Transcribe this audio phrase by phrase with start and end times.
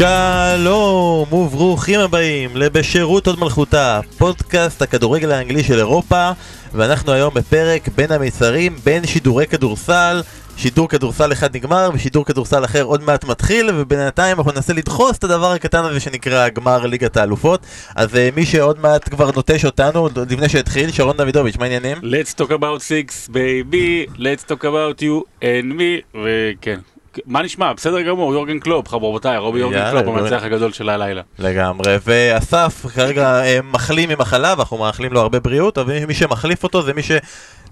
[0.00, 6.30] שלום וברוכים הבאים לבשירות עוד מלכותה, פודקאסט הכדורגל האנגלי של אירופה
[6.72, 10.22] ואנחנו היום בפרק בין המיצרים, בין שידורי כדורסל
[10.56, 15.24] שידור כדורסל אחד נגמר ושידור כדורסל אחר עוד מעט מתחיל ובינתיים אנחנו ננסה לדחוס את
[15.24, 17.60] הדבר הקטן הזה שנקרא גמר ליגת האלופות
[17.96, 21.96] אז uh, מי שעוד מעט כבר נוטש אותנו לפני שהתחיל, שרון דוידוביץ', מה העניינים?
[21.98, 26.80] Let's talk about six baby, let's talk about you and me, וכן.
[27.26, 27.72] מה נשמע?
[27.72, 31.22] בסדר גמור, יורגן קלופ, חברותיי, רובי יורגן יאללה, קלופ, המנצח הגדול של הלילה.
[31.38, 36.82] לגמרי, ואסף כרגע אה, מחלים ממחלה ואנחנו מאחלים לו הרבה בריאות אבל מי שמחליף אותו
[36.82, 37.10] זה מי ש...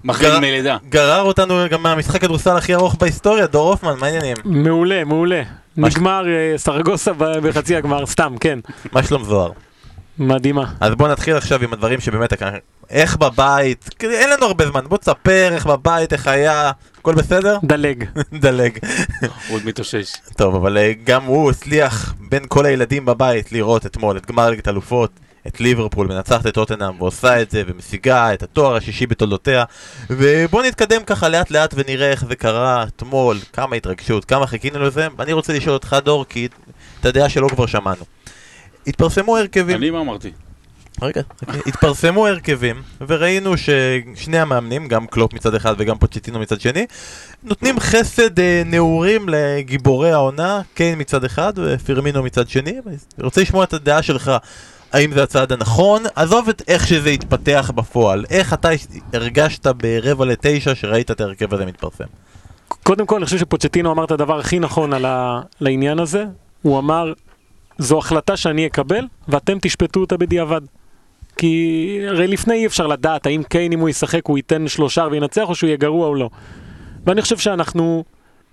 [0.03, 0.77] מחלים גר- מלידה.
[0.89, 4.35] גרר אותנו גם מהמשחק כדורסל הכי ארוך בהיסטוריה, דור הופמן, מה העניינים?
[4.45, 5.41] מעולה, מעולה.
[5.77, 8.59] נגמר אה, סרגוסה בחצי הגמר, סתם, כן.
[8.91, 9.51] מה שלום זוהר?
[10.19, 10.73] מדהימה.
[10.79, 12.33] אז בוא נתחיל עכשיו עם הדברים שבאמת,
[12.89, 17.57] איך בבית, אין לנו הרבה זמן, בוא תספר איך בבית, איך היה, הכל בסדר?
[17.63, 18.03] דלג.
[18.43, 18.77] דלג.
[19.21, 20.11] הוא עוד מתאושש.
[20.37, 24.67] טוב, אבל אה, גם הוא הצליח בין כל הילדים בבית לראות אתמול את גמר ליגת
[24.67, 25.11] אלופות,
[25.47, 29.63] את ליברפול מנצחת את טוטנאם ועושה את זה ומשיגה את התואר השישי בתולדותיה
[30.09, 35.07] ובוא נתקדם ככה לאט לאט ונראה איך זה קרה אתמול, כמה התרגשות, כמה חיכינו לזה
[35.17, 36.47] ואני רוצה לשאול אותך דור כי
[36.99, 38.18] את הדעה שלו כבר שמענו.
[38.89, 40.31] התפרסמו הרכבים אני מה אמרתי?
[41.01, 41.59] רגע, רגע.
[41.65, 46.85] התפרסמו הרכבים, וראינו ששני המאמנים, גם קלופ מצד אחד וגם פוצ'טינו מצד שני,
[47.43, 52.75] נותנים חסד אה, נעורים לגיבורי העונה, קיין מצד אחד ופירמינו מצד שני.
[52.85, 54.31] ואני רוצה לשמוע את הדעה שלך,
[54.91, 56.03] האם זה הצעד הנכון?
[56.15, 58.69] עזוב את איך שזה התפתח בפועל, איך אתה
[59.13, 62.03] הרגשת ברבע לתשע שראית את ההרכב הזה מתפרסם?
[62.83, 65.41] קודם כל, אני חושב שפוצ'טינו אמר את הדבר הכי נכון על ה...
[65.59, 66.25] לעניין הזה.
[66.61, 67.13] הוא אמר,
[67.79, 70.61] זו החלטה שאני אקבל, ואתם תשפטו אותה בדיעבד.
[71.37, 75.49] כי הרי לפני אי אפשר לדעת האם קיין, אם הוא ישחק, הוא ייתן שלושה וינצח,
[75.49, 76.29] או שהוא יהיה גרוע או לא.
[77.05, 78.03] ואני חושב שאנחנו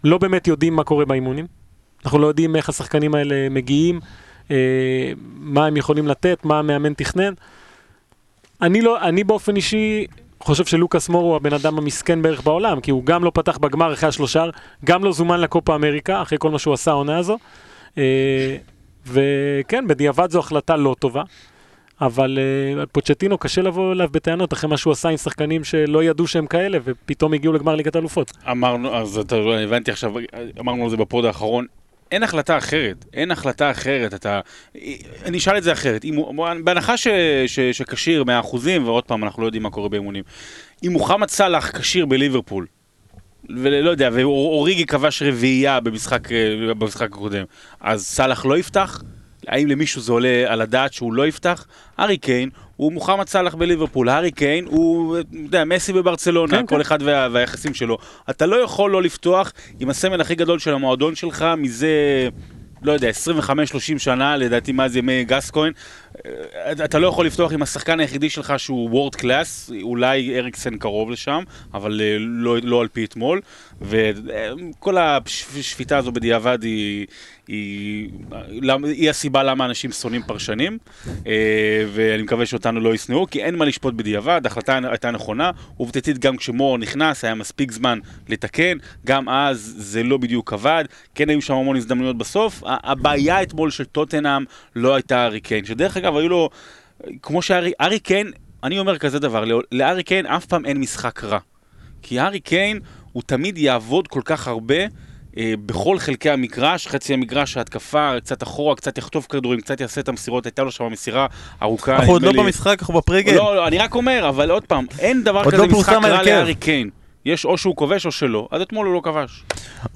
[0.04, 1.46] לא באמת יודעים מה קורה באימונים.
[2.04, 4.00] אנחנו לא יודעים איך השחקנים האלה מגיעים,
[4.50, 7.32] אה, מה הם יכולים לתת, מה המאמן תכנן.
[8.62, 10.06] אני לא, אני באופן אישי
[10.40, 13.92] חושב שלוקאס מור הוא הבן אדם המסכן בערך בעולם, כי הוא גם לא פתח בגמר
[13.92, 14.44] אחרי השלושה,
[14.84, 17.38] גם לא זומן לקופה אמריקה, אחרי כל מה שהוא עשה העונה הזו.
[17.98, 18.56] אה,
[19.06, 21.22] וכן, בדיעבד זו החלטה לא טובה,
[22.00, 22.38] אבל
[22.78, 26.46] אה, פוצ'טינו קשה לבוא אליו בטענות אחרי מה שהוא עשה עם שחקנים שלא ידעו שהם
[26.46, 28.32] כאלה, ופתאום הגיעו לגמר ליגת האלופות.
[28.50, 30.12] אמרנו, אז אתה הבנתי עכשיו,
[30.60, 31.66] אמרנו על זה בפוד האחרון.
[32.10, 34.40] אין החלטה אחרת, אין החלטה אחרת, אתה...
[35.24, 36.20] אני אשאל את זה אחרת, אם
[36.64, 37.08] בהנחה ש,
[37.46, 40.24] ש, שכשיר 100% ועוד פעם אנחנו לא יודעים מה קורה באימונים,
[40.86, 42.66] אם מוחמד סאלח כשיר בליברפול,
[43.50, 47.44] ולא יודע, ואוריגי כבש רביעייה במשחק, אה, במשחק הקודם,
[47.80, 49.02] אז סאלח לא יפתח?
[49.46, 51.66] האם למישהו זה עולה על הדעת שהוא לא יפתח?
[51.98, 56.74] הארי קיין הוא מוחמד סאלח בליברפול, הארי קיין הוא, אתה יודע, מסי בברצלונה, כן, כל
[56.74, 56.80] כן.
[56.80, 57.98] אחד וה, והיחסים שלו.
[58.30, 62.28] אתה לא יכול לא לפתוח עם הסמל הכי גדול של המועדון שלך מזה...
[62.82, 65.72] לא יודע, 25-30 שנה, לדעתי מה זה ימי גסקוין,
[66.84, 71.42] אתה לא יכול לפתוח עם השחקן היחידי שלך שהוא וורד קלאס, אולי אריקסן קרוב לשם,
[71.74, 73.40] אבל אה, לא, לא על פי אתמול,
[73.80, 77.06] וכל השפיטה הזו בדיעבד היא,
[77.48, 78.08] היא,
[78.84, 80.78] היא הסיבה למה אנשים שונאים פרשנים,
[81.26, 86.18] אה, ואני מקווה שאותנו לא ישנאו, כי אין מה לשפוט בדיעבד, ההחלטה הייתה נכונה, עובדתית
[86.18, 90.84] גם כשמור נכנס היה מספיק זמן לתקן, גם אז זה לא בדיוק עבד,
[91.14, 94.44] כן היו שם המון הזדמנויות בסוף, הבעיה אתמול של טוטנאם
[94.76, 96.50] לא הייתה הארי קיין, שדרך אגב היו לו,
[97.22, 98.32] כמו שהארי הארי קיין,
[98.64, 101.38] אני אומר כזה דבר, לא- לארי קיין אף פעם אין משחק רע.
[102.02, 102.80] כי הארי קיין
[103.12, 104.74] הוא תמיד יעבוד כל כך הרבה
[105.38, 110.08] אה, בכל חלקי המגרש, חצי המגרש, ההתקפה, קצת אחורה, קצת יחטוף כדורים, קצת יעשה את
[110.08, 111.26] המסירות, הייתה לו שם מסירה
[111.62, 111.96] ארוכה.
[111.96, 113.34] אנחנו עוד לא לי- במשחק, אנחנו בפרגל.
[113.34, 116.22] לא, לא, אני רק אומר, אבל עוד פעם, אין דבר כזה לא משחק רע.
[116.22, 116.90] להארי קיין.
[117.26, 119.42] יש או שהוא כובש או שלא, עד אתמול הוא לא כבש.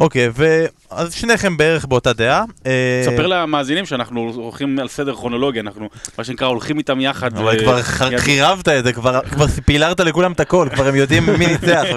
[0.00, 2.44] אוקיי, ואז שניכם בערך באותה דעה.
[2.66, 7.36] אה, ספר למאזינים שאנחנו הולכים על סדר כרונולוגי, אנחנו מה שנקרא הולכים איתם יחד.
[7.38, 10.86] אבל ו- כבר ח- יד- חירבת את זה, כבר כבר פילרת לכולם את הכל, כבר
[10.88, 11.84] הם יודעים מי ניצח.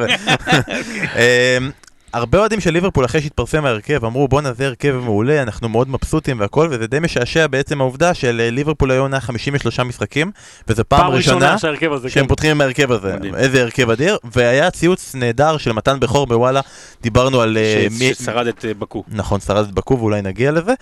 [2.13, 6.39] הרבה אוהדים של ליברפול אחרי שהתפרסם ההרכב אמרו בואנה זה הרכב מעולה, אנחנו מאוד מבסוטים
[6.39, 10.31] והכל וזה די משעשע בעצם העובדה של אה, ליברפול היו עונה 53 משחקים
[10.67, 12.29] וזו פעם ראשונה שההרכב הזה, שהם כן.
[12.29, 13.35] פותחים עם ההרכב הזה, מדהים.
[13.35, 16.61] איזה הרכב אדיר, והיה ציוץ נהדר של מתן בכור בוואלה,
[17.01, 19.03] דיברנו על אה, ש- מי- ששרד את אה, בקו.
[19.07, 20.73] נכון, שרד את בקו ואולי נגיע לזה,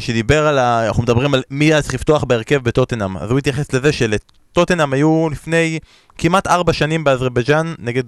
[0.00, 0.86] שדיבר על ה...
[0.86, 5.28] אנחנו מדברים על מי היה צריך לפתוח בהרכב בטוטנאם, אז הוא התייחס לזה שלטוטנאם היו
[5.32, 5.78] לפני
[6.18, 8.02] כמעט ארבע שנים באזרבייג'אן נגד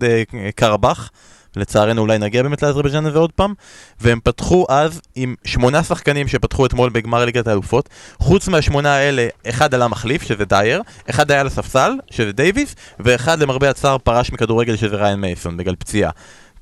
[0.56, 1.10] קרבאח,
[1.56, 3.54] לצערנו אולי נגיע באמת לאזרבייג'אן הזה עוד פעם,
[4.00, 7.88] והם פתחו אז עם שמונה שחקנים שפתחו אתמול בגמר ליגת האלופות,
[8.18, 13.70] חוץ מהשמונה האלה, אחד עלה מחליף, שזה דייר, אחד היה לספסל, שזה דייוויס, ואחד למרבה
[13.70, 16.10] הצער פרש מכדורגל, שזה ריין מייסון, בגלל פציעה.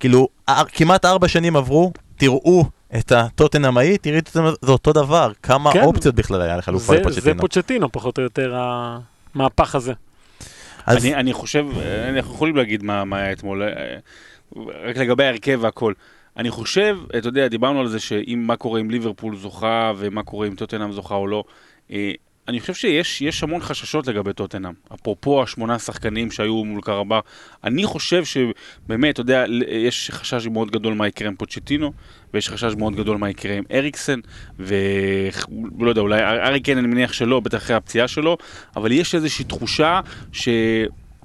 [0.01, 0.29] כאילו,
[0.73, 2.65] כמעט ארבע שנים עברו, תראו
[2.97, 5.33] את הטוטנאמאי, תראי את זה, זה אותו דבר.
[5.43, 5.85] כמה כן.
[5.85, 7.41] אופציות בכלל היה לחלופה זה, זה לפוצ'טינו.
[7.41, 8.55] פוצ'טינו, פחות או יותר,
[9.35, 9.93] המהפך הזה.
[10.87, 13.69] אז אני, אני חושב, אה, אנחנו יכולים להגיד מה, מה היה אתמול, אה,
[14.57, 15.93] רק לגבי ההרכב והכל.
[16.37, 20.47] אני חושב, אתה יודע, דיברנו על זה שאם מה קורה אם ליברפול זוכה ומה קורה
[20.47, 21.45] אם טוטנאם זוכה או לא.
[21.93, 22.13] אה,
[22.49, 24.73] אני חושב שיש יש המון חששות לגבי טוטנאם.
[24.95, 27.21] אפרופו השמונה שחקנים שהיו מול קרבא,
[27.65, 31.93] אני חושב שבאמת, אתה יודע, יש חשש מאוד גדול מה יקרה עם פוצ'טינו,
[32.35, 34.21] ויש חשש מאוד גדול מה יקרה עם אריקסן,
[34.59, 38.37] ולא יודע, אולי אריקן אני מניח שלא, בטח אחרי הפציעה שלו,
[38.77, 40.01] אבל יש איזושהי תחושה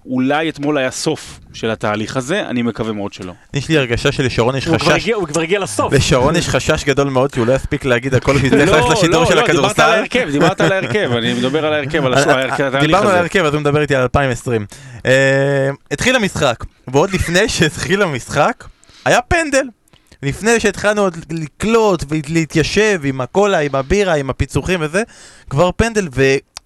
[0.03, 3.33] שאולי אתמול היה סוף של התהליך הזה, אני מקווה מאוד שלא.
[3.53, 5.93] יש לי הרגשה שלשרון יש חשש, הוא כבר הגיע לסוף.
[5.93, 9.31] לשרון יש חשש גדול מאוד שהוא לא יספיק להגיד הכל, כי זה נכנס לשידור של
[9.31, 9.81] דיברת על הכדורסל.
[9.81, 13.17] ההרכב, דיברת על ההרכב, אני מדבר על ההרכב, על ההרכב, התהליך דיברנו על הזה.
[13.17, 14.65] ההרכב, אז הוא מדבר איתי על 2020.
[15.05, 18.63] אה, התחיל המשחק, ועוד לפני שהתחיל המשחק,
[19.05, 19.67] היה פנדל.
[20.23, 25.03] לפני שהתחלנו עוד לקלוט ולהתיישב עם הקולה, עם הבירה, עם הפיצוחים וזה,
[25.49, 26.07] כבר פנדל,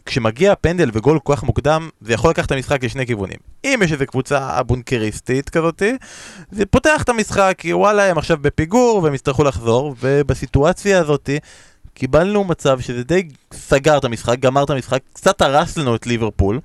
[0.07, 3.37] וכשמגיע פנדל וגול כל כך מוקדם, זה יכול לקחת את המשחק לשני כיוונים.
[3.65, 5.97] אם יש איזו קבוצה בונקריסטית כזאתי,
[6.51, 11.39] זה פותח את המשחק, כי וואלה, הם עכשיו בפיגור והם יצטרכו לחזור, ובסיטואציה הזאתי,
[11.93, 16.59] קיבלנו מצב שזה די סגר את המשחק, גמר את המשחק, קצת הרס לנו את ליברפול,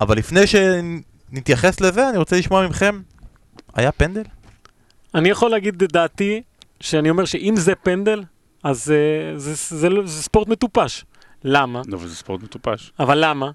[0.00, 3.00] אבל לפני שנתייחס לזה, אני רוצה לשמוע מכם,
[3.74, 4.24] היה פנדל?
[5.14, 6.42] אני יכול להגיד את דעתי,
[6.80, 8.22] שאני אומר שאם זה פנדל,
[8.62, 11.04] אז זה, זה, זה, לא- זה ספורט מטופש.
[11.44, 11.82] למה?
[11.86, 12.92] לא, אבל זה ספורט מטופש.
[13.00, 13.50] אבל למה?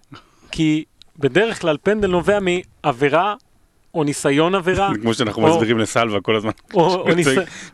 [0.51, 0.83] כי
[1.19, 3.35] בדרך כלל פנדל נובע מעבירה
[3.93, 4.89] או ניסיון עבירה.
[5.01, 6.51] כמו שאנחנו או- מסבירים לסלווה כל הזמן.
[6.73, 7.05] או, או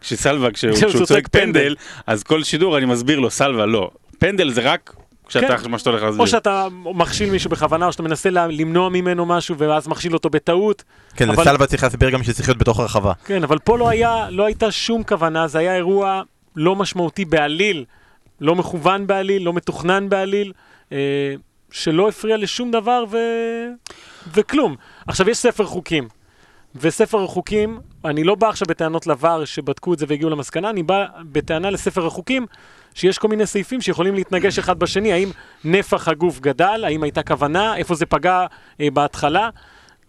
[0.02, 1.76] כשסלווה, כשהוא צועק צועק פנדל,
[2.08, 3.90] אז כל שידור אני מסביר לו, סלווה, לא.
[4.20, 4.96] פנדל זה רק
[5.28, 5.72] כשאתה, כן.
[5.72, 6.22] מה שאתה הולך להסביר.
[6.22, 10.30] או שאתה מכשיל מישהו בכוונה, או שאתה מנסה לה- למנוע ממנו משהו, ואז מכשיל אותו
[10.30, 10.84] בטעות.
[11.16, 13.14] כן, אבל- לסלווה צריך להסביר גם שצריך להיות בתוך הרחבה.
[13.26, 16.22] כן, אבל פה לא, היה, לא הייתה שום כוונה, זה היה אירוע
[16.56, 17.86] לא משמעותי בעליל,
[18.42, 20.54] לא מכוון בעליל, לא מתוכנן בעליל,
[20.92, 21.34] אה,
[21.72, 23.18] שלא הפריע לשום דבר ו...
[24.34, 24.76] וכלום.
[25.08, 26.08] עכשיו, יש ספר חוקים,
[26.76, 31.06] וספר החוקים, אני לא בא עכשיו בטענות לבר שבדקו את זה והגיעו למסקנה, אני בא
[31.32, 32.46] בטענה לספר החוקים
[32.94, 35.32] שיש כל מיני סעיפים שיכולים להתנגש אחד בשני, האם
[35.64, 38.46] נפח הגוף גדל, האם הייתה כוונה, איפה זה פגע
[38.82, 39.50] אה, בהתחלה,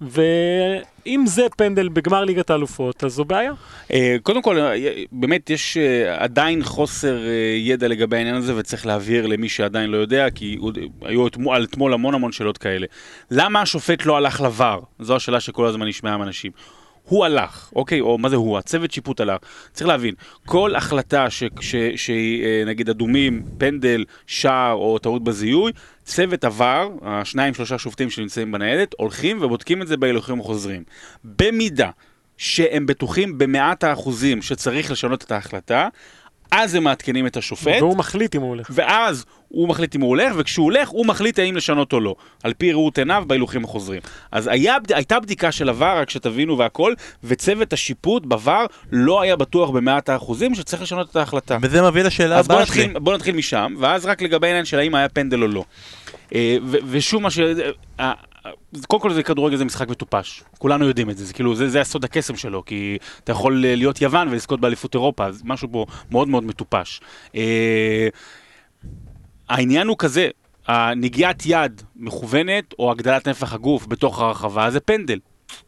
[0.00, 3.52] ואם זה פנדל בגמר ליגת האלופות, אז זו בעיה.
[3.92, 4.74] אה, קודם כל, אה,
[5.12, 7.18] באמת יש אה, עדיין חוסר
[7.58, 10.58] ידע לגבי העניין הזה, וצריך להבהיר למי שעדיין לא יודע, כי
[11.02, 12.86] היו על אתמול המון המון שאלות כאלה.
[13.30, 14.80] למה השופט לא הלך לבר?
[14.98, 16.52] זו השאלה שכל הזמן נשמעה מאנשים.
[17.08, 18.00] הוא הלך, אוקיי?
[18.00, 18.58] או מה זה הוא?
[18.58, 19.38] הצוות שיפוט הלך.
[19.72, 20.14] צריך להבין,
[20.46, 21.26] כל החלטה
[21.96, 25.72] שהיא אה, נגיד אדומים, פנדל, שער או טעות בזיהוי,
[26.04, 30.82] צוות עבר, השניים שלושה שופטים שנמצאים בניידת, הולכים ובודקים את זה בהילוכים החוזרים.
[31.24, 31.90] במידה
[32.36, 35.88] שהם בטוחים במאת האחוזים שצריך לשנות את ההחלטה,
[36.50, 38.66] אז הם מעדכנים את השופט, והוא מחליט אם הוא הולך.
[38.70, 42.52] ואז הוא מחליט אם הוא הולך, וכשהוא הולך, הוא מחליט האם לשנות או לא, על
[42.58, 44.00] פי ראות עיניו בהילוכים החוזרים.
[44.32, 46.94] אז היה, הייתה בדיקה של עבר, רק שתבינו והכל,
[47.24, 51.58] וצוות השיפוט בעבר לא היה בטוח במאת האחוזים שצריך לשנות את ההחלטה.
[51.62, 52.82] וזה מביא לשאלה אז בוא הבאה שלי.
[52.86, 55.64] נתחיל, בוא נתחיל משם, ואז רק לגבי העניין של האם היה פנדל או לא.
[56.34, 57.38] אה, ו- ושוב מה ש...
[58.86, 61.80] קודם כל זה כדורגל זה משחק מטופש, כולנו יודעים את זה, זה כאילו זה, זה
[61.80, 65.86] הסוד הקסם שלו, כי אתה יכול אה, להיות יוון ולזכות באליפות אירופה, אז משהו פה
[66.10, 67.00] מאוד מאוד מטופש.
[67.34, 68.08] אה,
[69.48, 70.28] העניין הוא כזה,
[70.66, 75.18] הנגיעת יד מכוונת או הגדלת נפח הגוף בתוך הרחבה זה פנדל.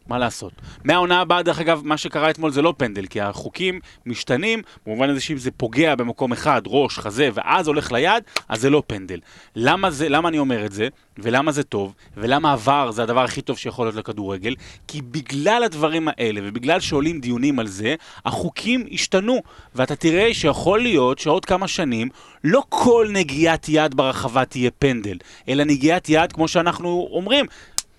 [0.07, 0.53] מה לעשות?
[0.83, 5.21] מהעונה הבאה, דרך אגב, מה שקרה אתמול זה לא פנדל, כי החוקים משתנים, במובן הזה
[5.21, 9.19] שאם זה פוגע במקום אחד, ראש, חזה, ואז הולך ליד, אז זה לא פנדל.
[9.55, 13.41] למה, זה, למה אני אומר את זה, ולמה זה טוב, ולמה עבר זה הדבר הכי
[13.41, 14.55] טוב שיכול להיות לכדורגל?
[14.87, 19.41] כי בגלל הדברים האלה, ובגלל שעולים דיונים על זה, החוקים השתנו,
[19.75, 22.09] ואתה תראה שיכול להיות שעוד כמה שנים,
[22.43, 25.17] לא כל נגיעת יד ברחבה תהיה פנדל,
[25.49, 27.45] אלא נגיעת יד, כמו שאנחנו אומרים,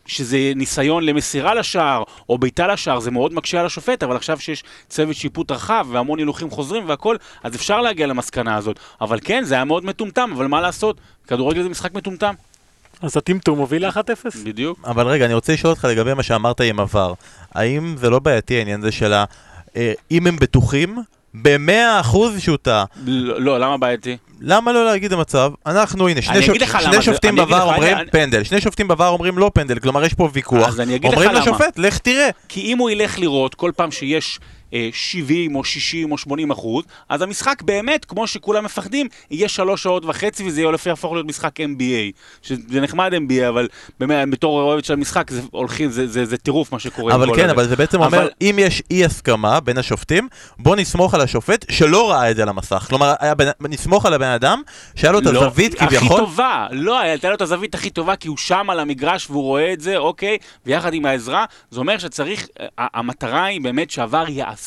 [0.08, 4.64] שזה ניסיון למסירה לשער, או בעיטה לשער, זה מאוד מקשה על השופט, אבל עכשיו שיש
[4.88, 8.78] צוות שיפוט רחב והמון הילוכים חוזרים והכל, אז אפשר להגיע למסקנה הזאת.
[9.00, 11.00] אבל כן, זה היה מאוד מטומטם, אבל מה לעשות?
[11.26, 12.34] כדורגל זה משחק מטומטם.
[13.02, 14.44] אז הטמטום מוביל ל-1-0.
[14.44, 14.78] בדיוק.
[14.84, 17.14] אבל רגע, אני רוצה לשאול אותך לגבי מה שאמרת עם עבר.
[17.52, 19.24] האם זה לא בעייתי העניין הזה של ה...
[19.76, 20.98] אה, אם הם בטוחים,
[21.34, 22.84] במאה אחוז שהוא טעה.
[23.06, 24.16] לא, לא, למה בעייתי?
[24.40, 25.52] למה לא להגיד המצב?
[25.66, 29.08] אנחנו, הנה, שני, למה שני זה- שופטים בעבר לך, אומרים אני- פנדל, שני שופטים בעבר
[29.08, 30.68] אומרים לא פנדל, כלומר יש פה ויכוח.
[30.68, 31.34] אז אני אגיד לך אומרים.
[31.34, 32.28] לשופט, לך תראה.
[32.48, 34.40] כי אם הוא ילך לראות כל פעם שיש
[34.92, 40.04] 70 או 60 או 80 אחוז, אז המשחק באמת, כמו שכולם מפחדים, יהיה שלוש שעות
[40.04, 42.12] וחצי וזה יהפוך להיות משחק NBA.
[42.42, 43.68] שזה נחמד NBA, אבל
[44.00, 47.14] באמת, בתור אוהבת של המשחק, זה הולכים, זה, זה, זה טירוף מה שקורה.
[47.14, 47.50] אבל כן.
[47.50, 51.64] אבל זה בעצם אומר, אבל- אם יש אי הסכמה בין השופטים, בוא נסמוך על השופט
[51.70, 52.86] שלא ראה את זה על המסך.
[52.88, 54.62] כלומר, בן- נסמוך על הבן אדם
[54.94, 56.18] שהיה לו את לא, הזווית הכי כביכול.
[56.20, 59.72] טובה, לא, הייתה לו את הזווית הכי טובה כי הוא שם על המגרש והוא רואה
[59.72, 62.46] את זה, אוקיי, ויחד עם העזרה, זה אומר שצריך,
[62.78, 64.57] המטרה היא באמת שהעבר יעזור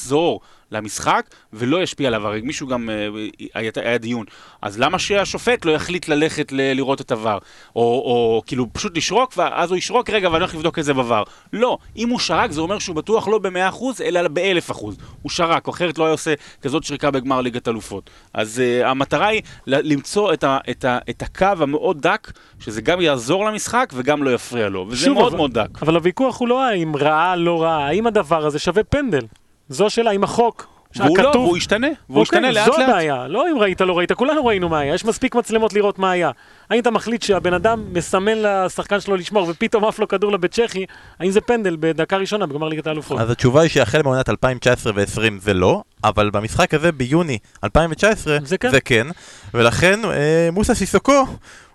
[0.71, 1.21] למשחק
[1.53, 3.07] ולא ישפיע עליו, הרי מישהו גם, אה,
[3.53, 4.25] היה, היה דיון,
[4.61, 7.37] אז למה שהשופט לא יחליט ללכת ל- לראות את עבר,
[7.75, 11.29] או, או כאילו פשוט לשרוק, ואז הוא ישרוק, רגע, ואני הולך לבדוק את זה בVAR.
[11.53, 14.83] לא, אם הוא שרק זה אומר שהוא בטוח לא ב-100% אלא ב-1000%.
[15.21, 18.09] הוא שרק, או אחרת לא היה עושה כזאת שריקה בגמר ליגת אלופות.
[18.33, 23.01] אז uh, המטרה היא למצוא את, ה, את, ה, את הקו המאוד דק, שזה גם
[23.01, 25.69] יעזור למשחק וגם לא יפריע לו, וזה שוב, מאוד אבל- מאוד דק.
[25.81, 29.25] אבל הוויכוח הוא לא האם רעה, לא רעה, האם הדבר הזה שווה פנדל.
[29.71, 32.89] זו השאלה, אם החוק, והוא לא, והוא ישתנה, והוא אוקיי, ישתנה לאט זו לאט.
[32.89, 36.11] הבעיה, לא אם ראית, לא ראית, כולנו ראינו מה היה, יש מספיק מצלמות לראות מה
[36.11, 36.31] היה.
[36.69, 40.85] האם אתה מחליט שהבן אדם מסמן לשחקן שלו לשמור ופתאום עף לו כדור לבית צ'כי,
[41.19, 43.19] האם זה פנדל בדקה ראשונה בגמר ליגת האלופות?
[43.19, 48.57] אז התשובה היא שהחל מעונת 2019 ו-2020 זה לא, אבל במשחק הזה ביוני 2019 זה
[48.57, 48.71] כן.
[48.71, 49.07] זה כן,
[49.53, 51.25] ולכן אה, מוסא סיסוקו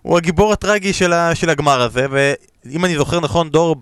[0.06, 3.76] הוא הגיבור הטרגי של, ה, של הגמר הזה, ואם אני זוכר נכון, דור,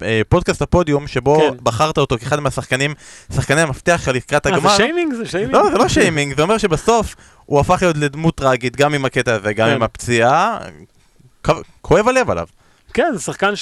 [0.00, 1.56] בפודקאסט הפודיום, שבו כן.
[1.62, 2.94] בחרת אותו כאחד מהשחקנים,
[3.34, 5.14] שחקני המפתח שלך לקראת אה, זה הגמר, שיימינג?
[5.14, 5.54] זה שיימינג?
[5.54, 7.16] לא, זה לא שיימינג, זה אומר שבסוף
[7.46, 9.74] הוא הפך להיות לדמות טרגית, גם עם הקטע הזה, גם כן.
[9.74, 10.58] עם הפציעה,
[11.82, 12.46] כואב הלב עליו.
[12.94, 13.52] כן, זה שחקן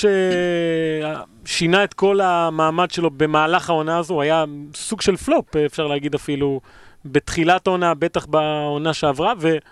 [1.45, 4.45] ששינה את כל המעמד שלו במהלך העונה הזו, הוא היה
[4.75, 6.61] סוג של פלופ, אפשר להגיד אפילו,
[7.05, 9.63] בתחילת העונה, בטח בעונה שעברה, ולאט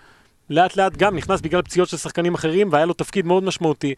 [0.49, 3.93] לאט גם נכנס בגלל פציעות של שחקנים אחרים, והיה לו תפקיד מאוד משמעותי.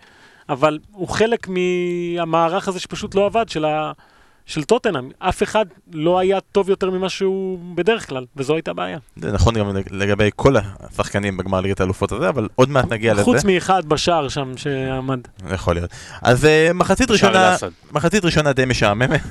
[0.50, 3.92] אבל הוא חלק מהמערך הזה שפשוט לא עבד, של, ה...
[4.52, 5.10] של טוטנאם.
[5.20, 8.98] אף אחד לא היה טוב יותר ממה שהוא בדרך כלל, וזו הייתה בעיה.
[9.16, 13.24] זה נכון גם לגבי כל השחקנים בגמר ליגת האלופות הזה, אבל עוד מעט נגיע לזה.
[13.24, 15.20] חוץ מאחד בשער שם שעמד.
[15.54, 15.90] יכול להיות.
[16.22, 17.56] אז אה, מחצית ראשונה.
[17.92, 19.22] מחצית ראשונה די משעממת.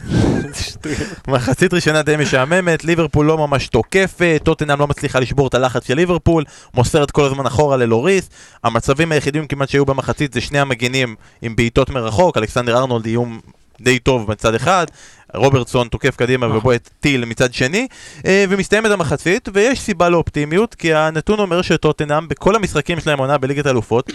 [1.28, 5.94] מחצית ראשונה די משעממת, ליברפול לא ממש תוקפת, טוטנאם לא מצליחה לשבור את הלחץ של
[5.94, 8.30] ליברפול, מוסרת כל הזמן אחורה ללוריס.
[8.64, 13.40] המצבים היחידים כמעט שהיו במחצית זה שני המגנים עם בעיטות מרחוק, אלכסנדר ארנולד איום
[13.80, 14.86] די טוב מצד אחד,
[15.34, 17.86] רוברטסון תוקף קדימה ובועט טיל מצד שני,
[18.26, 23.66] אה, ומסתיימת המחצית, ויש סיבה לאופטימיות, כי הנתון אומר שטוטנאם בכל המשחקים שלהם עונה בליגת
[23.66, 24.12] האלופות,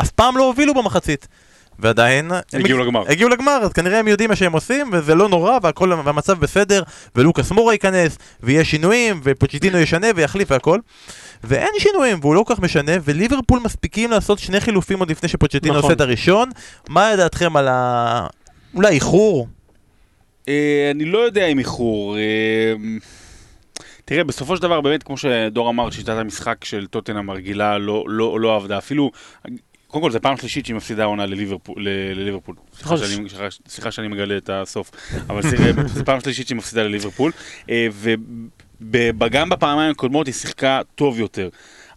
[0.00, 1.28] אף פעם לא הובילו במחצית.
[1.78, 2.30] ועדיין...
[2.52, 3.02] הם הגיעו הג- לגמר.
[3.08, 6.82] הגיעו לגמר, אז כנראה הם יודעים מה שהם עושים, וזה לא נורא, והכל, והמצב בסדר,
[7.16, 10.78] ולוקאס מורה ייכנס, ויהיה שינויים, ופוצ'יטינו ישנה ויחליף והכל.
[11.44, 15.74] ואין שינויים, והוא לא כל כך משנה, וליברפול מספיקים לעשות שני חילופים עוד לפני שפוצ'יטינו
[15.74, 15.84] נכון.
[15.84, 16.50] עושה את הראשון.
[16.88, 18.26] מה דעתכם על ה...
[18.74, 19.48] אולי איחור?
[20.48, 22.16] אה, אני לא יודע אם איחור.
[22.16, 22.72] אה,
[24.04, 28.40] תראה, בסופו של דבר, באמת, כמו שדור אמר, שיטת המשחק של טוטנאם הרגילה לא, לא,
[28.40, 28.78] לא עבדה.
[28.78, 29.10] אפילו,
[29.86, 31.86] קודם כל, זו פעם שלישית שהיא מפסידה עונה לליברפול.
[32.14, 32.54] לליברפול.
[32.74, 33.08] סליחה, נכון.
[33.08, 34.90] שאני, סליחה, שאני מגלה את הסוף.
[35.30, 35.42] אבל
[35.86, 37.32] זו פעם שלישית שהיא מפסידה לליברפול.
[37.70, 37.88] אה,
[38.90, 41.48] וגם בפעמיים הקודמות היא שיחקה טוב יותר.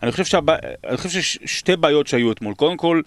[0.03, 0.55] אני חושב, שהבע...
[0.87, 2.53] אני חושב שיש שתי בעיות שהיו אתמול.
[2.53, 3.01] קודם כל,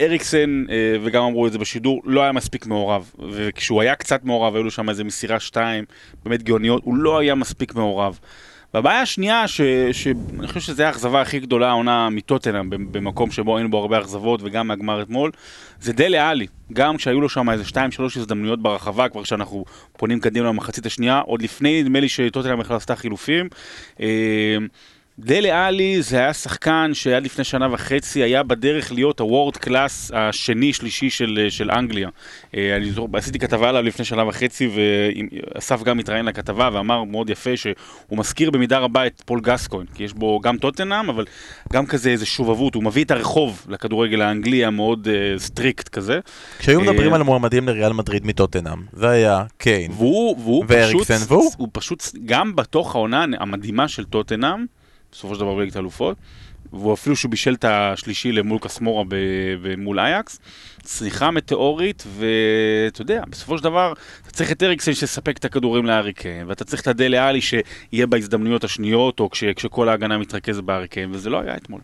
[0.00, 3.10] אריקסן, אה, וגם אמרו את זה בשידור, לא היה מספיק מעורב.
[3.30, 5.84] וכשהוא היה קצת מעורב, היו לו שם איזה מסירה שתיים,
[6.24, 8.18] באמת גאוניות, הוא לא היה מספיק מעורב.
[8.74, 13.78] והבעיה השנייה, שאני חושב שזו האכזבה הכי גדולה העונה מטוטנאם, במ- במקום שבו היינו בו
[13.78, 15.30] הרבה אכזבות, וגם מהגמר אתמול,
[15.80, 16.46] זה דלה עלי.
[16.72, 19.64] גם כשהיו לו שם איזה שתיים, שלוש הזדמנויות ברחבה, כבר כשאנחנו
[19.96, 23.48] פונים קדימה למחצית השנייה, עוד לפני, נדמה לי שטוטנאם בכלל עשתה חילופים.
[24.00, 24.06] אה,
[25.24, 30.10] דלה עלי זה היה שחקן שעד לפני שנה וחצי היה בדרך להיות ה world class
[30.14, 32.08] השני-שלישי של, של אנגליה.
[32.56, 37.30] אה, אני זוכר, עשיתי כתבה עליו לפני שנה וחצי, ואסף גם התראיין לכתבה ואמר מאוד
[37.30, 37.74] יפה שהוא
[38.12, 41.24] מזכיר במידה רבה את פול גסקוין, כי יש בו גם טוטנאם, אבל
[41.72, 46.20] גם כזה איזה שובבות, הוא מביא את הרחוב לכדורגל האנגלי המאוד אה, strict כזה.
[46.58, 49.90] כשהיו אה, מדברים על מועמדים לריאל מדריד מטוטנאם, זה היה קיין.
[49.90, 51.52] והוא, והוא ואריקסן, פשוט, והוא?
[51.56, 54.79] הוא פשוט, גם בתוך העונה המדהימה של טוטנאם,
[55.12, 56.16] בסופו של דבר בליגת האלופות,
[56.72, 60.40] והוא אפילו שהוא בישל את השלישי למול קסמורה ב- מול אייקס,
[60.82, 66.44] צניחה מטאורית, ואתה יודע, בסופו של דבר, אתה צריך את אריקסן שיספק את הכדורים להריקן,
[66.46, 71.30] ואתה צריך את הדלה עלי שיהיה בהזדמנויות השניות, או כש, כשכל ההגנה מתרכזת בהריקן, וזה
[71.30, 71.80] לא היה אתמול.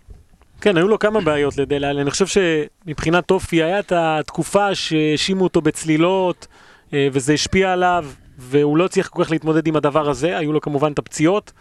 [0.60, 2.02] כן, היו לו כמה בעיות לדלה עלי.
[2.02, 6.46] אני חושב שמבחינת אופי, היה את התקופה שהאשימו אותו בצלילות,
[6.94, 8.06] אה, וזה השפיע עליו,
[8.38, 10.38] והוא לא הצליח כל כך להתמודד עם הדבר הזה.
[10.38, 11.52] היו לו כמובן את הפציעות.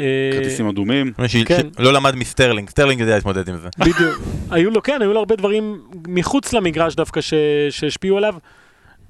[0.00, 1.12] אה, כרטיסים אדומים.
[1.44, 1.66] כן.
[1.78, 3.68] לא למד מסטרלינג, סטרלינג יודע להתמודד עם זה.
[3.86, 4.20] בדיוק.
[4.50, 7.34] היו לו, כן, היו לו הרבה דברים מחוץ למגרש דווקא ש-
[7.70, 8.34] שהשפיעו עליו.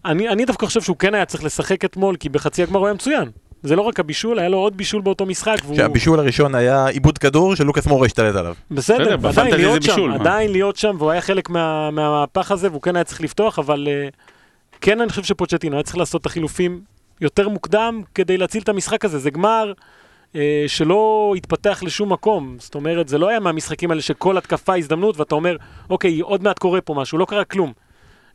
[0.05, 2.95] אני, אני דווקא חושב שהוא כן היה צריך לשחק אתמול, כי בחצי הגמר הוא היה
[2.95, 3.31] מצוין.
[3.63, 5.57] זה לא רק הבישול, היה לו עוד בישול באותו משחק.
[5.65, 5.77] והוא...
[5.77, 8.55] שהבישול הראשון היה עיבוד כדור שלוקאס מורה השתלט עליו.
[8.71, 10.13] בסדר, בסדר, עדיין להיות שם, בישול?
[10.13, 13.89] עדיין להיות שם, והוא היה חלק מה- מהמהפך הזה, והוא כן היה צריך לפתוח, אבל
[13.91, 14.09] אה,
[14.81, 16.81] כן אני חושב שפוצ'טינו היה צריך לעשות את החילופים
[17.21, 19.19] יותר מוקדם כדי להציל את המשחק הזה.
[19.19, 19.73] זה גמר
[20.37, 22.57] אה, שלא התפתח לשום מקום.
[22.59, 25.57] זאת אומרת, זה לא היה מהמשחקים האלה שכל התקפה הזדמנות, ואתה אומר,
[25.91, 27.73] אוקיי, עוד מעט קורה פה משהו, לא קרה כלום.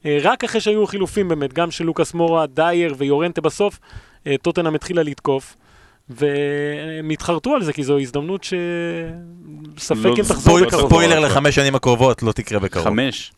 [0.05, 3.79] אה, רק אחרי שהיו חילופים באמת, גם של לוקאס מורה, דייר ויורנטה בסוף,
[4.27, 5.55] אה, טוטנאם התחילה לתקוף.
[6.09, 10.87] והם התחרטו על זה, כי זו הזדמנות שספק לא, אם תחזור בקרוב.
[10.87, 12.85] ספוילר לחמש שנים הקרובות, לא תקרה בקרוב.
[12.85, 13.31] חמש,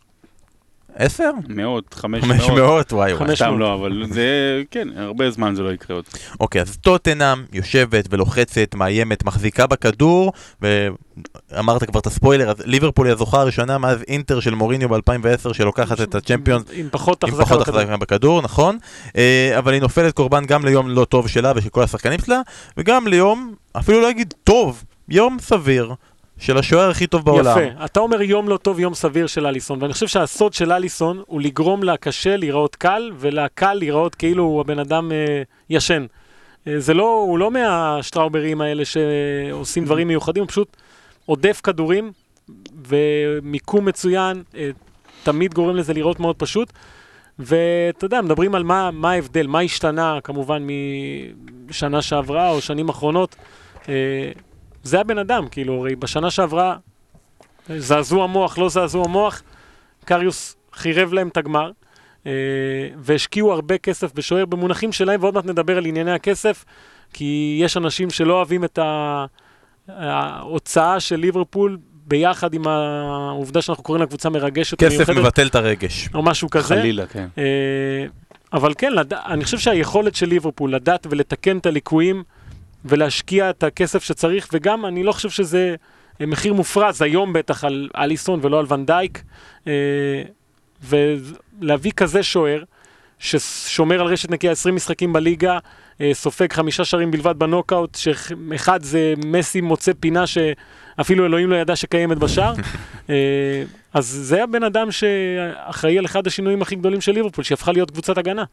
[0.96, 1.32] עשר?
[1.50, 2.60] מאות, חמש חמש מאות.
[2.60, 2.94] מאות?
[2.94, 3.28] וואי וואי.
[3.28, 3.60] חמש סתם מאות.
[3.60, 6.06] לא, אבל זה, כן, הרבה זמן זה לא יקרה עוד.
[6.40, 13.14] אוקיי, אז טוטנאם יושבת ולוחצת, מאיימת, מחזיקה בכדור, ואמרת כבר את הספוילר, אז ליברפול היא
[13.14, 17.42] הזוכה הראשונה מאז אינטר של מוריניו ב-2010 שלוקחת את הצ'מפיונס עם פחות בכדור.
[17.42, 18.78] החזקה בכדור, נכון?
[19.18, 22.42] אה, אבל היא נופלת קורבן גם ליום לא טוב שלה ושל כל השחקנים שלה,
[22.78, 25.94] וגם ליום, אפילו לא אגיד טוב, יום סביר
[26.42, 27.58] של השוער הכי טוב בעולם.
[27.58, 27.86] יפה.
[27.86, 31.42] אתה אומר יום לא טוב, יום סביר של אליסון, ואני חושב שהסוד של אליסון הוא
[31.42, 36.06] לגרום לקשה להיראות קל, ולקל להיראות כאילו הבן אדם אה, ישן.
[36.68, 40.78] אה, זה לא, הוא לא מהשטראוברים האלה שעושים דברים מיוחדים, הוא פשוט
[41.26, 42.12] עודף כדורים,
[42.88, 44.70] ומיקום מצוין, אה,
[45.24, 46.74] תמיד גורם לזה לראות מאוד פשוט.
[47.40, 50.68] ואתה יודע, מדברים על מה, מה ההבדל, מה השתנה כמובן
[51.70, 53.36] משנה שעברה או שנים אחרונות.
[53.90, 54.32] אה,
[54.84, 56.76] זה הבן אדם, כאילו, הרי בשנה שעברה,
[57.78, 59.44] זעזוע מוח, לא זעזוע מוח,
[60.06, 61.72] קריוס חירב להם את הגמר,
[62.28, 62.32] אה,
[62.98, 66.66] והשקיעו הרבה כסף בשוער במונחים שלהם, ועוד מעט נדבר על ענייני הכסף,
[67.14, 69.26] כי יש אנשים שלא אוהבים את ה-
[69.88, 75.56] ההוצאה של ליברפול ביחד עם העובדה שאנחנו קוראים לה קבוצה מרגשת כסף ומיוחדת, מבטל את
[75.56, 76.10] הרגש.
[76.14, 76.68] או משהו כזה.
[76.68, 77.28] חלילה, כן.
[77.38, 77.44] אה,
[78.54, 79.14] אבל כן, לד...
[79.14, 82.24] אני חושב שהיכולת של ליברפול לדעת ולתקן את הליקויים
[82.86, 85.76] ולהשקיע את הכסף שצריך, וגם אני לא חושב שזה
[86.22, 89.24] אה, מחיר מופרז היום בטח על אליסון ולא על ונדייק,
[89.68, 89.74] אה,
[90.84, 92.64] ולהביא כזה שוער,
[93.20, 95.58] ששומר על רשת נקייה 20 משחקים בליגה,
[96.02, 101.76] אה, סופג חמישה שערים בלבד בנוקאוט, שאחד זה מסי מוצא פינה שאפילו אלוהים לא ידע
[101.76, 102.54] שקיימת בשער.
[103.94, 108.18] אז זה הבן אדם שאחראי על אחד השינויים הכי גדולים של ליברפול, שהפכה להיות קבוצת
[108.18, 108.44] הגנה.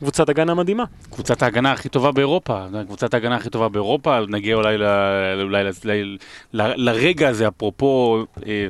[0.00, 0.84] קבוצת הגנה מדהימה.
[1.10, 4.76] קבוצת ההגנה הכי טובה באירופה, קבוצת ההגנה הכי טובה באירופה, נגיע אולי,
[6.52, 8.66] לרגע הזה, אפרופו, אה,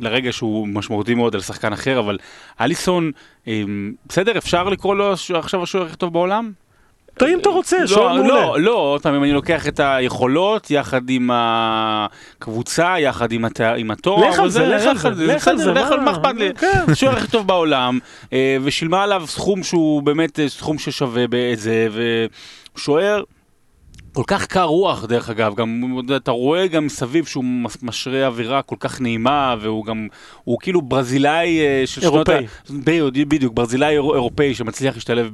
[0.00, 2.18] לרגע שהוא משמעותי מאוד על שחקן אחר, אבל
[2.60, 3.10] אליסון,
[3.48, 3.62] אה,
[4.08, 6.52] בסדר, אפשר לקרוא לו עכשיו השוער הכי טוב בעולם?
[7.26, 8.34] אם אתה רוצה, שוער לא, מעולה.
[8.34, 13.60] לא, לא, עוד פעם, אם אני לוקח את היכולות, יחד עם הקבוצה, יחד עם, הת...
[13.76, 16.10] עם התואר, לך על זה, לך על זה, לך על זה, לך על מה?
[16.10, 16.54] אכפת לי?
[16.60, 16.82] כן.
[16.88, 17.98] השוער הכי טוב בעולם,
[18.32, 21.88] אה, ושילמה עליו סכום שהוא באמת אה, סכום ששווה בזה,
[22.76, 23.22] ושוער
[24.18, 25.82] כל כך קר רוח, דרך אגב, גם
[26.16, 27.44] אתה רואה גם מסביב שהוא
[27.82, 30.08] משרה אווירה כל כך נעימה, והוא גם,
[30.44, 32.28] הוא כאילו ברזילאי אה, של שנות...
[32.28, 33.24] ה- אירופאי.
[33.24, 35.30] בדיוק, ברזילאי אירו- אירופאי שמצליח להשתלב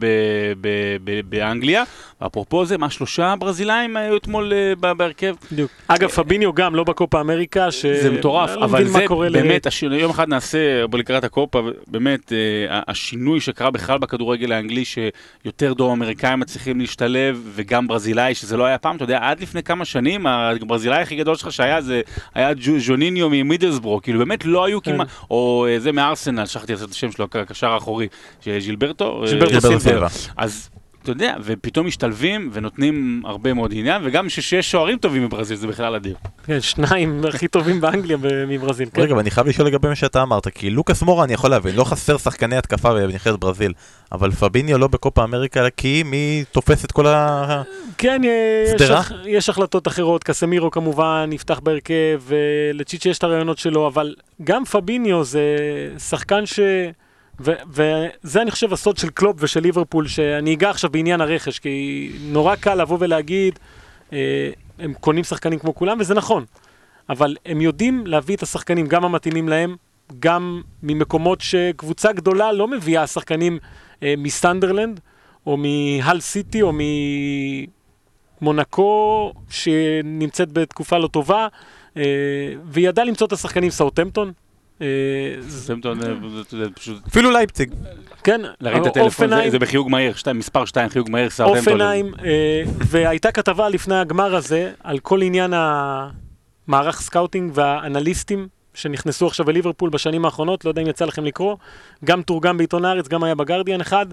[1.28, 1.84] באנגליה.
[2.26, 4.52] אפרופו זה, מה שלושה ברזילאים היו אתמול
[4.84, 5.34] אה, בהרכב?
[5.52, 5.70] בדיוק.
[5.88, 7.86] אגב, פביניו גם לא בקופה אמריקה, ש...
[7.86, 13.40] זה מטורף, לא אבל זה באמת, יום אחד נעשה, בוא לקראת הקופה, באמת, אה, השינוי
[13.40, 18.96] שקרה בכלל בכדורגל האנגלי, שיותר דרום אמריקאים מצליחים להשתלב, וגם ברזילאי, שזה לא היה פעם,
[18.96, 22.00] אתה יודע, עד לפני כמה שנים, הברזילאי הכי גדול שלך שהיה, זה
[22.34, 24.92] היה ז'וניניו ממידלסבורו, כאילו באמת לא היו כן.
[24.92, 28.08] כמעט, או אה, זה מארסנל, שכחתי לעשות את השם שלו, הקשר האחורי,
[28.44, 29.80] ז'ילברטו, אה, ז'ילברטו.
[29.80, 30.06] סילבה.
[30.36, 30.70] אז
[31.04, 35.94] אתה יודע, ופתאום משתלבים ונותנים הרבה מאוד עניין, וגם שיש שוערים טובים בברזיל, זה בכלל
[35.94, 36.16] אדיר.
[36.46, 38.16] כן, שניים הכי טובים באנגליה
[38.48, 38.88] מברזיל.
[38.94, 39.02] כן.
[39.02, 41.74] רגע, אבל אני חייב לשאול לגבי מה שאתה אמרת, כי לוקאס מורה אני יכול להבין,
[41.76, 43.72] לא חסר שחקני התקפה בנבחרת ברזיל,
[44.12, 47.62] אבל פביניו לא בקופה אמריקה, כי מי תופס את כל ה...
[47.98, 48.22] כן,
[48.80, 48.90] יש?
[48.90, 54.14] הח- יש החלטות אחרות, קסמירו כמובן יפתח בהרכב, ולצ'יצ'י יש את הרעיונות שלו, אבל
[54.44, 55.56] גם פביניו זה
[55.98, 56.60] שחקן ש...
[57.40, 62.56] וזה אני חושב הסוד של קלופ ושל ליברפול, שאני אגע עכשיו בעניין הרכש, כי נורא
[62.56, 63.58] קל לבוא ולהגיד,
[64.12, 66.44] אה, הם קונים שחקנים כמו כולם, וזה נכון,
[67.08, 69.76] אבל הם יודעים להביא את השחקנים גם המתאימים להם,
[70.18, 73.58] גם ממקומות שקבוצה גדולה לא מביאה שחקנים
[74.02, 75.00] אה, מסטנדרלנד,
[75.46, 76.72] או מהל סיטי, או
[78.40, 81.48] ממונקו, שנמצאת בתקופה לא טובה,
[81.96, 82.02] אה,
[82.64, 84.32] והיא ידעה למצוא את השחקנים סאוטמפטון.
[84.80, 86.66] אה, אה,
[87.08, 87.74] אפילו לייפציג.
[88.24, 91.72] כן, להרים את הטלפון, זה- בחיוג מהיר, שתיים, מספר 2, חיוג מהיר, סאוטהמפטון.
[91.74, 99.46] אופנהיים, אה, והייתה כתבה לפני הגמר הזה על כל עניין המערך scouting והאנליסטים שנכנסו עכשיו
[99.46, 101.56] בליברפול בשנים האחרונות, לא יודע אם יצא לכם לקרוא,
[102.04, 104.06] גם תורגם בעיתון הארץ, גם היה בגרדיאן אחד,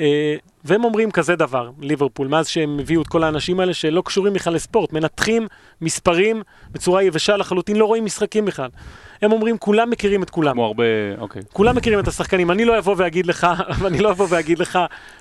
[0.00, 4.32] אה, והם אומרים כזה דבר, ליברפול, מאז שהם הביאו את כל האנשים האלה שלא קשורים
[4.32, 5.46] בכלל לספורט, מנתחים
[5.80, 6.42] מספרים
[6.72, 8.68] בצורה יבשה לחלוטין, לא רואים משחקים בכלל.
[9.22, 10.52] הם אומרים, כולם מכירים את כולם.
[10.52, 10.84] כמו הרבה,
[11.18, 11.42] אוקיי.
[11.52, 13.46] כולם מכירים את השחקנים, אני לא אבוא ואגיד לך,
[13.86, 14.78] אני לא אבוא ואגיד לך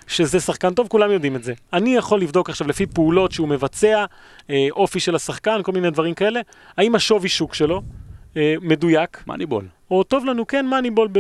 [0.08, 1.54] שזה שחקן טוב, כולם יודעים את זה.
[1.74, 4.06] אני יכול לבדוק עכשיו לפי פעולות שהוא מבצע,
[4.50, 6.42] אה, אופי של השחקן, כל מיני דברים כאלה,
[6.78, 7.82] האם השווי שוק שלו
[8.38, 9.66] אה, מדויק, מאניבול.
[9.92, 11.20] או טוב לנו, כן, מאניבול ב...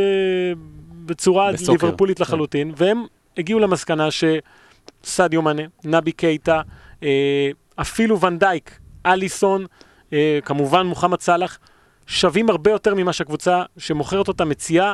[1.05, 1.71] בצורה בסוקר.
[1.71, 3.05] ליברפולית לחלוטין, והם
[3.37, 6.61] הגיעו למסקנה שסדיו מאנה, נבי קייטה,
[7.03, 9.65] אה, אפילו ונדייק, אליסון,
[10.13, 11.59] אה, כמובן מוחמד סאלח,
[12.07, 14.93] שווים הרבה יותר ממה שהקבוצה שמוכרת אותם מציעה,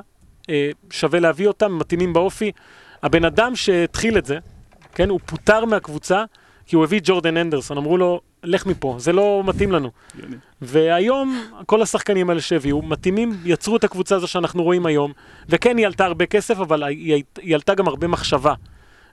[0.49, 2.51] אה, שווה להביא אותם, מתאימים באופי.
[3.04, 4.38] הבן אדם שהתחיל את זה,
[4.93, 6.23] כן, הוא פוטר מהקבוצה,
[6.65, 9.89] כי הוא הביא ג'ורדן אנדרסון, אמרו לו, לך מפה, זה לא מתאים לנו.
[10.62, 15.12] והיום, כל השחקנים האלה שהביאו, מתאימים, יצרו את הקבוצה הזו שאנחנו רואים היום,
[15.49, 18.54] וכן, היא עלתה הרבה כסף, אבל היא, היא עלתה גם הרבה מחשבה.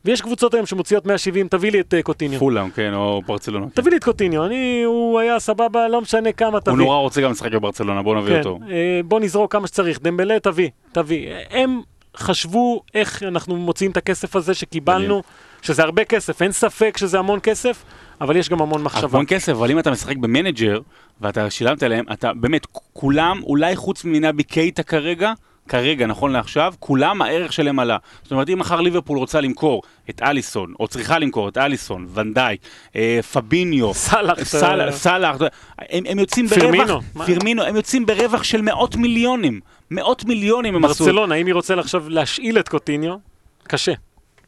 [0.05, 2.39] ויש קבוצות היום שמוציאות 170, תביא לי את uh, קוטיניו.
[2.39, 3.67] פולאם, כן, או ברצלונה.
[3.75, 6.73] תביא לי את קוטיניו, אני, הוא היה סבבה, לא משנה כמה, תביא.
[6.73, 8.59] הוא נורא רוצה גם לשחק בברצלונה, בוא נביא כן, אותו.
[8.71, 11.29] אה, בוא נזרוק כמה שצריך, דמבלה, תביא, תביא.
[11.51, 11.81] הם
[12.17, 15.23] חשבו איך אנחנו מוציאים את הכסף הזה שקיבלנו,
[15.63, 17.83] שזה הרבה כסף, אין ספק שזה המון כסף,
[18.21, 19.09] אבל יש גם המון מחשבה.
[19.19, 20.81] המון כסף, אבל אם אתה משחק במנג'ר,
[21.21, 25.33] ואתה שילמת להם, אתה באמת, כולם, אולי חוץ מנבי קייטה כרגע,
[25.69, 27.97] כרגע, נכון לעכשיו, כולם הערך שלהם עלה.
[28.23, 32.61] זאת אומרת, אם מחר ליברפול רוצה למכור את אליסון, או צריכה למכור את אליסון, ונדייק,
[32.97, 35.37] אה, פביניו, סאלח, סאלח, אתה- סאלח,
[35.79, 37.27] הם, הם יוצאים פירמינו, ברווח, מה?
[37.27, 39.61] פירמינו, הם יוצאים ברווח של מאות מיליונים.
[39.91, 41.05] מאות מיליונים הם עשו.
[41.05, 43.15] ברצלונה, אם היא רוצה עכשיו להשאיל את קוטיניו,
[43.63, 43.93] קשה.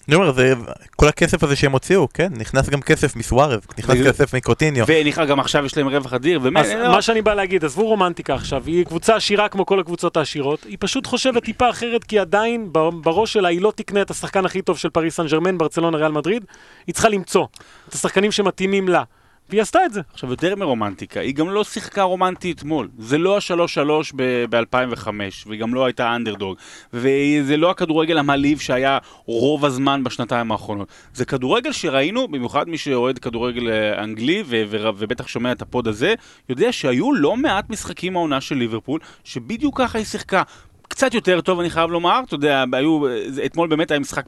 [0.08, 0.54] אני אומר, זה,
[0.96, 4.84] כל הכסף הזה שהם הוציאו, כן, נכנס גם כסף מסוארז, נכנס כסף מקוטיניו.
[4.88, 7.86] ונכנס גם עכשיו יש להם רווח אדיר, באמת, אז לא, מה שאני בא להגיד, עזבו
[7.86, 12.18] רומנטיקה עכשיו, היא קבוצה עשירה כמו כל הקבוצות העשירות, היא פשוט חושבת טיפה אחרת, כי
[12.18, 12.68] עדיין
[13.02, 16.12] בראש שלה היא לא תקנה את השחקן הכי טוב של פריס סן ג'רמן, ברצלונה, ריאל
[16.12, 16.44] מדריד,
[16.86, 17.46] היא צריכה למצוא
[17.88, 19.02] את השחקנים שמתאימים לה.
[19.48, 20.00] והיא עשתה את זה.
[20.12, 22.88] עכשיו, יותר מרומנטיקה, היא גם לא שיחקה רומנטי אתמול.
[22.98, 24.12] זה לא השלוש-שלוש
[24.50, 25.08] ב-2005,
[25.46, 26.56] והיא גם לא הייתה אנדרדוג.
[26.92, 30.88] וזה לא הכדורגל המעליב שהיה רוב הזמן בשנתיים האחרונות.
[31.14, 35.88] זה כדורגל שראינו, במיוחד מי שאוהד כדורגל אה, אנגלי, ו- ו- ובטח שומע את הפוד
[35.88, 36.14] הזה,
[36.48, 40.42] יודע שהיו לא מעט משחקים העונה של ליברפול, שבדיוק ככה היא שיחקה.
[40.88, 44.24] קצת יותר טוב, אני חייב לומר, אתה יודע, היו, זה- אתמול באמת היה משחק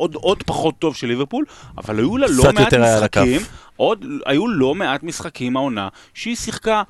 [0.00, 1.44] עוד, עוד פחות טוב של ליברפול,
[1.78, 2.74] אבל היו לה לא מעט.
[2.74, 3.40] משחקים,
[3.76, 6.82] עוד, היו לא מעט משחקים העונה, שהיא שיחקה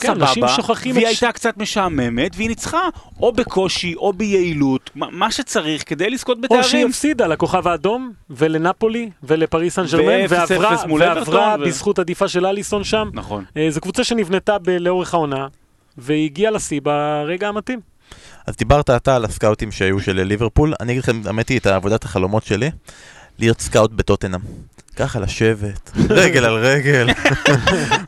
[0.00, 2.88] כן, סבבה, שוכחים והיא את הייתה קצת משעממת, והיא ניצחה
[3.20, 6.62] או בקושי או ביעילות, מה, שצריך כדי לזכות או בתארים.
[6.62, 12.28] שהיא הפסידה לכוכב האדום, ולנפולי, ולפריס סן ג'רמן, ו- 0-0 ועברה, ועברה ו- בזכות עדיפה
[12.28, 13.10] של אליסון שם.
[13.12, 13.44] נכון.
[13.56, 15.46] אה, זו קבוצה שנבנתה ב- לאורך העונה,
[15.98, 17.93] והיא הגיעה לשיא ברגע המתאים.
[18.46, 22.04] אז דיברת אתה על הסקאוטים שהיו של ליברפול, אני אגיד לכם, האמת היא, את עבודת
[22.04, 22.70] החלומות שלי,
[23.38, 24.40] להיות סקאוט בטוטנאם.
[24.96, 27.08] ככה לשבת, רגל על רגל,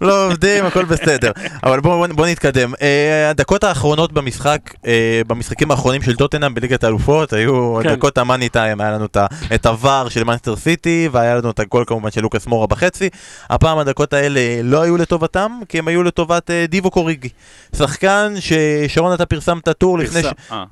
[0.01, 1.33] לא עובדים, הכל בסדר.
[1.65, 2.73] אבל בואו בוא נתקדם.
[2.83, 7.95] אה, הדקות האחרונות במשחק, אה, במשחקים האחרונים של טוטנאם בליגת האלופות, היו כן.
[7.95, 9.07] דקות ה money time, היה לנו
[9.55, 13.09] את הוואר של מנסטר סיטי, והיה לנו את הגול כמובן של לוקאס מורה בחצי.
[13.51, 17.29] הפעם הדקות האלה לא היו לטובתם, כי הם היו לטובת אה, דיבו קוריגי.
[17.77, 20.27] שחקן ששרון אתה פרסמת טור לפני, ש...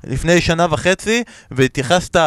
[0.07, 2.17] לפני שנה וחצי, והתייחסת...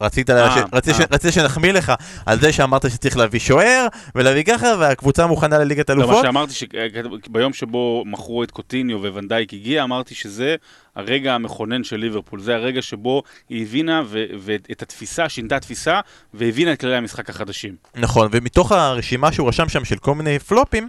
[0.00, 0.46] רצית, לה...
[0.46, 0.64] אה, ש...
[0.72, 1.00] רצית, ש...
[1.00, 1.06] אה.
[1.10, 1.92] רצית שנחמיא לך
[2.26, 6.22] על זה שאמרת שצריך להביא שוער ולהביא ככה והקבוצה מוכנה לליגת לא, מה אלופות.
[6.24, 10.56] שאמרתי, שביום שבו מכרו את קוטיניו וונדייק הגיע, אמרתי שזה
[10.96, 12.40] הרגע המכונן של ליברפול.
[12.40, 16.00] זה הרגע שבו היא הבינה ו- ואת התפיסה, שינתה תפיסה,
[16.34, 17.74] והבינה את כללי המשחק החדשים.
[17.96, 20.88] נכון, ומתוך הרשימה שהוא רשם שם של כל מיני פלופים,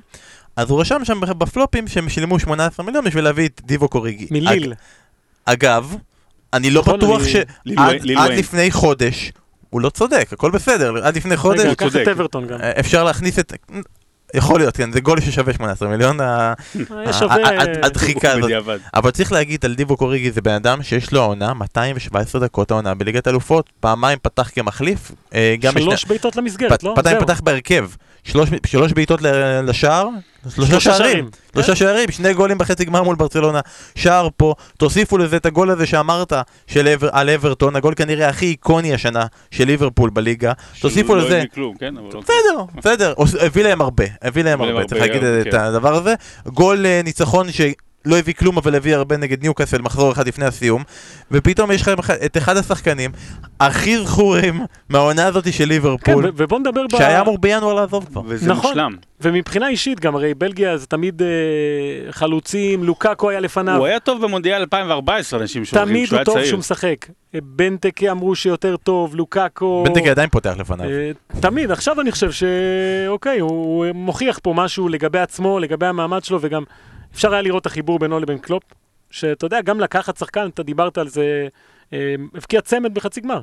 [0.55, 4.27] אז הוא רשם שם בפלופים שהם שילמו 18 מיליון בשביל להביא את דיבו קוריגי.
[4.31, 4.73] מליל.
[4.73, 4.75] אג-
[5.45, 5.95] אגב,
[6.53, 7.45] אני לא נכון, בטוח שעד
[7.77, 8.39] עד ויין.
[8.39, 9.31] לפני חודש,
[9.69, 11.95] הוא לא צודק, הכל בסדר, עד לפני חודש רגע, קח.
[11.95, 12.61] את אברטון גם.
[12.61, 13.53] אה, אפשר להכניס את...
[14.33, 17.35] יכול להיות, כן, זה גול ששווה 18 מיליון, ה- יש שווה...
[17.35, 18.51] ה- ה- הדחיקה הזאת.
[18.93, 22.93] אבל צריך להגיד על דיבו קוריגי זה בן אדם שיש לו העונה 217 דקות העונה
[22.93, 26.93] בליגת אלופות, פעמיים פתח כמחליף, אה, שלוש בעיטות למסגרת, לא?
[26.95, 27.19] פעמיים.
[27.19, 27.85] פתח בהרכב,
[28.23, 29.19] שלוש- שלוש בעיטות
[29.63, 30.07] לשער,
[30.55, 31.29] שלושה שערים.
[31.53, 33.59] שלושה שערים, שני גולים בחצי גמר מול ברצלונה,
[33.95, 36.33] שער פה, תוסיפו לזה את הגול הזה שאמרת
[36.67, 41.43] של אבר- על אברטון, הגול כנראה הכי איקוני השנה של ליברפול בליגה, תוסיפו לא לזה,
[41.53, 41.97] כלום, כן?
[41.97, 42.21] אבל אוקיי.
[42.21, 43.13] בסדר, בסדר,
[43.45, 45.59] הביא להם הרבה, הביא להם הרבה, צריך להגיד את כן.
[45.59, 46.13] הדבר הזה.
[46.45, 47.47] גול אה, ניצחון
[48.05, 50.83] לא הביא כלום אבל הביא הרבה נגד ניוקאסל מחזור אחד לפני הסיום
[51.31, 53.11] ופתאום יש לך את אחד השחקנים
[53.59, 56.81] הכי זכורים מהעונה הזאת של כן, ליברפול ו- ובוא נדבר.
[56.97, 58.21] שהיה אמור בינואר לעזוב כבר.
[58.25, 58.69] וזה נכון.
[58.69, 58.95] מושלם.
[59.21, 61.27] ומבחינה אישית גם, הרי בלגיה זה תמיד אה,
[62.11, 63.77] חלוצים, לוקאקו היה לפניו.
[63.77, 66.47] הוא היה טוב במונדיאל 2014, אנשים שוכחים, תמיד כשהוא הוא היה טוב צעיר.
[66.47, 67.05] שהוא משחק.
[67.35, 69.83] אה, בנטקה אמרו שיותר טוב, לוקאקו...
[69.87, 70.89] בנטגי עדיין פותח לפניו.
[70.89, 76.23] אה, תמיד, עכשיו אני חושב שאוקיי, הוא הוא מוכיח פה משהו לגבי עצמו, לגבי המעמד
[76.23, 76.63] שלו, וגם
[77.13, 78.63] אפשר היה לראות את החיבור בינו לבין קלופ,
[79.11, 81.47] שאתה יודע, גם לקחת שחקן, אתה דיברת על זה,
[81.93, 83.41] אה, הבקיע צמד בחצי גמר,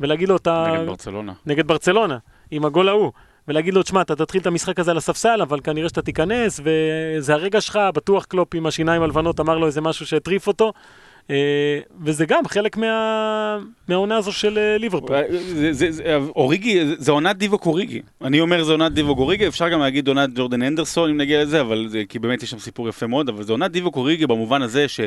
[0.00, 0.66] ולהגיד לו, אתה...
[0.72, 1.32] נגד ברצלונה.
[1.46, 2.18] נגד ברצלונה,
[2.50, 3.12] עם הגול ההוא.
[3.48, 7.34] ולהגיד לו, תשמע, אתה תתחיל את המשחק הזה על הספסל, אבל כנראה שאתה תיכנס, וזה
[7.34, 10.72] הרגע שלך, בטוח קלופ עם השיניים הלבנות אמר לו איזה משהו שהטריף אותו.
[11.30, 11.36] אה,
[12.04, 13.58] וזה גם חלק מה...
[13.88, 15.16] מהעונה הזו של אה, ליברפול.
[15.30, 18.02] זה- זה- זה- אוריגי, זה- עונת דיווק אוריגי.
[18.24, 21.60] אני אומר זה עונת דיבוק אוריגי, אפשר גם להגיד עונת ג'ורדן הנדרסון אם נגיע לזה,
[21.60, 24.88] אבל כי באמת יש שם סיפור יפה מאוד, אבל זה עונת דיבוק אוריגי במובן הזה
[24.88, 25.00] ש...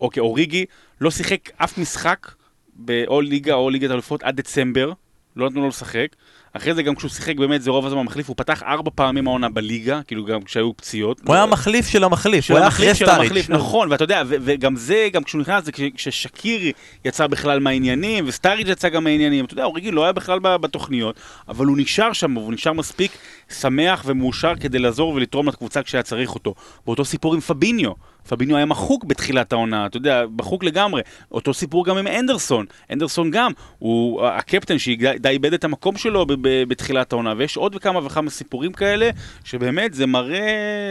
[0.00, 0.64] אוקיי, אוריגי
[1.00, 2.26] לא שיחק אף משחק
[2.74, 4.92] באו ליגה או ליגת אלופות עד דצמבר,
[5.36, 6.06] לא נתנו לו לשחק.
[6.52, 9.48] אחרי זה גם כשהוא שיחק באמת זה רוב הזמן מחליף, הוא פתח ארבע פעמים העונה
[9.48, 11.20] בליגה, כאילו גם כשהיו פציעות.
[11.26, 13.24] הוא היה המחליף של המחליף, הוא היה אחרי המחליף סטאריץ'.
[13.30, 16.72] המחליף, נכון, ואתה יודע, וגם זה, גם כשהוא נכנס, זה כש- כששקירי
[17.04, 21.16] יצא בכלל מהעניינים, וסטאריץ' יצא גם מהעניינים, אתה יודע, אוריגי לא היה בכלל בתוכניות,
[21.48, 23.12] אבל הוא נשאר שם, והוא נשאר מספיק
[23.60, 26.54] שמח ומאושר כדי לעזור ולתרום לקבוצה כשהיה צריך אותו.
[26.86, 27.90] ואותו סיפור עם פביניו,
[28.30, 31.02] פביניו היה מחוק בתחילת העונה, אתה יודע, מחוק לגמרי.
[31.32, 36.32] אותו סיפור גם עם אנדרסון, אנדרסון גם, הוא הקפטן שדי איבד את המקום שלו ב-
[36.32, 39.10] ב- בתחילת העונה, ויש עוד וכמה וכמה סיפורים כאלה,
[39.44, 40.40] שבאמת זה מראה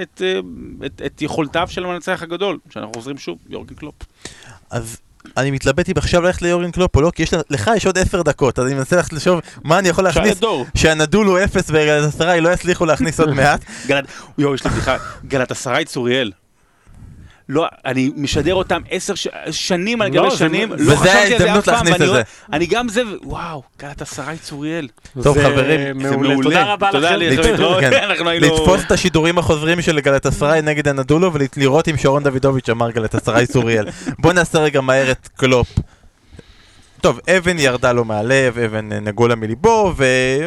[0.01, 0.39] את, אה,
[0.85, 3.95] את, את יכולתיו של המנצח הגדול, שאנחנו חוזרים שוב, יורגן קלופ.
[4.71, 4.97] אז
[5.37, 7.97] אני מתלבט אם עכשיו ללכת ליורין קלופ או לא, כי יש לה- לך יש עוד
[7.97, 10.39] עשר דקות, אז אני מנסה ללכת לחשוב מה אני יכול להכניס.
[10.75, 13.61] שהנדול הוא אפס וגלעשרה לא יצליחו להכניס עוד מעט.
[13.87, 14.05] גלת,
[14.37, 14.97] יואו, יש לי בדיחה,
[15.27, 16.31] גלת עשרה צוריאל.
[17.49, 19.27] לא, אני משדר אותם עשר ש...
[19.51, 22.03] שנים על לא, גבי שנים, וזה לא חשבתי על זה ההזדמנות אף פעם, להכניס ואני
[22.05, 22.53] את רואה- זה.
[22.53, 24.87] אני גם זה, וואו, גלת עשרה צוריאל.
[25.23, 26.43] טוב, זה חברים, זה מעולה.
[26.43, 27.81] תודה רבה תודה לכם.
[27.81, 28.07] כן.
[28.41, 33.85] לתפוס את השידורים החוזרים של גלטסראי נגד הנדולו ולראות אם שרון דוידוביץ' אמר גלטסראי סוריאל.
[34.19, 35.67] בוא נעשה רגע מהר את קלופ.
[37.01, 40.05] טוב, אבן ירדה לו מהלב, אבן אה, נגעו לה מליבו, ו-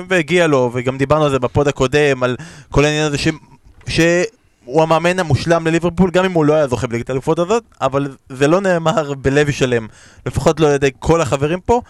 [0.08, 2.36] והגיע לו, וגם דיברנו על זה בפוד הקודם, על
[2.70, 3.18] כל העניין הזה
[3.88, 4.00] ש...
[4.64, 8.48] שהוא המאמן המושלם לליברפול, גם אם הוא לא היה זוכה בליגת האלופות הזאת, אבל זה
[8.48, 9.86] לא נאמר בלב שלם,
[10.26, 11.80] לפחות לא על ידי כל החברים פה,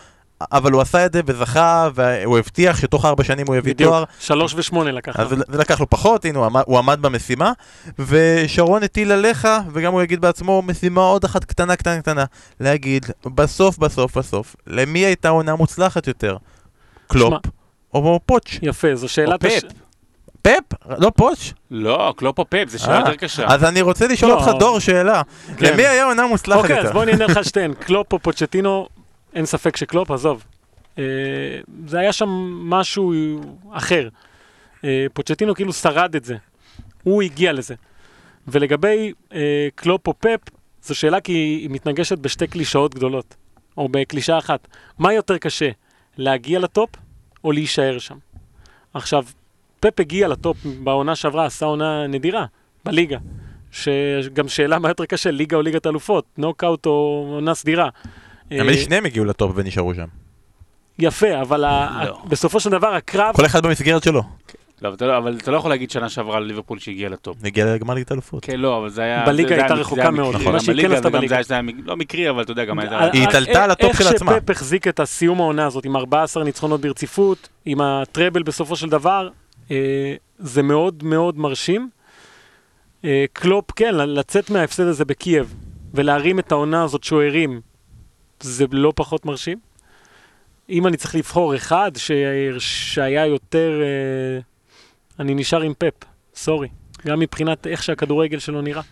[0.52, 4.04] אבל הוא עשה את זה וזכה, והוא הבטיח שתוך ארבע שנים הוא יביא בדיוק, תואר,
[4.18, 5.20] שלוש ושמונה לקח.
[5.20, 5.28] אז.
[5.28, 7.52] זה לקח לו פחות, הנה הוא עמד, הוא עמד במשימה,
[7.98, 12.24] ושרון הטיל עליך, וגם הוא יגיד בעצמו, משימה עוד אחת קטנה קטנה קטנה,
[12.60, 16.36] להגיד, בסוף בסוף בסוף, למי הייתה עונה מוצלחת יותר?
[17.06, 17.38] קלופ שמע.
[17.94, 18.58] או פוצ'?
[18.62, 19.44] יפה, זו שאלת...
[19.44, 19.81] או הש-.
[20.42, 20.88] פפ?
[20.98, 21.52] לא פוצ'?
[21.70, 23.46] לא, קלופ או פפ, זו שאלה אה, יותר קשה.
[23.46, 24.36] אז אני רוצה לשאול לא.
[24.36, 25.22] אותך דור שאלה,
[25.56, 25.72] כן.
[25.72, 26.92] למי היה עונה מוצלחת אוקיי, אז יותר?
[26.92, 27.74] בוא אני אענה לך שתיהן.
[27.74, 28.88] קלופ או פוצ'טינו,
[29.34, 30.44] אין ספק שקלופ, עזוב.
[30.98, 31.04] אה,
[31.86, 32.28] זה היה שם
[32.68, 33.12] משהו
[33.72, 34.08] אחר.
[34.84, 36.36] אה, פוצ'טינו כאילו שרד את זה.
[37.02, 37.74] הוא הגיע לזה.
[38.48, 39.12] ולגבי
[39.74, 40.40] קלופ או פפ,
[40.82, 43.34] זו שאלה כי היא מתנגשת בשתי קלישאות גדולות,
[43.76, 44.68] או בקלישאה אחת.
[44.98, 45.70] מה יותר קשה,
[46.16, 46.90] להגיע ל top
[47.44, 48.16] או להישאר שם?
[48.94, 49.24] עכשיו,
[49.82, 52.44] פפ הגיע ל top בעונה שעברה, עשה עונה נדירה
[52.84, 53.18] בליגה.
[53.72, 57.88] שגם שאלה מה יותר קשה, ליגה או ליגת אלופות, נוקאוט או עונה סדירה.
[58.50, 60.06] האמת אה, היא שניהם הגיעו ל top ונשארו שם.
[60.98, 61.60] יפה, אבל
[62.06, 62.18] לא.
[62.28, 64.22] בסופו של דבר הקרב, כל אחד במסגרת שלו.
[64.82, 67.36] לא, אבל אתה לא- לא יכול להגיד שנה שעברה על ליברפול שהגיעה לטופ.
[67.44, 68.44] הגיע לגמר ליגת אלופות.
[68.44, 69.26] כן, לא, אבל זה היה...
[69.26, 70.36] בליגה הייתה רחוקה מאוד.
[70.36, 71.42] מה גם שהיא כן בליגה עשתה בליגה.
[71.42, 73.10] זה היה לא מקרי, אבל אתה יודע, גם הייתה...
[73.12, 74.32] היא התעלתה על ה top של עצמה.
[74.32, 78.76] איך שפפ החזיק את הסיום העונה הזאת עם 14 ניצחונות ברציפות, עם ה treble בסופו
[78.76, 79.41] של דבר, אה,
[80.38, 81.90] זה מאוד מאוד מרשים.
[83.04, 85.54] אה, קלופ, כן, לצאת מההפסד הזה בקייב
[85.94, 87.60] ולהרים את העונה הזאת שהוא הרים,
[88.40, 89.58] זה לא פחות מרשים.
[90.70, 91.90] אם אני צריך לבחור אחד.
[92.58, 94.40] שהיה יותר, אה,
[95.18, 95.94] אני נשאר עם פפ,
[96.34, 96.68] sorry.
[97.06, 98.82] גם מבחינת איך שהכדורגל שלו נראה.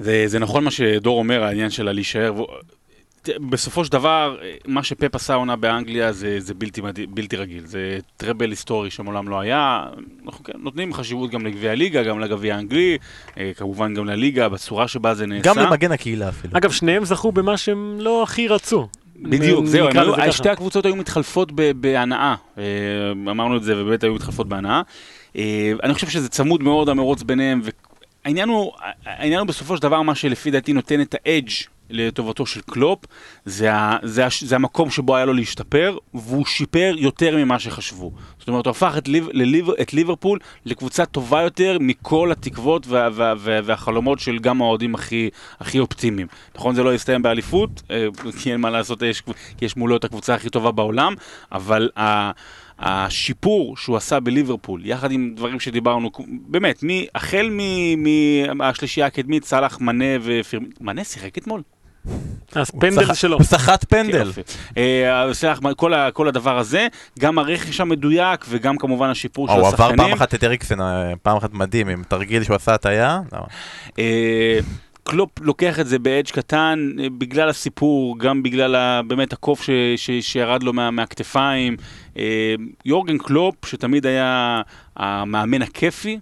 [0.00, 2.32] זה, זה נכון מה שדור אומר, העניין של הלהישאר.
[3.50, 4.36] בסופו של דבר,
[4.66, 7.66] מה שפפ עשה עונה באנגליה זה, זה בלתי, בלתי רגיל.
[7.66, 9.84] זה טראבל היסטורי שמעולם לא היה.
[10.26, 12.98] אנחנו כן, נותנים חשיבות גם לגביע הליגה, גם לגביע האנגלי,
[13.38, 15.42] אה, כמובן גם לליגה, בצורה שבה זה נעשה.
[15.42, 16.58] גם למגן הקהילה אפילו.
[16.58, 18.88] אגב, שניהם זכו במה שהם לא הכי רצו.
[19.22, 20.32] בדיוק, זהו, היו, לזה ככה.
[20.32, 22.34] שתי הקבוצות היו מתחלפות בהנאה.
[22.58, 22.64] אה,
[23.12, 24.82] אמרנו את זה, ובאמת היו מתחלפות בהנאה.
[25.36, 27.60] אה, אני חושב שזה צמוד מאוד המרוץ ביניהם,
[28.24, 28.72] והעניין הוא,
[29.04, 31.50] העניין הוא בסופו של דבר מה שלפי דעתי נותן את האדג'
[31.90, 33.04] לטובתו של קלופ,
[33.44, 38.12] זה, ה, זה, ה, זה המקום שבו היה לו להשתפר, והוא שיפר יותר ממה שחשבו.
[38.38, 43.08] זאת אומרת, הוא הפך את, ליב, לליב, את ליברפול לקבוצה טובה יותר מכל התקוות וה,
[43.12, 46.26] וה, וה, והחלומות של גם האוהדים הכי, הכי אופטימיים.
[46.56, 48.06] נכון, זה לא יסתיים באליפות, אה,
[48.42, 49.22] כי אין מה לעשות, יש,
[49.62, 51.14] יש מולו את הקבוצה הכי טובה בעולם,
[51.52, 52.30] אבל ה...
[52.78, 57.50] השיפור שהוא עשה בליברפול, יחד עם דברים שדיברנו, באמת, מי, החל
[58.54, 61.62] מהשלישייה הקדמית, סאלח, מנה ופירמין, מנה שיחק אתמול.
[62.54, 63.36] אז פנדל שלו.
[63.36, 64.32] הוא סחט פנדל.
[64.76, 65.32] אה,
[66.12, 66.86] כל הדבר הזה,
[67.18, 69.92] גם הרכש המדויק וגם כמובן השיפור של הוא השחקנים.
[69.92, 73.20] עבר פעם אחת את אריקסן, אה, פעם אחת מדהים, עם תרגיל שהוא עשה הטעיה.
[73.32, 73.38] לא.
[73.98, 74.58] אה,
[75.02, 80.10] קלופ לוקח את זה באדג' קטן בגלל הסיפור, גם בגלל ה, באמת הקוף ש, ש,
[80.20, 81.76] שירד לו מה, מהכתפיים.
[82.84, 84.60] יורגן קלופ, שתמיד היה
[84.96, 86.18] המאמן הכיפי,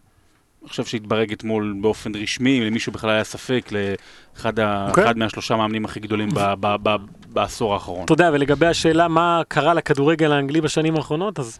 [0.64, 4.86] אני חושב שהתברג אתמול באופן רשמי, אם למישהו בכלל היה ספק, לאחד ה...
[4.86, 4.90] okay.
[4.90, 5.12] אוקיי.
[5.16, 6.54] מהשלושה מאמנים הכי גדולים ב...
[6.60, 6.76] ב...
[6.82, 6.96] ב...
[7.28, 8.04] בעשור האחרון.
[8.04, 11.58] אתה יודע, ולגבי השאלה מה קרה לכדורגל האנגלי בשנים האחרונות, אז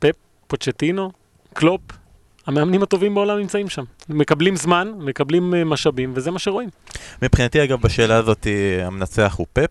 [0.00, 0.14] פפ,
[0.46, 1.12] פוצ'טינו,
[1.54, 1.80] קלופ,
[2.46, 3.84] המאמנים הטובים בעולם נמצאים שם.
[4.08, 6.68] מקבלים זמן, מקבלים אה, משאבים, וזה מה שרואים.
[7.22, 8.46] מבחינתי, אגב, בשאלה הזאת
[8.82, 9.70] המנצח הוא פפ.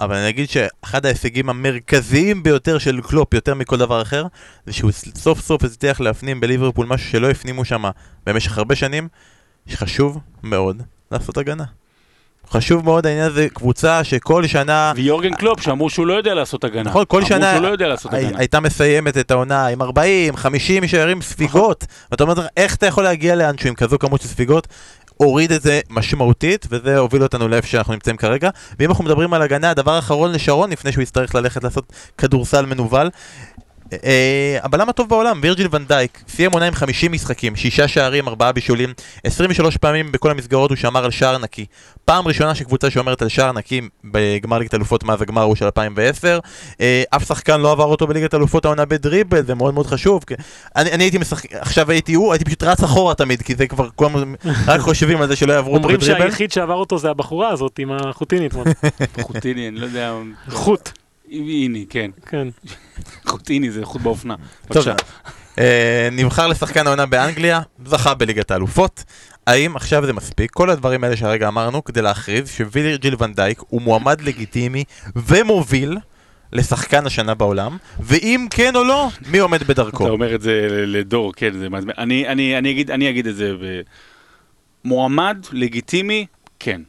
[0.00, 4.26] אבל אני אגיד שאחד ההישגים המרכזיים ביותר של קלופ, יותר מכל דבר אחר,
[4.66, 7.84] זה שהוא סוף סוף הצליח להפנים בליברפול משהו שלא הפנימו שם
[8.26, 9.08] במשך הרבה שנים,
[9.66, 10.82] שחשוב מאוד
[11.12, 11.64] לעשות הגנה.
[12.50, 14.92] חשוב מאוד העניין הזה, קבוצה שכל שנה...
[14.96, 16.82] ויורגן קלופ שאמרו שהוא לא יודע לעשות הגנה.
[16.82, 17.58] נכון, כל שנה...
[17.58, 18.38] לא לעשות הגנה.
[18.38, 21.86] הייתה מסיימת את העונה עם 40, 50 שערים ספיגות.
[22.10, 24.68] ואתה אומר, איך אתה יכול להגיע לאנשהו עם כזו כמות של ספיגות?
[25.18, 28.50] הוריד את זה משמעותית, וזה הוביל אותנו לאיפה שאנחנו נמצאים כרגע.
[28.78, 33.10] ואם אנחנו מדברים על הגנה, הדבר האחרון לשרון, לפני שהוא יצטרך ללכת לעשות כדורסל מנוול,
[34.62, 38.92] הבלם הטוב בעולם, וירג'יל ונדייק, סיים עונה עם 50 משחקים, 6 שערים, 4 בישולים,
[39.24, 41.66] 23 פעמים בכל המסגרות הוא שמר על שער נקי.
[42.04, 46.38] פעם ראשונה שקבוצה שומרת על שער נקי בגמר ליגת אלופות מאז הגמר הוא של 2010.
[46.80, 50.22] אה, אף שחקן לא עבר אותו בליגת אלופות העונה בדריבל, זה מאוד מאוד חשוב.
[50.76, 53.88] אני, אני הייתי משחק, עכשיו הייתי הוא, הייתי פשוט רץ אחורה תמיד, כי זה כבר
[53.96, 54.34] כולם
[54.66, 56.12] רק חושבים על זה שלא יעברו אותו בדריבל.
[56.12, 58.54] אומרים שהיחיד שעבר אותו זה הבחורה הזאת עם החוטינית.
[59.20, 60.12] חוטיני, אני לא יודע.
[60.48, 60.97] חוט.
[61.30, 62.10] איני, כן.
[62.26, 62.48] כן.
[63.26, 64.34] חוט איני זה חוט באופנה.
[64.70, 64.94] בבקשה.
[65.58, 69.04] אה, נבחר לשחקן העונה באנגליה, זכה בליגת האלופות.
[69.46, 74.20] האם עכשיו זה מספיק, כל הדברים האלה שהרגע אמרנו, כדי להכריז שווירג'יל ונדייק הוא מועמד
[74.20, 74.84] לגיטימי
[75.16, 75.98] ומוביל
[76.52, 80.04] לשחקן השנה בעולם, ואם כן או לא, מי עומד בדרכו?
[80.04, 81.92] אתה אומר את זה לדור, כן, זה מעצבן.
[81.98, 83.80] אני, אני, אני, אגיד, אני אגיד את זה, ב...
[84.84, 86.26] מועמד לגיטימי,
[86.58, 86.80] כן.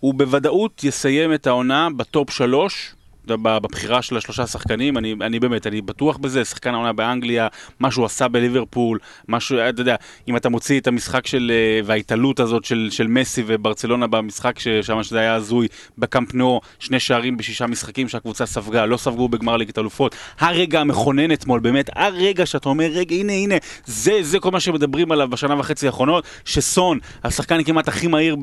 [0.00, 2.94] הוא בוודאות יסיים את העונה בטופ שלוש
[3.36, 7.48] בבחירה של השלושה שחקנים, אני, אני באמת, אני בטוח בזה, שחקן העונה באנגליה,
[7.80, 9.96] מה שהוא עשה בליברפול, משהו, אתה יודע,
[10.28, 15.02] אם אתה מוציא את המשחק של, אה, וההתעלות הזאת של, של מסי וברצלונה במשחק ששם
[15.02, 19.78] שזה היה הזוי, בקמפ נו, שני שערים בשישה משחקים שהקבוצה ספגה, לא ספגו בגמר ליגת
[19.78, 23.54] אלופות, הרגע המכונן אתמול, באמת, הרגע שאתה אומר, רגע, הנה, הנה,
[23.86, 28.36] זה, זה כל מה שמדברים עליו בשנה וחצי האחרונות, שסון, השחקן כמעט הכי מהיר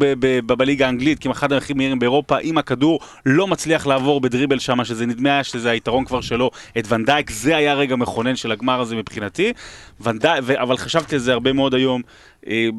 [0.45, 4.85] בליגה האנגלית, כמעט אחד הכי מהירים באירופה, עם הכדור, לא מצליח לעבור בדריבל שם שם,
[4.85, 8.95] שזה נדמה שזה היתרון כבר שלו, את ונדייק, זה היה רגע מכונן של הגמר הזה
[8.95, 9.53] מבחינתי,
[10.01, 12.01] ונדייק, ו- אבל חשבתי על זה הרבה מאוד היום,
[12.47, 12.69] אה,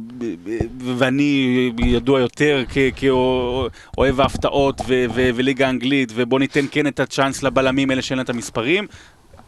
[0.79, 2.65] ואני ידוע יותר
[2.97, 8.31] כאוהב ההפתעות ו- ו- וליגה האנגלית, ובוא ניתן כן את הצ'אנס לבלמים האלה שאין את
[8.31, 8.87] המספרים.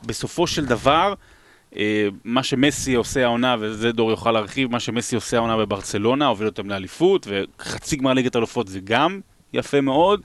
[0.06, 1.14] בסופו של דבר,
[1.76, 6.46] אה, מה שמסי עושה העונה, וזה דור יוכל להרחיב, מה שמסי עושה העונה בברצלונה, הוביל
[6.46, 9.20] אותם לאליפות, וחצי גמר ליגת אלופות זה גם
[9.52, 10.20] יפה מאוד.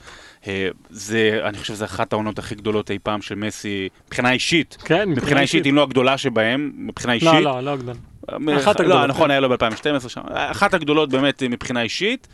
[0.48, 4.78] אה, זה, אני חושב שזו אחת העונות הכי גדולות אי פעם של מסי, מבחינה אישית.
[4.86, 7.30] כן, מבחינה אישית, אם לא הגדולה שבהם, מבחינה אישית.
[7.30, 7.98] לא, לא, לא הגדולה.
[8.30, 9.02] אה, אחת הגדולות.
[9.02, 10.22] לא, נכון, היה לו ב-2012 שם.
[10.34, 12.28] אחת הגדולות באמת מבחינה אישית.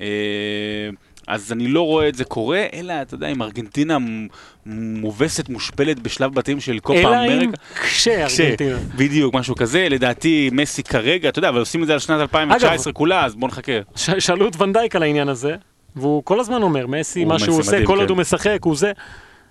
[0.00, 0.06] אה,
[1.26, 3.98] אז אני לא רואה את זה קורה, אלא, אתה יודע, אם ארגנטינה
[4.66, 7.32] מובסת, מושפלת בשלב בתים של קופה אמריקה.
[7.32, 7.52] אלא אם
[7.82, 8.78] כשארגנטינה.
[8.96, 9.88] בדיוק, משהו כזה.
[9.90, 13.48] לדעתי, מסי כרגע, אתה יודע, אבל עושים את זה על שנת 2019 כולה, אז בוא
[13.48, 13.72] נחכה.
[13.96, 15.56] שאלו את ונדייק על העניין הזה,
[15.96, 18.08] והוא כל הזמן אומר, מסי, מה שהוא עושה, כל עוד כן.
[18.08, 18.92] הוא משחק, הוא זה.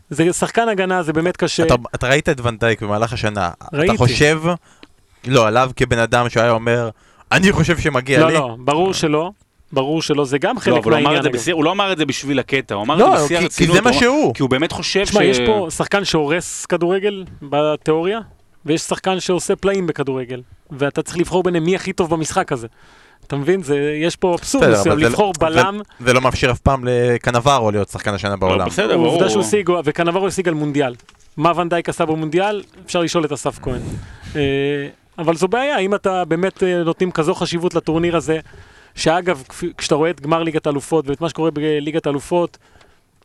[0.10, 1.64] זה שחקן הגנה, זה באמת קשה.
[1.64, 3.50] אתה, אתה ראית את ונדייק במהלך השנה.
[3.74, 3.96] ראיתי.
[3.96, 4.42] אתה חושב,
[5.28, 6.90] לא, עליו כבן אדם שהיה אומר,
[7.32, 8.34] אני חושב שמגיע לא, לי.
[8.34, 9.32] לא, לא, ברור שלא.
[9.72, 11.24] ברור שלא, זה גם חלק לא, מהעניין.
[11.24, 13.72] לא הוא לא אמר את זה בשביל הקטע, הוא אמר לא, את זה בשיא הרצינות.
[13.72, 14.34] כי זה מה שהוא.
[14.34, 15.24] כי הוא באמת חושב שמה, ש...
[15.24, 18.20] יש פה שחקן שהורס כדורגל בתיאוריה,
[18.66, 20.42] ויש שחקן שעושה פלאים בכדורגל.
[20.72, 22.68] ואתה צריך לבחור ביניהם מי הכי טוב במשחק הזה.
[23.28, 23.64] אתה מבין?
[23.64, 25.80] זה, יש פה אבסורד מסוים, לבחור לא- בלם.
[26.00, 28.60] זה, זה לא מאפשר אף פעם לקנברו להיות שחקן השנה בעולם.
[28.60, 29.08] לא, בסדר, ברור.
[29.08, 30.96] עובדה שהוא השיג, וקנברו השיג על מונדיאל.
[31.38, 32.64] מה ונדייק עשה במונדיאל?
[32.86, 33.82] אפשר לשאול את אסף כהן.
[34.36, 34.42] אה,
[35.18, 38.40] אבל זו בעיה, אם אתה באמת אה, נותנים כזו חשיבות לטורניר הזה,
[38.96, 39.44] שאגב,
[39.78, 42.58] כשאתה רואה את גמר ליגת האלופות ואת מה שקורה בליגת האלופות,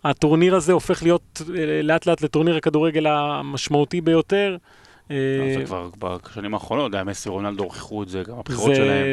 [0.05, 4.57] הטורניר הזה הופך להיות אה, לאט לאט לטורניר הכדורגל המשמעותי ביותר.
[5.09, 9.07] זה כבר בשנים האחרונות, היה מסי רונלדו הוכיחו את זה, גם הבחירות שלהם.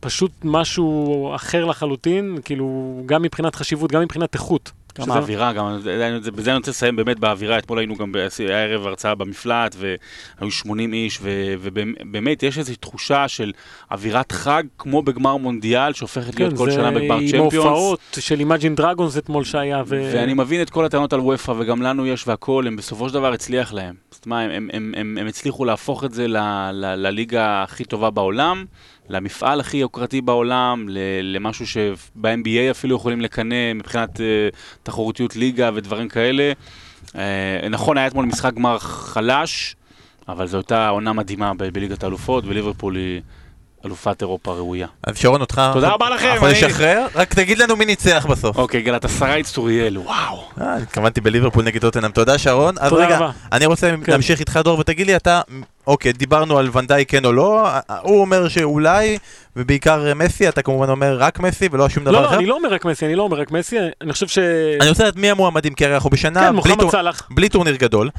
[0.00, 2.66] פשוט משהו אחר לחלוטין, כאילו,
[3.06, 4.72] גם מבחינת חשיבות, גם מבחינת איכות.
[4.98, 8.12] גם שזה- האווירה, גם, זה- זה- בזה אני רוצה לסיים באמת באווירה, אתמול היינו גם,
[8.38, 13.52] היה ערב הרצאה במפלט, והיו 80 איש, ו- ובאמת יש איזושהי תחושה של
[13.90, 17.54] אווירת חג, כמו בגמר מונדיאל, שהופכת להיות כל שנה בגמר כן, עם צ'מפיונס.
[17.54, 20.10] הופעות של אימג'ין דרגונס אתמול שהיה, ו...
[20.14, 23.32] ואני מבין את כל הטענות על אופ"א, וגם לנו יש והכול, הם בסופו של דבר
[23.32, 23.94] הצליח להם.
[24.10, 26.26] זאת אומרת, הם, הם, הם, הם הצליחו להפוך את זה
[26.72, 28.64] לליגה הכי טובה בעולם,
[29.08, 30.98] למפעל הכי יוקרתי בעולם, ל,
[31.36, 34.20] למשהו שב-NBA אפילו יכולים לקנא מבחינת uh,
[34.82, 36.52] תחרותיות ליגה ודברים כאלה.
[37.06, 37.12] Uh,
[37.70, 39.76] נכון, היה אתמול משחק גמר חלש,
[40.28, 43.20] אבל זו הייתה עונה מדהימה ב- בליגת האלופות, וליברפול היא
[43.84, 44.86] אלופת אירופה ראויה.
[45.04, 48.56] אז שרון אותך, תודה רבה לכם, אנחנו אני- נשחרר, רק תגיד לנו מי ניצח בסוף.
[48.58, 50.42] אוקיי, גלת עשרה צוריאל, וואו.
[50.60, 52.74] אה, התכוונתי בליברפול נגד טוטנאם, תודה שרון.
[52.80, 53.30] אז תודה רגע, רבה.
[53.52, 54.12] אני רוצה כן.
[54.12, 55.40] להמשיך איתך דור ותגיד לי אתה,
[55.86, 57.68] אוקיי, דיברנו על ונדאי כן או לא,
[58.02, 59.18] הוא אומר שאולי,
[59.56, 62.34] ובעיקר מסי, אתה כמובן אומר רק מסי ולא שום דבר לא, אחר.
[62.34, 64.38] לא, אני לא אומר רק מסי, אני לא אומר רק מסי, אני חושב ש...
[64.80, 66.90] אני רוצה לדעת מי המועמדים, כי הרי אנחנו בשנה כן, בלי טור-.
[67.30, 68.10] בלי טורניר גדול,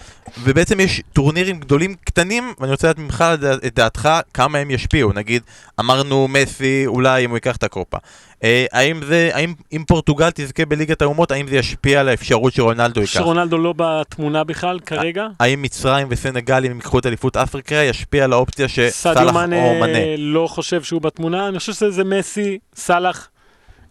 [0.43, 3.26] ובעצם יש טורנירים גדולים קטנים, ואני רוצה לדעת ממך
[3.65, 5.13] את דעתך כמה הם ישפיעו.
[5.13, 5.43] נגיד,
[5.80, 7.97] אמרנו מסי, אולי אם הוא ייקח את הקופה.
[8.44, 13.02] אה, האם זה, האם אם פורטוגל תזכה בליגת האומות, האם זה ישפיע על האפשרות שרונלדו
[13.02, 13.14] ייקח?
[13.14, 15.28] שרונלדו לא בתמונה בכלל כרגע.
[15.40, 20.18] האם מצרים וסנגל, אם ייקחו את אליפות אפריקה, ישפיע על האופציה שסאלח או מנה?
[20.18, 23.30] לא חושב שהוא בתמונה, אני חושב שזה מסי, סאלח,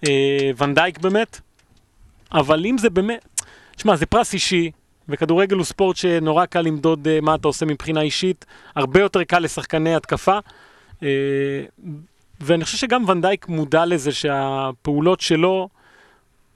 [0.09, 1.41] אה, ונדייק באמת,
[2.33, 3.43] אבל אם זה באמת,
[3.77, 4.71] שמע, זה פרס אישי,
[5.09, 8.45] וכדורגל הוא ספורט שנורא קל למדוד אה, מה אתה עושה מבחינה אישית,
[8.77, 10.39] הרבה יותר קל לשחקני התקפה,
[11.03, 11.09] אה,
[12.41, 15.69] ואני חושב שגם ונדייק מודע לזה שהפעולות שלו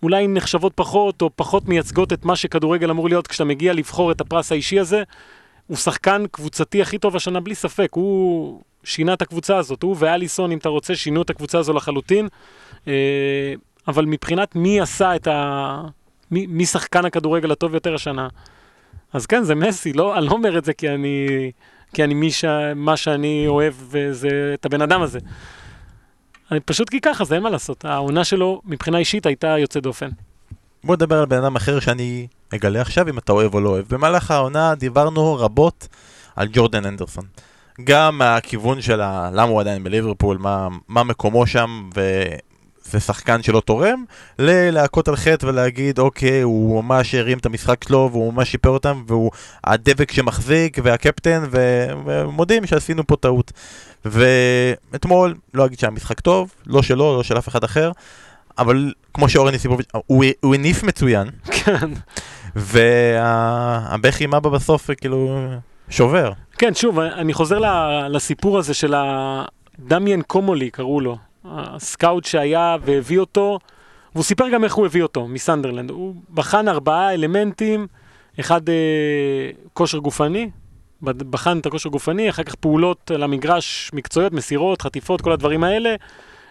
[0.03, 4.21] אולי נחשבות פחות, או פחות מייצגות את מה שכדורגל אמור להיות כשאתה מגיע לבחור את
[4.21, 5.03] הפרס האישי הזה.
[5.67, 10.53] הוא שחקן קבוצתי הכי טוב השנה בלי ספק, הוא שינה את הקבוצה הזאת, הוא ואליסון
[10.53, 12.29] אם אתה רוצה שינו את הקבוצה הזו לחלוטין,
[12.89, 13.55] אה,
[13.89, 15.83] אבל מבחינת מי עשה את ה...
[16.31, 18.29] מי, מי שחקן הכדורגל הטוב יותר השנה,
[19.13, 21.27] אז כן זה מסי, לא, אני לא אומר את זה כי אני,
[21.95, 22.45] כי אני מי ש...
[22.77, 25.19] מה שאני אוהב וזה את הבן אדם הזה.
[26.51, 30.09] אני פשוט כי ככה, זה אין מה לעשות, העונה שלו מבחינה אישית הייתה יוצאת דופן.
[30.85, 33.95] בוא נדבר על בן אדם אחר שאני אגלה עכשיו אם אתה אוהב או לא אוהב.
[33.95, 35.89] במהלך העונה דיברנו רבות
[36.37, 37.25] על ג'ורדן אנדרסון.
[37.85, 39.01] גם מהכיוון של.
[39.33, 44.05] למה הוא עדיין בליברפול, מה, מה מקומו שם, וזה שחקן שלא תורם,
[44.39, 49.03] ללהכות על חטא ולהגיד אוקיי, הוא ממש הרים את המשחק שלו, והוא ממש שיפר אותם,
[49.07, 49.31] והוא
[49.65, 51.43] הדבק שמחזיק, והקפטן.
[52.05, 53.53] ומודים שעשינו פה טעות.
[54.05, 57.93] ואתמול, לא אגיד שהיה משחק טוב, לא שלו, לא של אף אחד אחר,
[58.59, 61.91] אבל כמו שאורן יסיבוביץ', הוא, הוא הניף מצוין, כן.
[62.57, 65.49] והבכי עם אבא בסוף כאילו
[65.89, 66.33] שובר.
[66.59, 67.59] כן, שוב, אני חוזר
[68.09, 71.17] לסיפור הזה של הדמיין קומולי, קראו לו.
[71.45, 73.59] הסקאוט שהיה והביא אותו,
[74.15, 75.91] והוא סיפר גם איך הוא הביא אותו, מסנדרלנד.
[75.91, 77.87] הוא בחן ארבעה אלמנטים,
[78.41, 78.75] אחד אה,
[79.73, 80.51] כושר גופני,
[81.03, 85.95] בחן את הכושר גופני, אחר כך פעולות על המגרש, מקצועיות, מסירות, חטיפות, כל הדברים האלה.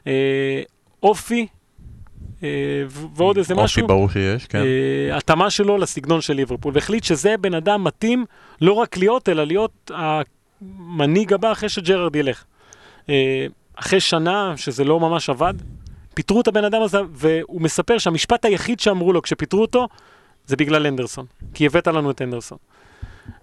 [0.08, 0.62] אה,
[1.04, 1.48] אופי,
[2.44, 2.50] אה,
[3.16, 3.82] ועוד איזה משהו.
[3.82, 4.62] אופי ברור שיש, כן.
[4.62, 8.26] אה, התאמה שלו לסגנון של ליברפול, והחליט שזה בן אדם מתאים
[8.62, 12.44] לא רק להיות, אלא להיות המנהיג הבא אחרי שג'רארד ילך.
[13.10, 13.46] אה,
[13.76, 15.54] אחרי שנה שזה לא ממש עבד,
[16.14, 19.88] פיטרו את הבן אדם הזה, והוא מספר שהמשפט היחיד שאמרו לו כשפיטרו אותו,
[20.46, 22.58] זה בגלל אנדרסון, כי הבאת לנו את אנדרסון.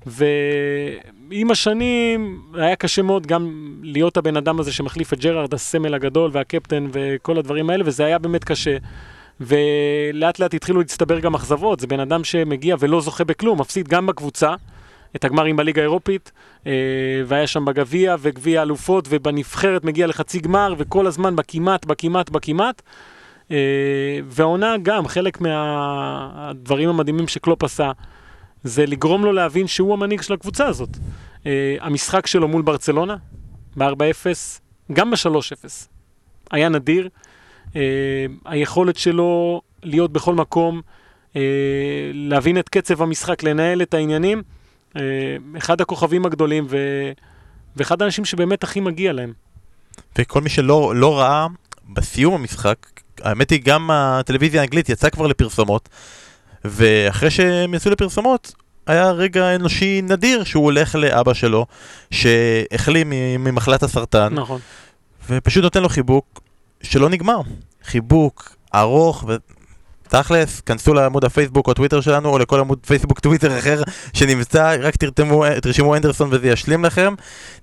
[0.07, 6.30] ועם השנים היה קשה מאוד גם להיות הבן אדם הזה שמחליף את ג'רארד, הסמל הגדול
[6.32, 8.76] והקפטן וכל הדברים האלה, וזה היה באמת קשה.
[9.40, 14.07] ולאט לאט התחילו להצטבר גם אכזבות, זה בן אדם שמגיע ולא זוכה בכלום, מפסיד גם
[14.07, 14.54] בקבוצה,
[15.16, 16.32] את הגמרים בליגה האירופית,
[16.66, 16.72] אה,
[17.26, 22.82] והיה שם בגביע וגביע אלופות, ובנבחרת מגיע לחצי גמר, וכל הזמן בכמעט, בכמעט, בכמעט.
[23.50, 23.57] אה,
[24.28, 27.92] והעונה גם, חלק מהדברים המדהימים שקלופ עשה,
[28.66, 30.90] זה לגרום לו להבין שהוא המנהיג של הקבוצה הזאת.
[31.46, 33.16] אה, המשחק שלו מול ברצלונה,
[33.76, 34.26] ב-4-0,
[34.92, 35.68] גם ב-3-0,
[36.50, 37.08] היה נדיר.
[37.66, 37.78] Uh,
[38.44, 40.80] היכולת שלו להיות בכל מקום,
[41.32, 41.36] uh,
[42.12, 44.42] להבין את קצב המשחק, לנהל את העניינים,
[44.94, 44.98] uh,
[45.58, 46.76] אחד הכוכבים הגדולים ו...
[47.76, 49.32] ואחד האנשים שבאמת הכי מגיע להם.
[50.18, 51.46] וכל מי שלא לא ראה,
[51.88, 52.76] בסיום המשחק,
[53.20, 55.88] האמת היא גם הטלוויזיה האנגלית יצאה כבר לפרסומות,
[56.70, 58.54] ואחרי שהם יצאו לפרסומות,
[58.86, 61.66] היה רגע אנושי נדיר שהוא הולך לאבא שלו,
[62.10, 64.60] שהחלים ממחלת הסרטן, נכון.
[65.30, 66.40] ופשוט נותן לו חיבוק,
[66.82, 67.40] שלא נגמר.
[67.84, 69.36] חיבוק ארוך ו...
[70.08, 74.96] תכלס, כנסו לעמוד הפייסבוק או טוויטר שלנו, או לכל עמוד פייסבוק טוויטר אחר שנמצא, רק
[74.96, 77.14] תרתמו, תרשמו אנדרסון וזה ישלים לכם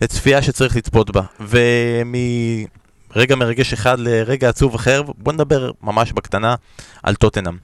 [0.01, 1.21] לצפייה שצריך לצפות בה.
[1.39, 6.55] ומרגע מרגש אחד לרגע עצוב אחר, בואו נדבר ממש בקטנה
[7.03, 7.57] על טוטנאם.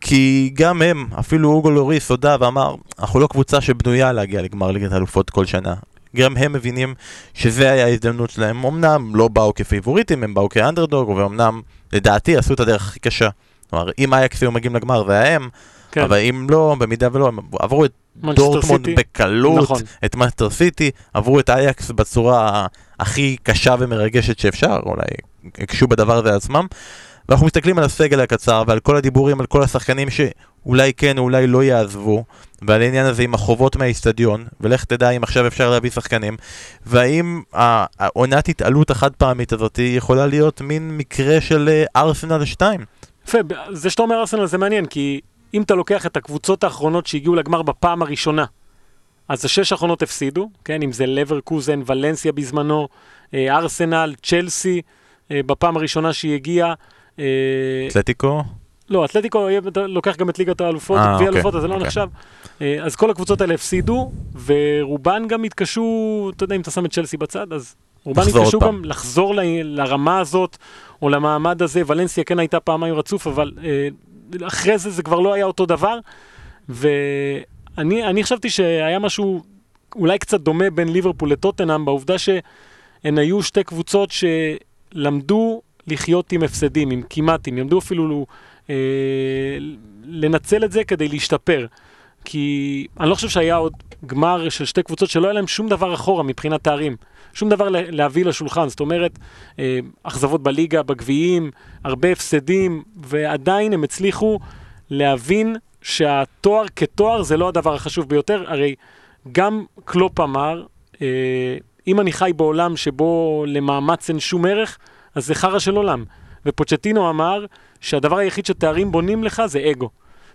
[0.00, 4.92] כי גם הם, אפילו הוגו לוריס הודה ואמר, אנחנו לא קבוצה שבנויה להגיע לגמר ליגת
[4.92, 5.74] האלופות כל שנה.
[6.16, 6.94] גם הם מבינים
[7.34, 8.64] שזה היה ההזדמנות שלהם.
[8.64, 11.60] אמנם לא באו כפייבוריטים, הם באו כאנדרדוג, ואומנם
[11.92, 13.28] לדעתי עשו את הדרך הכי קשה.
[13.70, 15.48] כלומר, אם אייקס היו מגיעים לגמר זה היה הם,
[15.92, 16.00] כן.
[16.00, 19.80] אבל אם לא, במידה ולא, הם עברו את דורטמונד בקלות, נכון.
[20.04, 22.66] את מנצ'סטר סיטי, עברו את אייקס בצורה
[23.00, 25.06] הכי קשה ומרגשת שאפשר, אולי
[25.58, 26.66] הקשו בדבר הזה עצמם.
[27.28, 31.46] ואנחנו מסתכלים על הסגל הקצר ועל כל הדיבורים על כל השחקנים שאולי כן או אולי
[31.46, 32.24] לא יעזבו
[32.62, 36.36] ועל העניין הזה עם החובות מהאיצטדיון ולך תדע אם עכשיו אפשר להביא שחקנים
[36.86, 42.80] והאם העונת התעלות החד פעמית הזאת יכולה להיות מין מקרה של אה, ארסנל 2.
[43.28, 43.38] יפה,
[43.72, 45.20] זה שאתה אומר ארסנל זה מעניין כי
[45.54, 48.44] אם אתה לוקח את הקבוצות האחרונות שהגיעו לגמר בפעם הראשונה
[49.28, 52.88] אז השש האחרונות הפסידו, כן, אם זה לברקוזן, ולנסיה בזמנו,
[53.34, 54.82] אה, ארסנל, צ'לסי,
[55.30, 56.74] אה, בפעם הראשונה שהיא הגיעה,
[57.88, 58.42] אתלטיקו?
[58.90, 61.86] לא, אתלטיקו לוקח גם את ליגת האלופות, אה, גביע האלופות, אז זה לא אוקיי.
[61.86, 62.06] נחשב.
[62.60, 64.12] אה, אז כל הקבוצות האלה הפסידו,
[64.46, 68.84] ורובן גם התקשו, אתה יודע, אם אתה שם את צ'לסי בצד, אז רובן התקשו גם
[68.84, 70.56] לחזור לרמה הזאת,
[71.02, 71.82] או למעמד הזה.
[71.86, 73.52] ולנסיה כן הייתה פעמיים רצוף, אבל
[74.42, 75.98] אחרי זה זה כבר לא היה אותו דבר.
[76.68, 79.42] ואני חשבתי שהיה משהו
[79.96, 86.90] אולי קצת דומה בין ליברפול לטוטנאם, בעובדה שהן היו שתי קבוצות שלמדו לחיות עם הפסדים,
[86.90, 88.26] עם כמעטים, ימדו אפילו
[88.70, 88.74] אה,
[90.04, 91.66] לנצל את זה כדי להשתפר.
[92.24, 93.72] כי אני לא חושב שהיה עוד
[94.06, 96.96] גמר של שתי קבוצות שלא היה להם שום דבר אחורה מבחינת תארים.
[97.34, 99.18] שום דבר להביא לשולחן, זאת אומרת,
[99.58, 101.50] אה, אכזבות בליגה, בגביעים,
[101.84, 104.38] הרבה הפסדים, ועדיין הם הצליחו
[104.90, 108.44] להבין שהתואר כתואר זה לא הדבר החשוב ביותר.
[108.46, 108.74] הרי
[109.32, 110.62] גם קלופ אמר,
[111.02, 111.56] אה,
[111.86, 114.78] אם אני חי בעולם שבו למאמץ אין שום ערך,
[115.16, 116.04] אז זה חרא של עולם.
[116.46, 117.44] ופוצ'טינו אמר
[117.80, 119.90] שהדבר היחיד שתארים בונים לך זה אגו.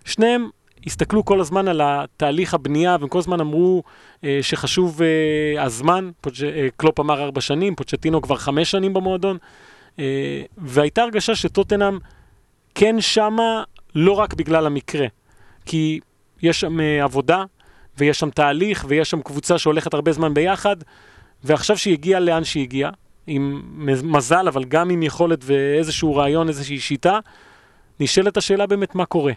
[0.05, 0.49] שניהם
[0.86, 3.84] הסתכלו כל הזמן על התהליך הבנייה, והם כל הזמן אמרו
[4.23, 6.43] אה, שחשוב אה, הזמן, פוצ'...
[6.43, 9.38] אה, קלופ אמר ארבע שנים, פוצ'טינו כבר חמש שנים במועדון,
[9.99, 11.99] אה, והייתה הרגשה שטוטנאם
[12.75, 13.63] כן שמה
[13.95, 15.07] לא רק בגלל המקרה,
[15.65, 15.99] כי
[16.41, 17.43] יש שם אה, עבודה,
[17.97, 20.75] ויש שם תהליך, ויש שם קבוצה שהולכת הרבה זמן ביחד,
[21.43, 22.91] ועכשיו שהיא הגיעה לאן שהיא הגיעה,
[23.28, 23.61] עם
[24.03, 27.19] מזל, אבל גם עם יכולת ואיזשהו רעיון, איזושהי שיטה,
[27.99, 29.34] נשאלת השאלה באמת מה קורה.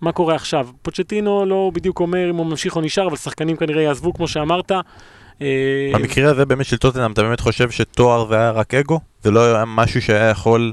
[0.00, 0.68] מה קורה עכשיו?
[0.82, 4.72] פוצ'טינו לא בדיוק אומר אם הוא ממשיך או נשאר, אבל שחקנים כנראה יעזבו, כמו שאמרת.
[5.42, 9.00] אה, במקרה הזה באמת של טוטנאם, אתה באמת חושב שתואר זה היה רק אגו?
[9.22, 10.72] זה לא היה משהו שהיה יכול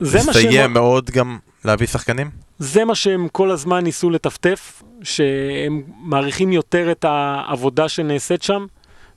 [0.00, 2.30] לסייע מאוד גם להביא שחקנים?
[2.58, 8.66] זה מה שהם כל הזמן ניסו לטפטף, שהם מעריכים יותר את העבודה שנעשית שם.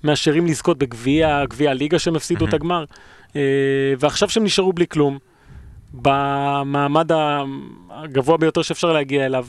[0.05, 2.49] מאשרים לזכות בגביע, גביע הליגה שהם הפסידו mm-hmm.
[2.49, 2.85] את הגמר.
[3.35, 3.41] אה,
[3.99, 5.17] ועכשיו שהם נשארו בלי כלום,
[5.93, 7.09] במעמד
[7.89, 9.45] הגבוה ביותר שאפשר להגיע אליו.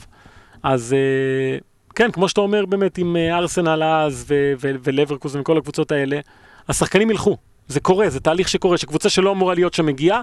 [0.63, 1.59] אז אה,
[1.95, 4.27] כן, כמו שאתה אומר באמת עם אה, ארסנל אז
[4.61, 6.21] ולברקוז וכל הקבוצות האלה,
[6.69, 7.37] השחקנים ילכו.
[7.69, 10.23] זה קורה, זה תהליך שקורה, שקבוצה שלא אמורה להיות שם מגיעה,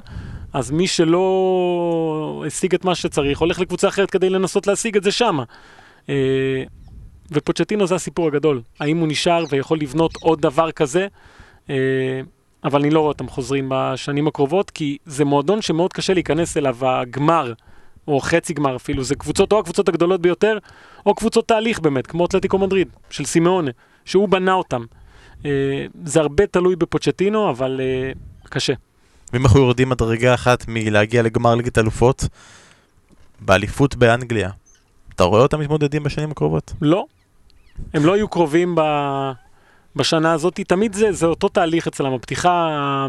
[0.54, 5.12] אז מי שלא השיג את מה שצריך, הולך לקבוצה אחרת כדי לנסות להשיג את זה
[5.12, 5.44] שמה.
[7.32, 8.62] ופוצ'טינו זה הסיפור הגדול.
[8.80, 11.08] האם הוא נשאר ויכול לבנות עוד דבר כזה?
[11.70, 11.76] אה,
[12.64, 16.78] אבל אני לא רואה אותם חוזרים בשנים הקרובות, כי זה מועדון שמאוד קשה להיכנס אליו,
[16.82, 17.54] הגמר,
[18.08, 20.58] או חצי גמר אפילו, זה קבוצות, או הקבוצות הגדולות ביותר,
[21.06, 23.72] או קבוצות תהליך באמת, כמו אתלטיקו מדריד, של סימאונה,
[24.06, 24.86] שהוא בנה אותם.
[25.46, 28.12] אה, זה הרבה תלוי בפוצ'טינו, אבל אה,
[28.50, 28.74] קשה.
[29.34, 32.28] ואם אנחנו יורדים מדרגה אחת מלהגיע לגמר ליגת אלופות,
[33.40, 34.50] באליפות באנגליה,
[35.16, 36.74] אתה רואה אותם מתמודדים בשנים הקרובות?
[36.82, 37.06] לא.
[37.94, 38.82] הם לא היו קרובים ב...
[39.96, 40.60] בשנה הזאת.
[40.68, 43.08] תמיד זה, זה אותו תהליך אצלם, הפתיחה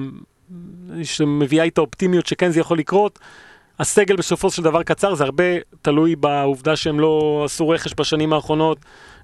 [1.03, 3.19] שמביאה איתה אופטימיות שכן זה יכול לקרות.
[3.79, 5.45] הסגל בסופו של דבר קצר, זה הרבה
[5.83, 8.79] תלוי בעובדה שהם לא עשו רכש בשנים האחרונות,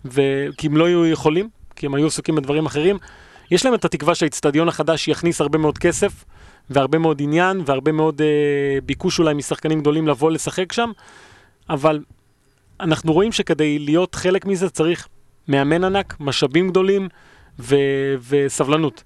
[0.04, 0.22] ו...
[0.58, 2.98] כי הם לא היו יכולים, כי הם היו עסוקים בדברים אחרים.
[3.50, 6.24] יש להם את התקווה שהאיצטדיון החדש יכניס הרבה מאוד כסף,
[6.70, 10.90] והרבה מאוד עניין, והרבה מאוד אה, ביקוש אולי משחקנים גדולים לבוא לשחק שם,
[11.70, 12.00] אבל
[12.80, 15.08] אנחנו רואים שכדי להיות חלק מזה צריך
[15.48, 17.08] מאמן ענק, משאבים גדולים
[17.58, 19.04] ו- וסבלנות.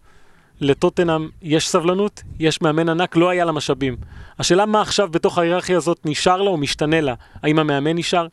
[0.60, 3.96] לטוטנאם יש סבלנות, יש מאמן ענק, לא היה לה משאבים.
[4.38, 7.14] השאלה מה עכשיו בתוך ההיררכיה הזאת נשאר לה או משתנה לה?
[7.42, 8.26] האם המאמן נשאר?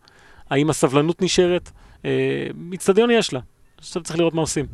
[0.50, 1.72] האם הסבלנות נשארת?
[2.06, 3.40] אה, איצטדיון יש לה.
[3.78, 4.66] עכשיו צריך לראות מה עושים.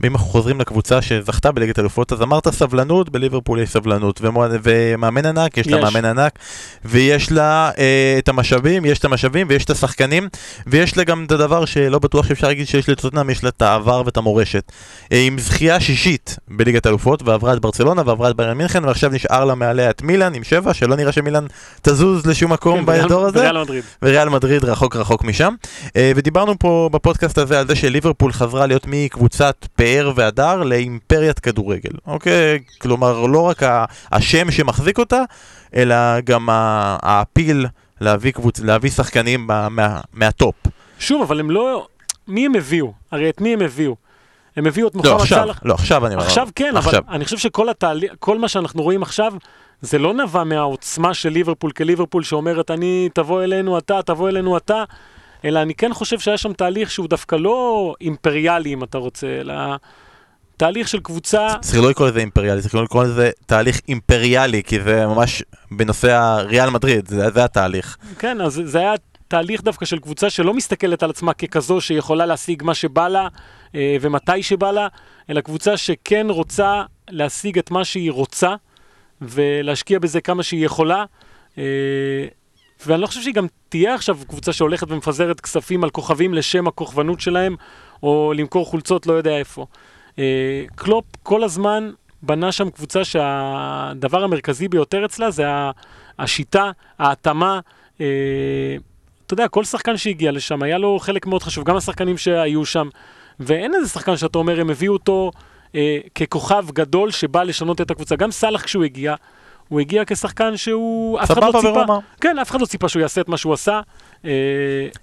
[0.00, 4.20] ואם אנחנו חוזרים לקבוצה שזכתה בליגת אלופות, אז אמרת סבלנות, בליברפול יש סבלנות,
[4.62, 5.84] ומאמן ענק, יש לה יש.
[5.84, 6.38] מאמן ענק,
[6.84, 10.28] ויש לה אה, את המשאבים, יש את המשאבים ויש את השחקנים,
[10.66, 14.02] ויש לה גם את הדבר שלא בטוח שאפשר להגיד שיש לטוטנאם, יש לה את העבר
[14.06, 14.72] ואת המורשת.
[15.12, 19.44] אה, עם זכייה שישית בליגת אלופות, ועברה את ברצלונה ועברה את ביירן מינכן, ועכשיו נשאר
[19.44, 21.46] לה מעליה את מילאן עם שבע, שלא נראה שמילאן
[21.82, 23.38] תזוז לשום מקום כן, באזור הזה.
[23.38, 23.84] בריאל מדריד.
[24.02, 25.54] וריאל מדריד רחוק רחוק משם.
[25.96, 31.90] אה, ודיברנו פה בפודקאסט הזה על זה שליברפול חזרה להיות מקבוצת פאר והדר לאימפריית כדורגל.
[32.06, 32.58] אוקיי?
[32.80, 33.62] כלומר, לא רק
[34.12, 35.22] השם שמחזיק אותה,
[35.74, 36.48] אלא גם
[37.02, 37.66] הפיל
[38.00, 38.60] להביא, קבוצ...
[38.60, 39.68] להביא שחקנים מה...
[39.68, 40.00] מה...
[40.12, 40.54] מהטופ.
[40.98, 41.86] שוב, אבל הם לא...
[42.28, 42.92] מי הם הביאו?
[43.12, 43.96] הרי את מי הם הביאו?
[44.56, 45.60] הם הביאו את לא, מוחמד עכשיו, סאלח.
[45.64, 46.26] לא, עכשיו אני אומר.
[46.26, 46.92] עכשיו כן, עכשיו.
[46.92, 49.32] אבל אני חושב שכל התהליך, כל מה שאנחנו רואים עכשיו,
[49.80, 54.84] זה לא נבע מהעוצמה של ליברפול כליברפול שאומרת, אני, תבוא אלינו אתה, תבוא אלינו אתה,
[55.44, 59.54] אלא אני כן חושב שהיה שם תהליך שהוא דווקא לא אימפריאלי, אם אתה רוצה, אלא
[60.56, 61.48] תהליך של קבוצה...
[61.60, 66.70] צריך לא לקרוא לזה אימפריאלי, צריך לקרוא לזה תהליך אימפריאלי, כי זה ממש בנושא הריאל
[66.70, 67.96] מדריד, זה, זה התהליך.
[68.18, 68.94] כן, אז זה היה
[69.28, 73.28] תהליך דווקא של קבוצה שלא מסתכלת על עצמה ככזו שיכולה להשיג מה שבא לה
[73.74, 74.88] אה, ומתי שבא לה,
[75.30, 78.54] אלא קבוצה שכן רוצה להשיג את מה שהיא רוצה
[79.22, 81.04] ולהשקיע בזה כמה שהיא יכולה.
[81.58, 81.62] אה,
[82.86, 87.20] ואני לא חושב שהיא גם תהיה עכשיו קבוצה שהולכת ומפזרת כספים על כוכבים לשם הכוכבנות
[87.20, 87.56] שלהם,
[88.02, 89.66] או למכור חולצות לא יודע איפה.
[90.18, 91.90] אה, קלופ כל הזמן
[92.22, 95.44] בנה שם קבוצה שהדבר המרכזי ביותר אצלה זה
[96.18, 97.60] השיטה, ההתאמה.
[98.00, 98.06] אה,
[99.26, 102.88] אתה יודע, כל שחקן שהגיע לשם היה לו חלק מאוד חשוב, גם השחקנים שהיו שם,
[103.40, 105.30] ואין איזה שחקן שאתה אומר, הם הביאו אותו
[105.74, 108.16] אה, ככוכב גדול שבא לשנות את הקבוצה.
[108.16, 109.14] גם סאלח כשהוא הגיע,
[109.72, 111.20] הוא הגיע כשחקן שהוא...
[111.20, 111.98] אף אחד לא סבבה ציפה, ברמה.
[112.20, 113.80] כן, אף אחד לא ציפה שהוא יעשה את מה שהוא עשה.
[114.24, 114.30] אה,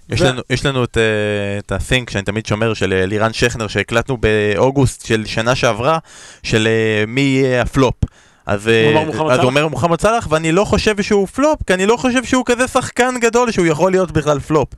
[0.08, 3.32] יש, ו- לנו, יש לנו את, אה, את ה-thing שאני תמיד שומר של אה, לירן
[3.32, 5.98] שכנר שהקלטנו באוגוסט של שנה שעברה
[6.42, 6.68] של
[7.06, 7.94] מי יהיה הפלופ.
[8.46, 8.66] אז?
[8.66, 12.68] הוא אומר מוחמד סלאח ואני לא חושב שהוא פלופ כי אני לא חושב שהוא כזה
[12.68, 14.68] שחקן גדול שהוא יכול להיות בכלל פלופ.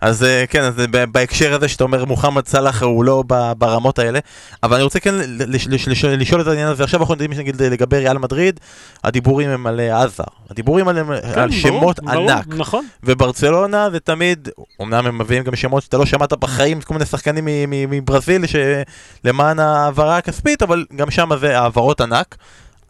[0.00, 3.24] אז אה, כן, אז ב- בהקשר הזה שאתה אומר מוחמד סלאח הוא לא
[3.58, 4.18] ברמות האלה,
[4.62, 7.62] אבל אני רוצה כן לש- לש- לש- לשאול את העניין הזה, עכשיו אנחנו יודעים שנגיד
[7.62, 8.60] לגבי ריאל מדריד,
[9.04, 12.86] הדיבורים הם על אה, עזר, הדיבורים על, כן, על ברור, שמות ברור, ענק, נכון.
[13.04, 14.48] וברצלונה זה תמיד,
[14.82, 20.16] אמנם הם מביאים גם שמות שאתה לא שמעת בחיים, כל מיני שחקנים מברזיל שלמען ההעברה
[20.16, 22.36] הכספית, אבל גם שם זה העברות ענק.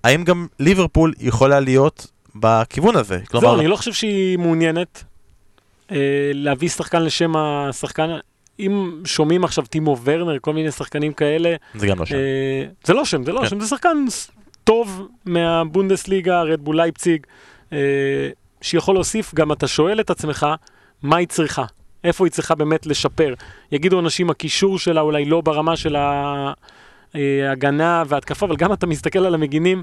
[0.04, 3.18] האם גם ליברפול יכולה להיות בכיוון הזה?
[3.32, 5.15] זהו, אני לא חושב שהיא מעוניינת אה,
[6.34, 8.10] להביא שחקן לשם השחקן.
[8.60, 12.14] אם שומעים עכשיו טימו ורנר, כל מיני שחקנים כאלה, זה גם לא שם.
[12.14, 13.48] אה, זה לא שם, זה לא כן.
[13.48, 14.04] שם, זה שחקן
[14.64, 17.26] טוב מהבונדסליגה, רדבול לייפציג,
[17.72, 17.78] אה,
[18.60, 20.46] שיכול להוסיף, גם אתה שואל את עצמך,
[21.02, 21.64] מה היא צריכה?
[22.04, 23.34] איפה היא צריכה באמת לשפר?
[23.72, 25.96] יגידו אנשים, הקישור שלה אולי לא ברמה של
[27.14, 29.82] ההגנה וההתקפה, אבל גם אתה מסתכל על המגינים,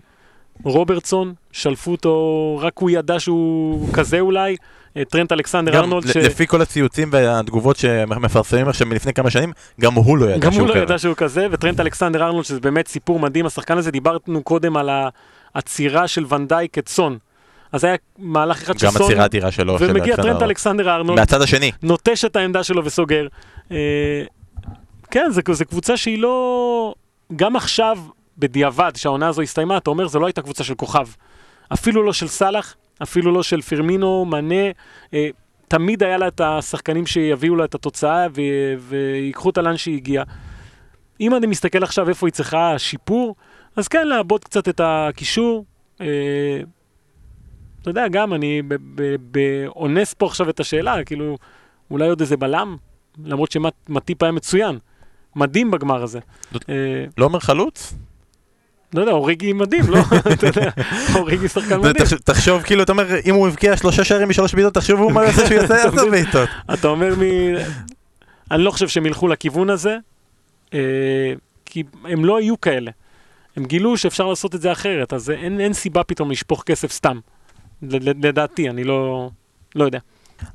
[0.64, 4.56] רוברטסון, שלפו אותו, רק הוא ידע שהוא כזה אולי,
[4.98, 9.52] אה, טרנט אלכסנדר גם ארנולד, ל- לפי כל הציוצים והתגובות שמפרסמים עכשיו מלפני כמה שנים,
[9.82, 10.82] גם הוא לא ידע גם שהוא הוא לא.
[10.82, 14.90] ידע שהוא כזה, וטרנט אלכסנדר ארנולד, שזה באמת סיפור מדהים, השחקן הזה, דיברנו קודם על
[15.56, 17.18] העצירה של ונדייק את סון.
[17.72, 19.80] אז היה מהלך אחד של גם סון, עצירה אדירה שלו.
[19.80, 20.30] של ומגיע אלכסנדר.
[20.30, 21.72] טרנט אלכסנדר ארנולד, מהצד השני.
[21.84, 23.28] נוטש את העמדה שלו וסוגר.
[23.72, 23.78] אה,
[25.12, 26.94] כן, זו קבוצה שהיא לא...
[27.36, 27.98] גם עכשיו,
[28.38, 31.08] בדיעבד, שהעונה הזו הסתיימה, אתה אומר, זו לא הייתה קבוצה של כוכב.
[31.74, 34.72] אפילו לא של סאלח, אפילו לא של פרמינו, מנה.
[35.14, 35.30] אה,
[35.68, 40.24] תמיד היה לה את השחקנים שיביאו לה את התוצאה ו- ויקחו אותה לאן שהיא הגיעה.
[41.22, 43.36] אם אני מסתכל עכשיו איפה היא צריכה שיפור,
[43.76, 45.66] אז כן, לעבוד קצת את הקישור.
[46.02, 46.08] אה,
[47.82, 48.62] אתה יודע, גם אני
[49.68, 51.38] אונס פה עכשיו את השאלה, כאילו,
[51.92, 52.78] אולי עוד איזה בלם?
[53.26, 54.78] למרות שמטיפ היה מצוין.
[55.36, 56.20] מדהים בגמר הזה.
[56.70, 57.94] אה, לא אומר חלוץ?
[58.94, 60.00] לא יודע, אוריגי מדהים, לא?
[60.34, 60.70] אתה יודע,
[61.16, 61.96] אוריגי שחקן מדהים.
[62.06, 65.46] תחש- תחשוב כאילו, אתה אומר, אם הוא הבקיע שלושה שערים משלוש בעיטות, תחשבו מה יעשה
[65.48, 66.50] שהוא יעשה עשר בעיטות.
[66.74, 67.14] אתה אומר.
[68.52, 69.98] אני לא חושב שהם ילכו לכיוון הזה,
[70.74, 70.80] אה,
[71.66, 72.92] כי הם לא היו כאלה.
[73.58, 77.20] הם גילו שאפשר לעשות את זה אחרת, אז אין, סיבה פתאום לשפוך כסף סתם.
[77.82, 79.30] לדעתי, אני לא...
[79.76, 80.00] לא יודע.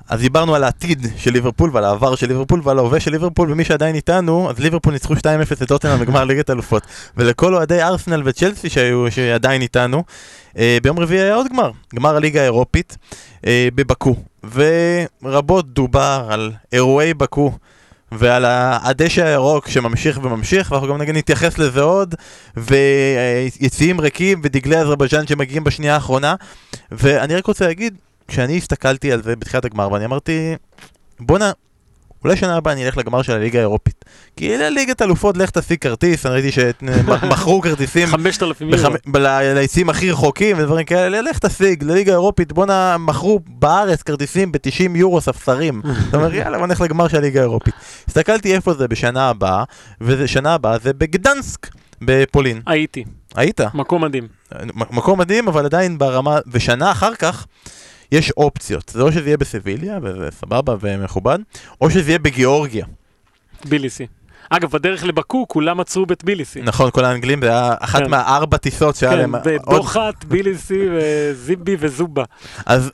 [0.08, 3.64] אז דיברנו על העתיד של ליברפול ועל העבר של ליברפול ועל ההווה של ליברפול ומי
[3.64, 5.18] שעדיין איתנו, אז ליברפול ניצחו 2-0
[5.52, 6.82] את טוטנאם בגמר ליגת אלופות.
[7.16, 10.04] ולכל אוהדי ארסנל וצ'לסי שהיו, שעדיין איתנו,
[10.58, 12.96] אה, ביום רביעי היה עוד גמר, גמר הליגה האירופית
[13.46, 14.14] אה, בבקו.
[15.22, 17.52] ורבות דובר על אירועי בקו.
[18.12, 18.44] ועל
[18.82, 22.14] הדשא הירוק שממשיך וממשיך, ואנחנו גם נגיד נתייחס לזה עוד,
[22.56, 26.34] ויציאים ריקים ודגלי אזרבייג'אן שמגיעים בשנייה האחרונה,
[26.92, 27.94] ואני רק רוצה להגיד,
[28.28, 30.54] כשאני הסתכלתי על זה בתחילת הגמר, ואני אמרתי,
[31.20, 31.52] בואנה,
[32.24, 34.04] אולי שנה הבאה אני אלך לגמר של הליגה האירופית.
[34.36, 38.94] כי לליגת אלופות לך תשיג כרטיס, אני ראיתי שמכרו כרטיסים 5,000 יורו.
[39.54, 45.20] ליציעים הכי רחוקים ודברים כאלה, לך תשיג, לליגה האירופית, בואנה, מכרו בארץ כרטיסים ב-90 יורו
[45.20, 45.82] ספסרים.
[46.08, 47.74] אתה אומר, יאללה, בוא נלך לגמר של הליגה האירופית.
[48.08, 49.64] הסתכלתי איפה זה בשנה הבאה,
[50.00, 51.68] ושנה הבאה זה בגדנסק,
[52.00, 52.60] בפולין.
[52.66, 53.04] הייתי,
[53.34, 53.60] היית?
[53.74, 54.28] מקום מדהים.
[54.74, 57.46] מקום מדהים, אבל עדיין ברמה, ושנה אחר כך
[58.12, 58.88] יש אופציות.
[58.94, 61.38] זה או שזה יהיה בסביליה, וזה סבבה ומכובד,
[61.80, 62.86] או שזה יהיה בגיאורגיה.
[63.60, 64.06] טביליסי.
[64.50, 66.62] אגב, בדרך לבקו כולם עצרו בטביליסי.
[66.62, 68.10] נכון, כל האנגלים, זה היה אחת כן.
[68.10, 69.34] מהארבע טיסות שהיה כן, להם.
[69.34, 72.24] עוד- בדוחה, טביליסי וזיבי וזובה.
[72.66, 72.90] אז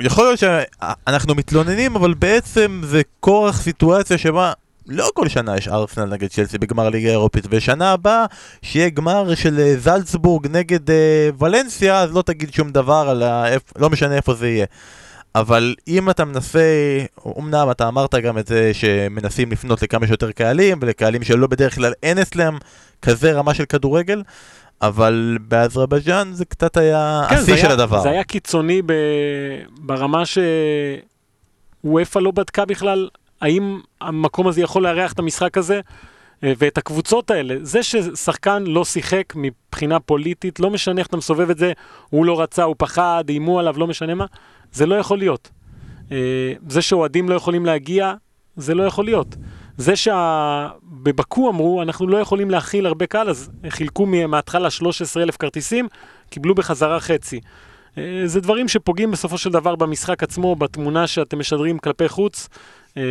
[0.00, 4.52] יכול להיות שאנחנו מתלוננים, אבל בעצם זה כורח סיטואציה שבה
[4.92, 8.24] לא כל שנה יש ארסנל נגד צ'לסי בגמר ליגה אירופית, ושנה הבאה
[8.62, 10.96] שיהיה גמר של אה, זלצבורג נגד אה,
[11.38, 13.44] ולנסיה, אז לא תגיד שום דבר על ה...
[13.78, 14.66] לא משנה איפה זה יהיה.
[15.34, 16.60] אבל אם אתה מנסה,
[17.38, 21.92] אמנם אתה אמרת גם את זה שמנסים לפנות לכמה שיותר קהלים, ולקהלים שלא בדרך כלל
[22.02, 22.58] אין אצלם
[23.02, 24.22] כזה רמה של כדורגל,
[24.82, 28.00] אבל באזרבייג'אן זה קצת היה כן, השיא היה- של הדבר.
[28.02, 28.92] זה היה קיצוני ב...
[29.78, 30.22] ברמה
[31.84, 33.08] שוופא לא בדקה בכלל
[33.40, 35.80] האם המקום הזה יכול לארח את המשחק הזה
[36.44, 37.54] אה, ואת הקבוצות האלה.
[37.62, 41.72] זה ששחקן לא שיחק מבחינה פוליטית, לא משנה איך אתה מסובב את זה,
[42.10, 44.26] הוא לא רצה, הוא פחד, איימו עליו, לא משנה מה,
[44.72, 45.50] זה לא יכול להיות.
[46.12, 48.14] אה, זה שאוהדים לא יכולים להגיע,
[48.56, 49.36] זה לא יכול להיות.
[49.76, 55.88] זה שבבקו אמרו, אנחנו לא יכולים להכיל הרבה קהל, אז חילקו מההתחלה 13,000 כרטיסים,
[56.30, 57.40] קיבלו בחזרה חצי.
[57.98, 62.48] אה, זה דברים שפוגעים בסופו של דבר במשחק עצמו, בתמונה שאתם משדרים כלפי חוץ.
[62.96, 63.02] אה,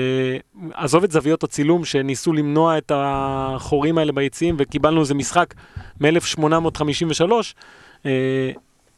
[0.74, 5.54] עזוב את זוויות הצילום שניסו למנוע את החורים האלה ביציעים וקיבלנו איזה משחק
[6.02, 7.32] מ-1853,
[8.06, 8.52] אה,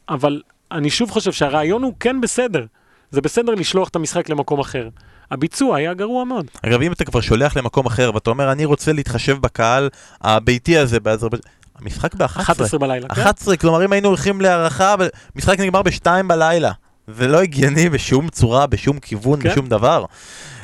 [0.08, 2.66] אבל אני שוב חושב שהרעיון הוא כן בסדר.
[3.10, 4.88] זה בסדר לשלוח את המשחק למקום אחר.
[5.30, 6.46] הביצוע היה גרוע מאוד.
[6.62, 9.88] אגב, אם אתה כבר שולח למקום אחר ואתה אומר, אני רוצה להתחשב בקהל
[10.20, 11.50] הביתי הזה באזרבייג'אן,
[11.82, 12.24] המשחק ב-11.
[12.40, 13.20] 11 בלילה, כן?
[13.22, 14.94] 11, כלומר אם היינו הולכים להערכה,
[15.36, 16.72] משחק נגמר ב-2 בלילה.
[17.16, 19.50] זה לא הגיוני בשום צורה, בשום כיוון, כן.
[19.50, 20.04] בשום דבר.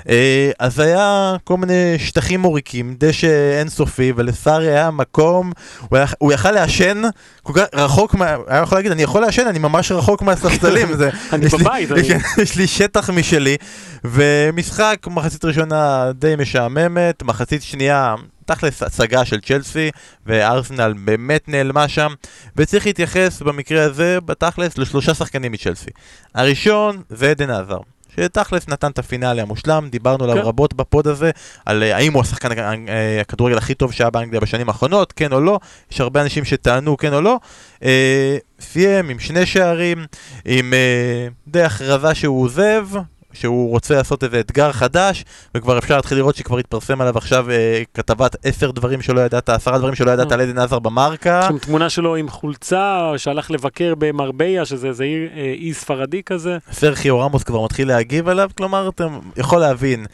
[0.09, 5.53] אה, אז היה כל מיני שטחים מוריקים, דשא אינסופי, ולסארי היה מקום,
[5.89, 7.03] הוא, היה, הוא יכל לעשן
[7.43, 10.97] כל כך רחוק, מה, היה יכול להגיד, אני יכול לעשן, אני ממש רחוק מהספסלים.
[10.97, 13.57] זה, אני יש לי- בבית, אני- כן, יש לי שטח משלי,
[14.05, 18.15] ומשחק, מחצית ראשונה די משעממת, מחצית שנייה,
[18.49, 19.91] תכלס הצגה של צ'לסי,
[20.27, 22.13] וארסנל באמת נעלמה שם,
[22.57, 25.91] וצריך להתייחס במקרה הזה, בתכלס, לשלושה שחקנים מצ'לסי.
[26.35, 27.79] הראשון זה עדן עזר.
[28.17, 30.43] שתכלס נתן את הפינאלי המושלם, דיברנו עליו כן.
[30.43, 31.31] רבות בפוד הזה,
[31.67, 35.33] על אה, האם הוא השחקן הג- אה, הכדורגל הכי טוב שהיה באנגליה בשנים האחרונות, כן
[35.33, 35.59] או לא,
[35.93, 37.39] יש הרבה אנשים שטענו כן או לא.
[37.85, 40.07] אה, סיים עם שני שערים,
[40.45, 42.89] עם אה, די הכרזה שהוא עוזב,
[43.33, 45.25] שהוא רוצה לעשות איזה אתגר חדש,
[45.55, 49.79] וכבר אפשר להתחיל לראות שכבר התפרסם עליו עכשיו אה, כתבת עשר דברים שלא ידעת, עשרה
[49.79, 50.35] דברים שלא ידעת אה.
[50.35, 51.41] על עדן עזר במרקה.
[51.43, 56.23] יש שם תמונה שלו עם חולצה, שהלך לבקר במרביה, שזה איזה עיר, אה, אי ספרדי
[56.23, 56.59] כזה.
[56.73, 59.07] סרחיו רמוס כבר מתחיל להגיב עליו, כלומר, אתה
[59.37, 60.07] יכול להבין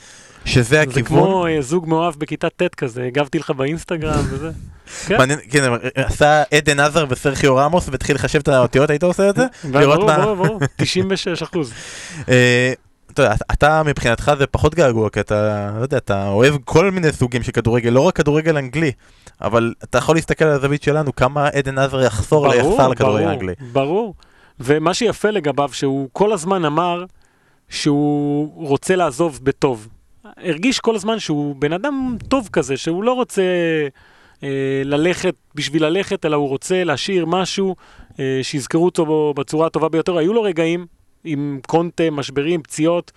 [0.44, 1.04] שזה זה הכיוון.
[1.04, 4.50] כמו אה, זוג מאוהב בכיתה ט' כזה, הגבתי לך באינסטגרם וזה.
[5.06, 5.16] כן.
[5.50, 5.62] כן,
[5.94, 9.46] עשה עדן עזר וסרחיו רמוס והתחיל לחשב את האותיות, היית עושה את זה?
[9.64, 11.72] לראות ברור, מה- ברור, ברור, 96 אחוז.
[13.14, 17.12] אתה יודע, אתה מבחינתך זה פחות געגוע, כי אתה, לא יודע, אתה אוהב כל מיני
[17.12, 18.92] סוגים של כדורגל, לא רק כדורגל אנגלי,
[19.40, 23.52] אבל אתה יכול להסתכל על הזווית שלנו, כמה עדן עזר יחסור, יחסר לכדורגל האנגלי.
[23.72, 24.14] ברור.
[24.60, 27.04] ומה שיפה לגביו, שהוא כל הזמן אמר
[27.68, 29.88] שהוא רוצה לעזוב בטוב.
[30.36, 33.42] הרגיש כל הזמן שהוא בן אדם טוב כזה, שהוא לא רוצה
[34.42, 37.76] אה, ללכת בשביל ללכת, אלא הוא רוצה להשאיר משהו
[38.20, 40.18] אה, שיזכרו אותו בצורה הטובה ביותר.
[40.18, 40.86] היו לו רגעים
[41.25, 43.12] עם קונטה, משברים, פציעות,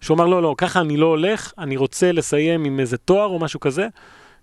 [0.00, 3.38] שהוא אמר, לא, לא, ככה אני לא הולך, אני רוצה לסיים עם איזה תואר או
[3.38, 3.88] משהו כזה.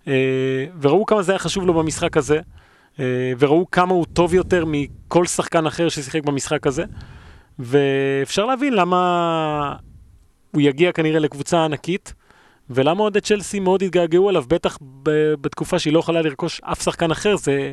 [0.08, 2.40] אה, וראו כמה זה היה חשוב לו במשחק הזה.
[3.00, 6.84] אה, וראו כמה הוא טוב יותר מכל שחקן אחר ששיחק במשחק הזה.
[7.58, 9.76] ואפשר להבין למה
[10.52, 12.14] הוא יגיע כנראה לקבוצה ענקית,
[12.70, 14.78] ולמה אוהדי צ'לסי מאוד התגעגעו אליו, בטח
[15.40, 17.72] בתקופה שהיא לא יכולה לרכוש אף שחקן אחר, זה,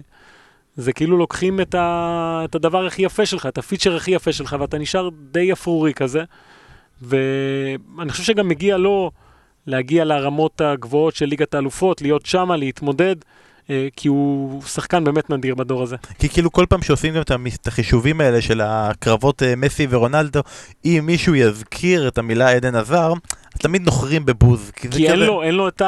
[0.76, 4.55] זה כאילו לוקחים את, ה, את הדבר הכי יפה שלך, את הפיצ'ר הכי יפה שלך,
[4.59, 6.24] ואתה נשאר די אפרורי כזה.
[7.01, 9.11] ואני חושב שגם מגיע לו
[9.67, 13.15] להגיע לרמות הגבוהות של ליגת האלופות, להיות שמה, להתמודד.
[13.69, 15.95] אה, כי הוא שחקן באמת נדיר בדור הזה.
[16.19, 17.21] כי כאילו כל פעם שעושים גם
[17.61, 20.39] את החישובים האלה של הקרבות אה, מסי ורונלדו,
[20.86, 23.13] אם מישהו יזכיר את המילה עדן עזר,
[23.55, 24.71] אז תמיד נוחרים בבוז.
[24.76, 25.86] כי כי אין כזה- לו, אין לו את ה...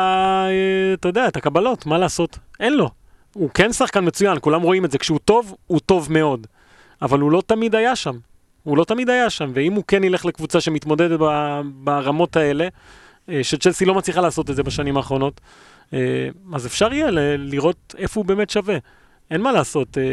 [0.49, 2.39] אה, אתה יודע, את הקבלות, מה לעשות?
[2.59, 2.89] אין לו.
[3.35, 4.97] הוא כן שחקן מצוין, כולם רואים את זה.
[4.97, 6.47] כשהוא טוב, הוא טוב מאוד.
[7.01, 8.17] אבל הוא לא תמיד היה שם.
[8.63, 11.19] הוא לא תמיד היה שם, ואם הוא כן ילך לקבוצה שמתמודדת
[11.83, 12.67] ברמות האלה,
[13.29, 15.41] אה, שצ'לסי לא מצליחה לעשות את זה בשנים האחרונות.
[15.93, 17.07] אה, אז אפשר יהיה
[17.37, 18.77] לראות איפה הוא באמת שווה.
[19.31, 20.03] אין מה לעשות, אה,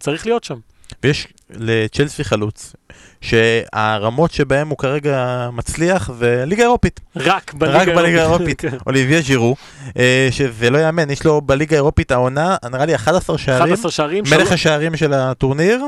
[0.00, 0.58] צריך להיות שם.
[1.02, 2.72] ויש לצ'לסי חלוץ,
[3.20, 7.00] שהרמות שבהם הוא כרגע מצליח זה ליגה אירופית.
[7.16, 8.60] רק בליגה רק בליגה האירופית.
[8.62, 8.76] כן.
[8.86, 9.56] אוליביה ז'ירו,
[9.98, 14.24] אה, שזה לא יאמן, יש לו בליגה האירופית העונה, נראה לי 11 שערים, 11 שערים,
[14.30, 14.54] מלך של...
[14.54, 15.84] השערים של הטורניר,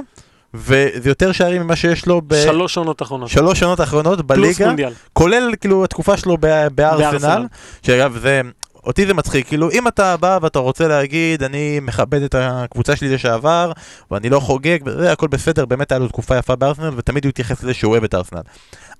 [0.54, 3.30] וזה יותר שערים ממה שיש לו שלוש עונות אחרונות.
[3.30, 4.92] בשלוש שנות האחרונות פלוס בליגה, מונדיאל.
[5.12, 7.46] כולל כאילו התקופה שלו ב- בארסנל, בארסנל.
[7.82, 8.40] שאגב זה...
[8.86, 13.14] אותי זה מצחיק, כאילו אם אתה בא ואתה רוצה להגיד אני מכבד את הקבוצה שלי
[13.14, 13.72] לשעבר
[14.10, 17.62] ואני לא חוגג וזה הכל בסדר, באמת היה לו תקופה יפה בארסנל ותמיד הוא התייחס
[17.62, 18.40] לזה שהוא אוהב את ארסנל.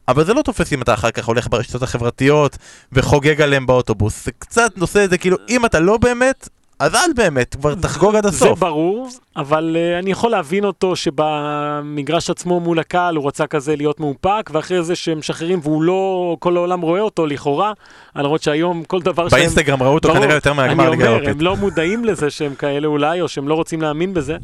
[0.09, 2.59] אבל זה לא תופס אם אתה אחר כך הולך ברשתות החברתיות
[2.93, 6.49] וחוגג עליהם באוטובוס, זה קצת נושא את זה כאילו אם אתה לא באמת,
[6.79, 8.59] אז אל באמת, כבר תחגוג עד זה הסוף.
[8.59, 14.01] ברור, אבל uh, אני יכול להבין אותו שבמגרש עצמו מול הקהל הוא רצה כזה להיות
[14.01, 17.73] מאופק, ואחרי זה שהם משחררים והוא לא, כל העולם רואה אותו לכאורה,
[18.17, 19.39] למרות שהיום כל דבר שהם...
[19.39, 21.37] באינסטגרם ראו אותו ברור, כנראה יותר מהגמר אני ליגה אומר, אירופית.
[21.37, 24.37] הם לא מודעים לזה שהם כאלה אולי, או שהם לא רוצים להאמין בזה,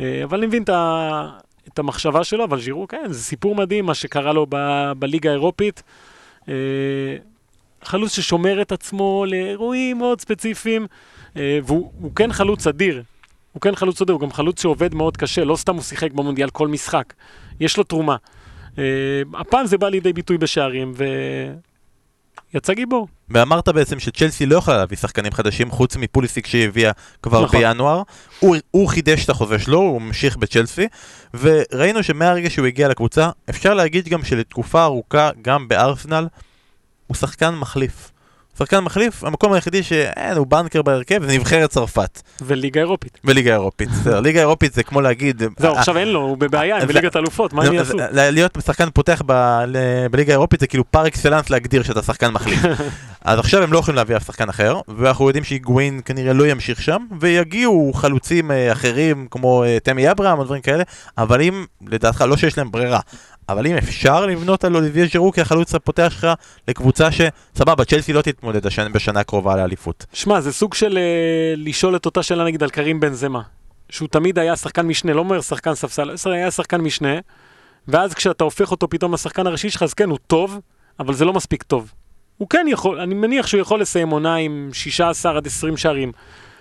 [0.00, 1.28] אה, אבל אני מבין את, ה...
[1.72, 4.56] את המחשבה שלו, אבל ז'ירו, כן, זה סיפור מדהים מה שקרה לו ב...
[4.98, 5.82] בליגה האירופית.
[6.48, 6.54] אה,
[7.84, 10.86] חלוץ ששומר את עצמו לאירועים מאוד ספציפיים,
[11.36, 13.02] והוא הוא כן חלוץ אדיר.
[13.52, 16.50] הוא כן חלוץ אדיר, הוא גם חלוץ שעובד מאוד קשה, לא סתם הוא שיחק במונדיאל
[16.50, 17.12] כל משחק.
[17.60, 18.16] יש לו תרומה.
[18.78, 18.84] אה,
[19.34, 20.92] הפעם זה בא לידי ביטוי בשערים,
[22.52, 23.08] ויצא גיבור.
[23.30, 27.60] ואמרת בעצם שצ'לסי לא יכולה להביא שחקנים חדשים חוץ מפוליסיק שהיא הביאה כבר נכון.
[27.60, 28.02] בינואר.
[28.40, 30.86] הוא, הוא חידש את החוזה שלו, הוא ממשיך בצ'לסי,
[31.34, 36.26] וראינו שמהרגע שהוא הגיע לקבוצה, אפשר להגיד גם שלתקופה ארוכה, גם בארסנל,
[37.06, 38.11] הוא שחקן מחליף.
[38.62, 43.18] שחקן מחליף, המקום היחידי שאין, הוא בנקר בהרכב, זה נבחרת צרפת, וליגה אירופית.
[43.24, 43.88] וליגה אירופית.
[44.00, 45.42] בסדר, ליגה אירופית זה כמו להגיד...
[45.58, 47.96] זהו, עכשיו אין לו, הוא בבעיה, הם בליגת אלופות, מה זה- הם יעשו?
[48.12, 49.22] להיות שחקן פותח
[50.10, 52.60] בליגה האירופית זה כאילו פר אקסלנס להגדיר שאתה שחקן מחליף.
[53.24, 56.82] אז עכשיו הם לא יכולים להביא אף שחקן אחר, ואנחנו יודעים שהיגואין כנראה לא ימשיך
[56.82, 60.82] שם, ויגיעו חלוצים אה, אחרים כמו אה, תמי אברהם או דברים כאלה,
[61.18, 63.00] אבל אם, לדעתך, לא שיש להם ברירה,
[63.48, 66.26] אבל אם אפשר לבנות על אוליביה ז'ירו כחלוץ הפותח שלך
[66.68, 70.06] לקבוצה שסבבה, צ'לסי לא תתמודד השנה, בשנה הקרובה לאליפות.
[70.12, 73.42] שמע, זה סוג של אה, לשאול את אותה שאלה נגיד על קרים בן זמה,
[73.88, 77.18] שהוא תמיד היה שחקן משנה, לא אומר שחקן ספסל, היה שחקן משנה,
[77.88, 80.60] ואז כשאתה הופך אותו פתאום לשחקן הראשי שלך, אז כן, הוא טוב,
[81.00, 81.92] אבל זה לא מספיק טוב.
[82.38, 86.12] הוא כן יכול, אני מניח שהוא יכול לסיים עונה עם 16 עד 20 שערים.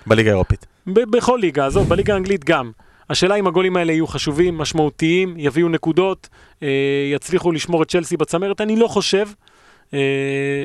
[0.08, 0.66] בליגה האירופית.
[0.88, 2.72] בכל ליגה, עזוב, בליגה האנגלית גם.
[3.12, 6.30] השאלה אם הגולים האלה יהיו חשובים, משמעותיים, יביאו נקודות,
[6.64, 6.68] אה,
[7.14, 9.28] יצליחו לשמור את צ'לסי בצמרת, אני לא חושב
[9.94, 10.00] אה,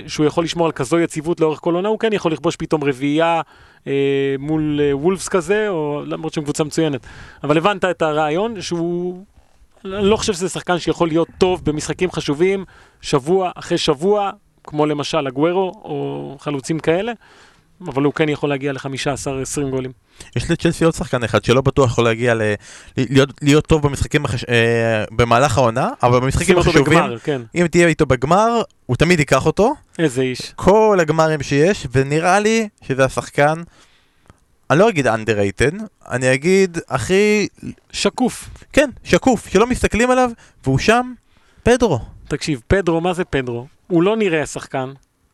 [0.06, 3.40] שהוא יכול לשמור על כזו יציבות לאורך כל עונה, הוא כן יכול לכבוש פתאום רביעייה
[3.86, 7.06] אה, מול וולפס כזה, או למרות שהם קבוצה מצוינת.
[7.44, 9.24] אבל הבנת את הרעיון שהוא...
[9.84, 12.64] אני לא חושב שזה שחקן שיכול להיות טוב במשחקים חשובים,
[13.00, 14.30] שבוע אחרי שבוע,
[14.64, 17.12] כמו למשל הגוורו, או חלוצים כאלה,
[17.80, 19.92] אבל הוא כן יכול להגיע ל-15-20 גולים.
[20.36, 22.42] יש לצ'לסי עוד שחקן אחד שלא בטוח יכול להגיע ל...
[22.96, 24.44] להיות, להיות טוב במשחקים החש...
[24.44, 27.42] אה, במהלך העונה, אבל במשחקים החשובים, בגמר, כן.
[27.54, 29.74] אם תהיה איתו בגמר, הוא תמיד ייקח אותו.
[29.98, 30.52] איזה איש.
[30.56, 33.62] כל הגמרים שיש, ונראה לי שזה השחקן,
[34.70, 35.74] אני לא אגיד underrated,
[36.10, 37.48] אני אגיד הכי,
[37.92, 38.48] שקוף.
[38.72, 40.30] כן, שקוף, שלא מסתכלים עליו,
[40.64, 41.12] והוא שם,
[41.62, 41.98] פדרו.
[42.28, 43.66] תקשיב, פדרו, מה זה פדרו?
[43.86, 44.92] הוא לא נראה שחקן,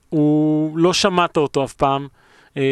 [0.08, 2.08] הוא לא שמעת אותו אף פעם,
[2.56, 2.62] אה,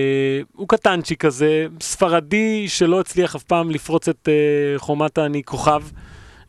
[0.56, 5.82] הוא קטנצ'יק כזה, ספרדי שלא הצליח אף פעם לפרוץ את אה, חומת אני כוכב.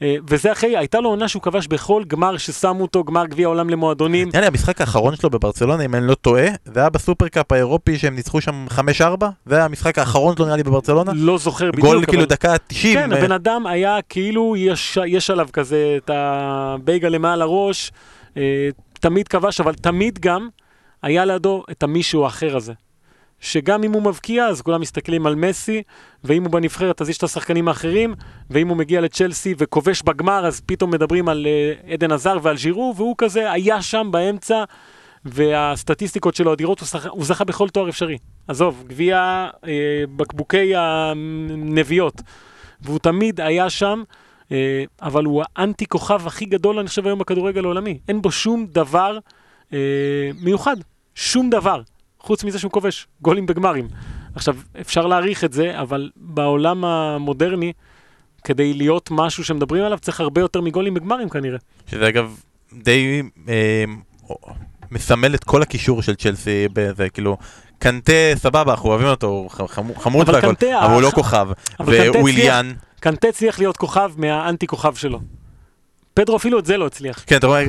[0.02, 3.70] אה, וזה אחרי, הייתה לו עונה שהוא כבש בכל גמר ששמו אותו, גמר גביע העולם
[3.70, 4.28] למועדונים.
[4.28, 8.16] נראה לי המשחק האחרון שלו בברצלונה, אם אני לא טועה, זה היה בסופרקאפ האירופי שהם
[8.16, 8.66] ניצחו שם
[9.00, 9.02] 5-4,
[9.46, 11.12] זה היה המשחק האחרון שלו נראה לי בברצלונה.
[11.16, 12.26] לא זוכר בדיוק, גול כאילו.
[12.26, 12.94] דקה 90.
[12.94, 17.92] כן, אה, הבן אדם היה כאילו, יש, יש עליו כזה את הבייגה למעל הראש,
[18.38, 20.50] אה, תמיד כבש, אבל תמיד גם
[21.04, 22.74] היה לידו את המישהו האחר הזה.
[23.42, 25.84] שגם אם הוא מבקיע, אז כולם מסתכלים על מסי,
[26.24, 28.16] ואם הוא בנבחרת, אז יש את השחקנים האחרים,
[28.50, 32.94] ואם הוא מגיע לצ'לסי וכובש בגמר, אז פתאום מדברים על אה, עדן עזר ועל ז'ירו,
[32.98, 34.64] והוא כזה היה שם באמצע,
[35.26, 37.06] והסטטיסטיקות שלו אדירות, הוא, שח...
[37.06, 38.18] הוא זכה בכל תואר אפשרי.
[38.48, 39.72] עזוב, גביע אה,
[40.16, 42.22] בקבוקי הנביאות.
[42.82, 44.04] והוא תמיד היה שם,
[44.52, 48.00] אה, אבל הוא האנטי כוכב הכי גדול, אני חושב, היום בכדורגל העולמי.
[48.08, 49.18] אין בו שום דבר
[49.74, 49.80] אה,
[50.42, 50.76] מיוחד,
[51.16, 51.82] שום דבר,
[52.22, 53.88] חוץ מזה שהוא כובש גולים בגמרים.
[54.36, 57.74] עכשיו, אפשר להעריך את זה, אבל בעולם המודרני,
[58.44, 61.58] כדי להיות משהו שמדברים עליו, צריך הרבה יותר מגולים בגמרים כנראה.
[61.88, 62.40] שזה אגב
[62.74, 63.84] די אה,
[64.92, 67.38] מסמל את כל הקישור של צ'לסי, בזה, כאילו,
[67.80, 69.50] קנטה סבבה, אנחנו אוהבים אותו, הוא
[69.98, 71.48] חמוד והכל, אבל הוא לא כוכב.
[71.80, 71.94] אבל
[73.00, 75.20] קנטה צריך להיות כוכב מהאנטי כוכב שלו.
[76.14, 77.24] פדרו אפילו את זה לא הצליח.
[77.28, 77.64] כן, אתה רואה,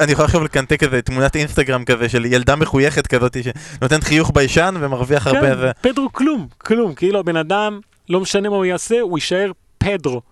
[0.00, 0.12] אני?
[0.12, 5.26] יכול- עכשיו לקנטק איזה תמונת אינסטגרם כזה של ילדה מחויכת כזאת שנותנת חיוך ביישן ומרוויח
[5.26, 5.90] הרבה כן.
[5.92, 10.22] פדרו כלום, כלום, כאילו הבן אדם, לא משנה מה הוא יעשה, הוא יישאר פדרו.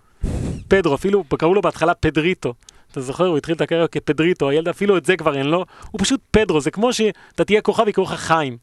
[0.68, 2.54] פדרו, אפילו קראו לו בהתחלה פדריטו.
[2.92, 6.00] אתה זוכר, הוא התחיל את הקריירה כפדריטו, הילד אפילו את זה כבר אין לו, הוא
[6.02, 8.56] פשוט פדרו, זה כמו שאתה תהיה כוכב ויקראו לך חיים.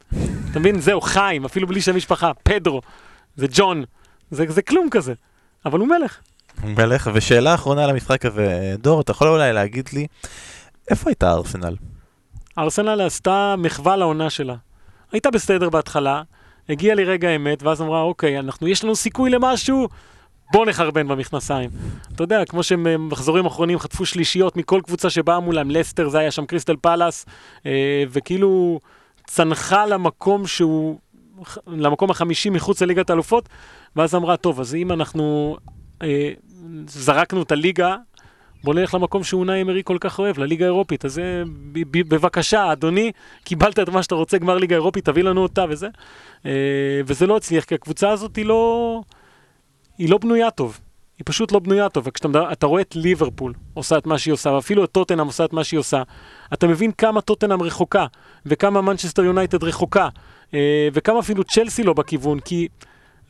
[0.51, 0.79] אתה מבין?
[0.79, 2.81] זהו, חיים, אפילו בלי שם משפחה, פדרו.
[3.35, 3.83] זה ג'ון.
[4.31, 5.13] זה, זה כלום כזה.
[5.65, 6.17] אבל הוא מלך.
[6.63, 7.09] מלך.
[7.13, 10.07] ושאלה אחרונה למשחק הזה, דור, אתה יכול אולי להגיד לי,
[10.89, 11.75] איפה הייתה ארסנל?
[12.57, 14.55] ארסנל עשתה מחווה לעונה שלה.
[15.11, 16.21] הייתה בסדר בהתחלה,
[16.69, 19.87] הגיע לי רגע האמת, ואז אמרה, אוקיי, אנחנו, יש לנו סיכוי למשהו,
[20.51, 21.69] בוא נחרבן במכנסיים.
[22.15, 26.31] אתה יודע, כמו שהם מחזורים אחרונים חטפו שלישיות מכל קבוצה שבאה מולם, לסטר זה היה
[26.31, 27.25] שם קריסטל פלאס,
[27.65, 28.79] אה, וכאילו
[29.27, 30.99] צנחה למקום שהוא,
[31.67, 33.49] למקום החמישי מחוץ לליגת האלופות,
[33.95, 35.57] ואז אמרה, טוב, אז אם אנחנו
[36.87, 37.95] זרקנו את הליגה,
[38.63, 41.05] בוא נלך למקום שאונאי אמרי כל כך אוהב, לליגה האירופית.
[41.05, 41.21] אז
[41.83, 43.11] בבקשה, אדוני,
[43.43, 45.87] קיבלת את מה שאתה רוצה, גמר ליגה אירופית, תביא לנו אותה וזה.
[46.45, 46.51] אה,
[47.05, 49.01] וזה לא הצליח, כי הקבוצה הזאת היא לא,
[49.97, 50.79] היא לא בנויה טוב.
[51.17, 54.83] היא פשוט לא בנויה טוב, וכשאתה רואה את ליברפול עושה את מה שהיא עושה, ואפילו
[54.83, 56.03] את טוטנאם עושה את מה שהיא עושה,
[56.53, 58.05] אתה מבין כמה טוטנאם רחוקה,
[58.45, 60.09] וכמה מנצ'סטר יונייטד רחוקה,
[60.53, 62.67] אה, וכמה אפילו צ'לסי לא בכיוון, כי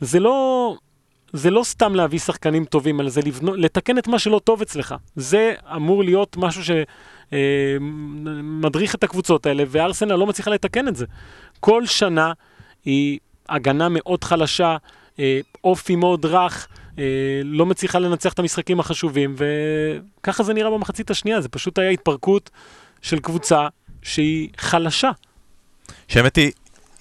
[0.00, 0.76] זה לא,
[1.34, 4.94] זה לא סתם להביא שחקנים טובים, אלא זה לבנו, לתקן את מה שלא טוב אצלך.
[5.16, 6.62] זה אמור להיות משהו
[7.32, 11.06] שמדריך את הקבוצות האלה, וארסנל לא מצליחה לתקן את זה.
[11.60, 12.32] כל שנה
[12.84, 13.18] היא
[13.48, 14.76] הגנה מאוד חלשה,
[15.18, 16.68] אה, אופי מאוד רך,
[16.98, 17.04] אה,
[17.44, 19.34] לא מצליחה לנצח את המשחקים החשובים,
[20.20, 22.50] וככה זה נראה במחצית השנייה, זה פשוט היה התפרקות
[23.02, 23.68] של קבוצה
[24.02, 25.10] שהיא חלשה.
[26.08, 26.52] שהאמת היא,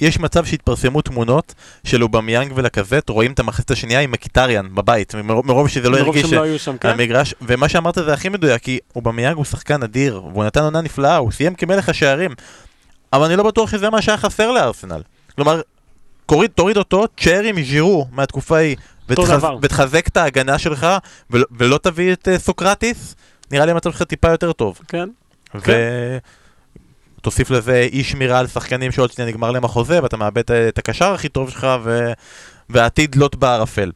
[0.04, 5.68] יש מצב שהתפרסמו תמונות של אובמיאנג ולקזט, רואים את המחצית השנייה עם מחיטריאן בבית, מרוב
[5.68, 6.90] שזה לא הרגיש לא כן?
[6.90, 11.18] המגרש, ומה שאמרת זה הכי מדויק, כי אובמיאנג הוא שחקן אדיר, והוא נתן עונה נפלאה,
[11.18, 12.32] הוא סיים כמלך השערים,
[13.14, 15.02] אבל אני לא בטוח שזה מה שהיה חסר לארסנל.
[15.36, 15.62] כלומר,
[16.26, 18.76] תוריד, תוריד אותו, תשאר עם ז'ירו מהתקופה ההיא,
[19.10, 19.46] ותחז.
[19.62, 20.88] ותחזק את ההגנה שלך,
[21.30, 23.16] ולא, ולא תביא את uh, סוקרטיס,
[23.52, 24.80] נראה לי המצב שלך טיפה יותר טוב.
[24.88, 25.10] כן.
[27.24, 31.14] ותוסיף לזה אי שמירה על שחקנים שעוד שנייה נגמר להם החוזה, ואתה מאבד את הקשר
[31.14, 32.12] הכי טוב שלך, ו...
[32.70, 33.92] והעתיד לוט בערפל.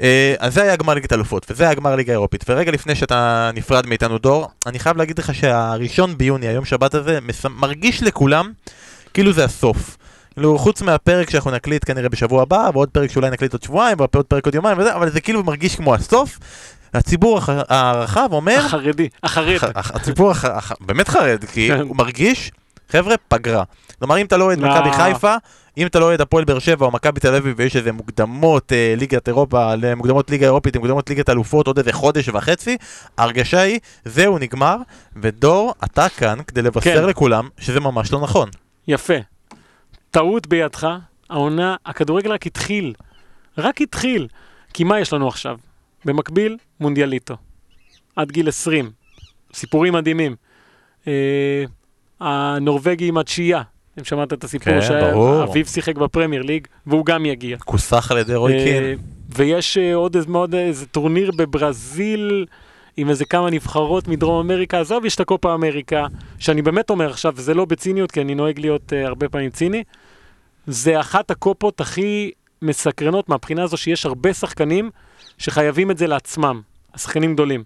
[0.00, 2.44] אה, אז זה היה גמר ליגת אלופות, וזה היה גמר ליגה אירופית.
[2.48, 7.18] ורגע לפני שאתה נפרד מאיתנו דור, אני חייב להגיד לך שהראשון ביוני, היום שבת הזה,
[7.22, 7.46] מס...
[7.46, 8.52] מרגיש לכולם
[9.14, 9.96] כאילו זה הסוף.
[10.34, 14.26] כאילו, חוץ מהפרק שאנחנו נקליט כנראה בשבוע הבא, ועוד פרק שאולי נקליט עוד שבועיים, ועוד
[14.26, 16.38] פרק עוד יומיים וזה, אבל זה כאילו מרגיש כמו הסוף.
[16.94, 17.40] הציבור.
[17.68, 19.54] הרחב אומר, החרדי, החרד.
[19.56, 20.32] הח- הח- הציבור
[20.80, 21.80] באמת חרד, כי כן.
[21.80, 22.50] הוא מרגיש,
[22.88, 23.64] חבר'ה, פגרה.
[23.98, 24.58] כלומר, אם אתה לא אוהד.
[24.58, 25.34] מכבי חיפה,
[25.78, 28.94] אם אתה לא אוהד הפועל באר שבע או מכבי תל אביב ויש איזה מוקדמות אה,
[28.96, 32.76] ליגת אירופה, מוקדמות ליגה אירופית, מוקדמות ליגת אלופות עוד איזה חודש וחצי,
[33.18, 34.76] ההרגשה היא, זהו, נגמר,
[35.16, 37.08] ודור, אתה כאן כדי לבשר כן.
[37.08, 38.48] לכולם שזה ממש לא נכון.
[38.88, 39.14] יפה.
[40.10, 40.88] טעות בידך,
[41.30, 42.94] העונה, הכדורגל רק התחיל.
[43.58, 44.28] רק התחיל.
[44.74, 45.58] כי מה יש לנו עכשיו?
[46.04, 47.36] במקביל, מונדיאליטו.
[48.16, 48.90] עד גיל 20.
[49.54, 50.36] סיפורים מדהימים.
[51.06, 51.64] אה,
[52.20, 53.62] הנורבגי עם התשיעייה.
[53.98, 54.82] אם שמעת את הסיפור כן.
[54.82, 57.56] שאביו שיחק בפרמייר ליג, והוא גם יגיע.
[57.58, 58.98] כוסח על ידי רוי אה, קין.
[59.36, 62.46] ויש אה, עוד איזה, מאוד, איזה טורניר בברזיל
[62.96, 64.80] עם איזה כמה נבחרות מדרום אמריקה.
[64.80, 66.06] עזוב, יש את הקופה אמריקה,
[66.38, 69.84] שאני באמת אומר עכשיו, וזה לא בציניות, כי אני נוהג להיות uh, הרבה פעמים ציני,
[70.66, 72.30] זה אחת הקופות הכי
[72.62, 74.90] מסקרנות מהבחינה הזו שיש הרבה שחקנים
[75.38, 76.60] שחייבים את זה לעצמם,
[76.94, 77.64] השחקנים גדולים.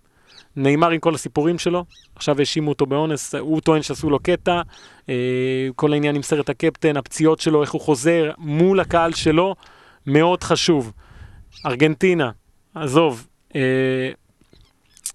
[0.58, 1.84] נאמר עם כל הסיפורים שלו,
[2.14, 4.62] עכשיו האשימו אותו באונס, הוא טוען שעשו לו קטע,
[5.08, 5.14] אה,
[5.76, 9.54] כל העניין עם סרט הקפטן, הפציעות שלו, איך הוא חוזר מול הקהל שלו,
[10.06, 10.92] מאוד חשוב.
[11.66, 12.30] ארגנטינה,
[12.74, 14.10] עזוב, אה,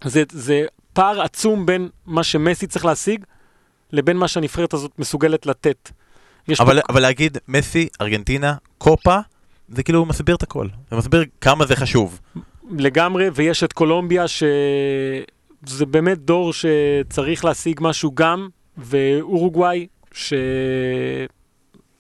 [0.04, 3.26] זה, זה פער עצום בין מה שמסי צריך להשיג
[3.92, 5.90] לבין מה שהנבחרת הזאת מסוגלת לתת.
[6.60, 9.18] אבל, פה, אבל להגיד מסי, ארגנטינה, קופה,
[9.70, 10.68] זה כאילו מסביר את הכל.
[10.92, 12.20] זה מסביר כמה זה חשוב.
[12.78, 14.26] לגמרי, ויש את קולומביה,
[15.66, 18.48] שזה באמת דור שצריך להשיג משהו גם,
[18.78, 19.88] ואורוגוואי,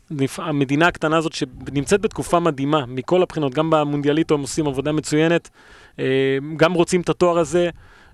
[0.09, 5.49] שהמדינה הקטנה הזאת שנמצאת בתקופה מדהימה, מכל הבחינות, גם במונדיאליטו הם עושים עבודה מצוינת,
[5.99, 7.69] אה, גם רוצים את התואר הזה,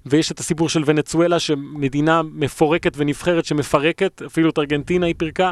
[0.06, 5.52] ויש את הסיפור של ונצואלה, שמדינה מפורקת ונבחרת שמפרקת, אפילו את ארגנטינה היא פירקה,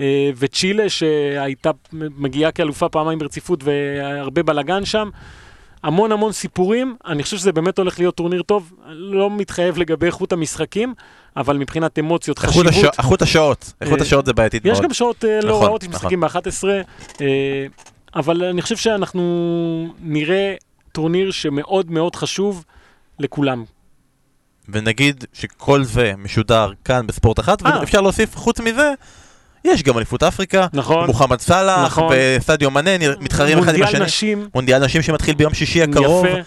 [0.00, 5.10] אה, וצ'ילה שהייתה מגיעה כאלופה פעמיים ברציפות והרבה בלאגן שם.
[5.84, 10.32] המון המון סיפורים, אני חושב שזה באמת הולך להיות טורניר טוב, לא מתחייב לגבי איכות
[10.32, 10.94] המשחקים,
[11.36, 12.98] אבל מבחינת אמוציות, איכות, חשיבות.
[12.98, 14.82] איכות השעות, איכות אה, השעות זה בעייתית יש מאוד.
[14.84, 16.64] גם שעות אה, לא נכון, רעות, יש משחקים ב-11,
[17.20, 17.66] אה,
[18.16, 20.54] אבל אני חושב שאנחנו נראה
[20.92, 22.64] טורניר שמאוד מאוד חשוב
[23.18, 23.64] לכולם.
[24.68, 27.62] ונגיד שכל זה משודר כאן בספורט אחת.
[27.62, 28.92] ואפשר להוסיף, חוץ מזה,
[29.64, 31.06] יש גם אליפות אפריקה, נכון.
[31.06, 32.12] מוחמד סאלח, נכון.
[32.38, 32.90] וסדיו מנה
[33.20, 34.04] מתחרים אחד עם מונדיאל השני.
[34.04, 36.26] נשים, מונדיאל נשים שמתחיל ביום שישי הקרוב.
[36.26, 36.38] יפה.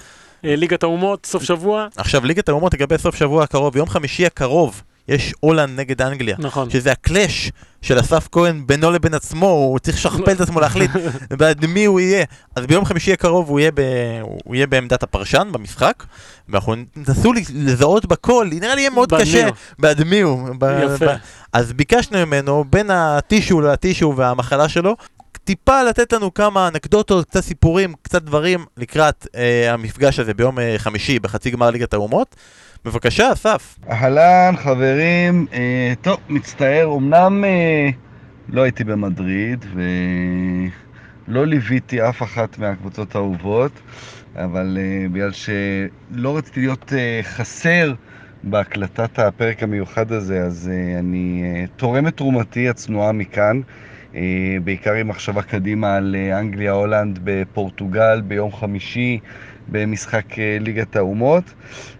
[0.45, 4.82] אה, ליגת האומות, סוף שבוע, עכשיו, ליגת האומות לגבי סוף שבוע הקרוב, יום חמישי הקרוב,
[5.07, 6.35] יש הולנד נגד אנגליה.
[6.39, 6.69] נכון.
[6.69, 7.51] שזה הקלאש
[7.81, 10.91] של אסף כהן בינו לבין עצמו, הוא צריך לשכפל את עצמו להחליט
[11.39, 12.25] בעד מי הוא יהיה.
[12.55, 13.81] אז ביום חמישי הקרוב הוא יהיה, ב...
[14.43, 16.03] הוא יהיה בעמדת הפרשן במשחק,
[16.49, 19.49] ואנחנו ננסו לזהות בקול, נראה לי יהיה מאוד קשה.
[19.79, 20.49] בעד מי הוא.
[20.59, 20.79] ב...
[20.85, 21.05] יפה.
[21.05, 21.17] ב...
[21.53, 24.95] אז ביקשנו ממנו, בין הטישו לטישו והמחלה שלו,
[25.47, 30.75] טיפה לתת לנו כמה אנקדוטות, קצת סיפורים, קצת דברים לקראת אה, המפגש הזה ביום אה,
[30.77, 32.35] חמישי בחצי גמר ליגת האומות.
[32.88, 33.79] בבקשה, אסף.
[33.89, 35.45] אהלן, חברים.
[35.53, 37.89] אה, טוב, מצטער, אמנם אה,
[38.49, 39.65] לא הייתי במדריד
[41.27, 43.71] ולא ליוויתי אף אחת מהקבוצות האהובות,
[44.35, 47.93] אבל אה, בגלל שלא רציתי להיות אה, חסר
[48.43, 53.61] בהקלטת הפרק המיוחד הזה, אז אה, אני אה, תורם את תרומתי הצנועה מכאן.
[54.15, 59.19] אה, בעיקר עם מחשבה קדימה על אה, אנגליה-הולנד בפורטוגל ביום חמישי
[59.70, 61.53] במשחק אה, ליגת האומות.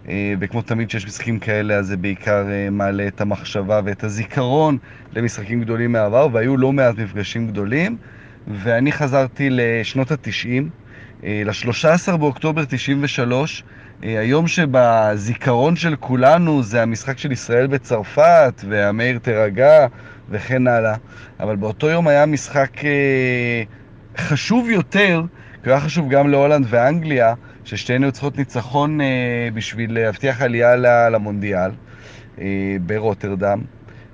[0.08, 4.78] אה, וכמו תמיד כשיש משחקים כאלה, אז זה בעיקר אה, מעלה את המחשבה ואת הזיכרון
[5.12, 7.96] למשחקים גדולים מהעבר, והיו לא מעט מפגשים גדולים.
[8.46, 10.70] ואני חזרתי לשנות התשעים,
[11.22, 13.64] ל-13 באוקטובר 93,
[14.04, 19.86] אה, היום שבזיכרון של כולנו זה המשחק של ישראל בצרפת, והמאיר תירגע
[20.30, 20.94] וכן הלאה.
[21.40, 22.70] אבל באותו יום היה משחק
[24.18, 25.22] חשוב יותר,
[25.62, 27.34] כי הוא היה חשוב גם להולנד ואנגליה,
[27.68, 30.76] ששתיהן היו צריכות ניצחון אה, בשביל להבטיח עלייה
[31.10, 31.70] למונדיאל
[32.40, 33.60] אה, ברוטרדם.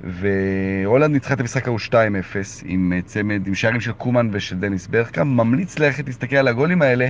[0.05, 1.93] והולנד ניצחה את המשחק ההוא 2-0
[2.65, 5.37] עם אה, צמד, עם שערים של קומן ושל דניס ברקאם.
[5.37, 7.09] ממליץ ללכת להסתכל על הגולים האלה,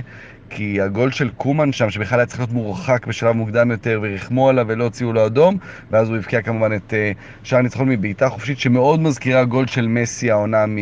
[0.49, 4.65] כי הגול של קומן שם, שבכלל היה צריך להיות מורחק בשלב מוקדם יותר, וריחמו עליו
[4.67, 5.57] ולא הוציאו לו אדום,
[5.91, 7.11] ואז הוא הבקיע כמובן את אה,
[7.43, 10.77] שער הניצחון מבעיטה חופשית, שמאוד מזכירה גול של מסי העונה מ...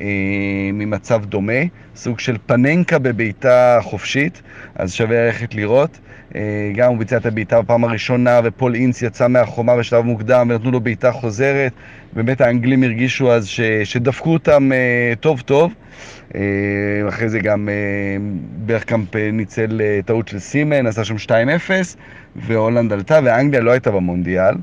[0.00, 1.62] אה, ממצב דומה,
[1.96, 4.42] סוג של פננקה בבעיטה חופשית,
[4.74, 5.98] אז שווה ללכת לראות.
[6.34, 6.40] אה,
[6.74, 10.80] גם הוא ביצע את הבעיטה בפעם הראשונה, ופול אינס יצא מהחומה בשלב מוקדם, ונתנו לו
[10.80, 11.72] בעיטה חוזרת.
[12.12, 15.74] באמת האנגלים הרגישו אז ש, שדפקו אותם אה, טוב טוב.
[17.08, 17.68] אחרי זה גם
[18.66, 21.30] ברקאמפ ניצל טעות של סימן, עשה שם 2-0,
[22.36, 24.54] והולנד עלתה, ואנגליה לא הייתה במונדיאל.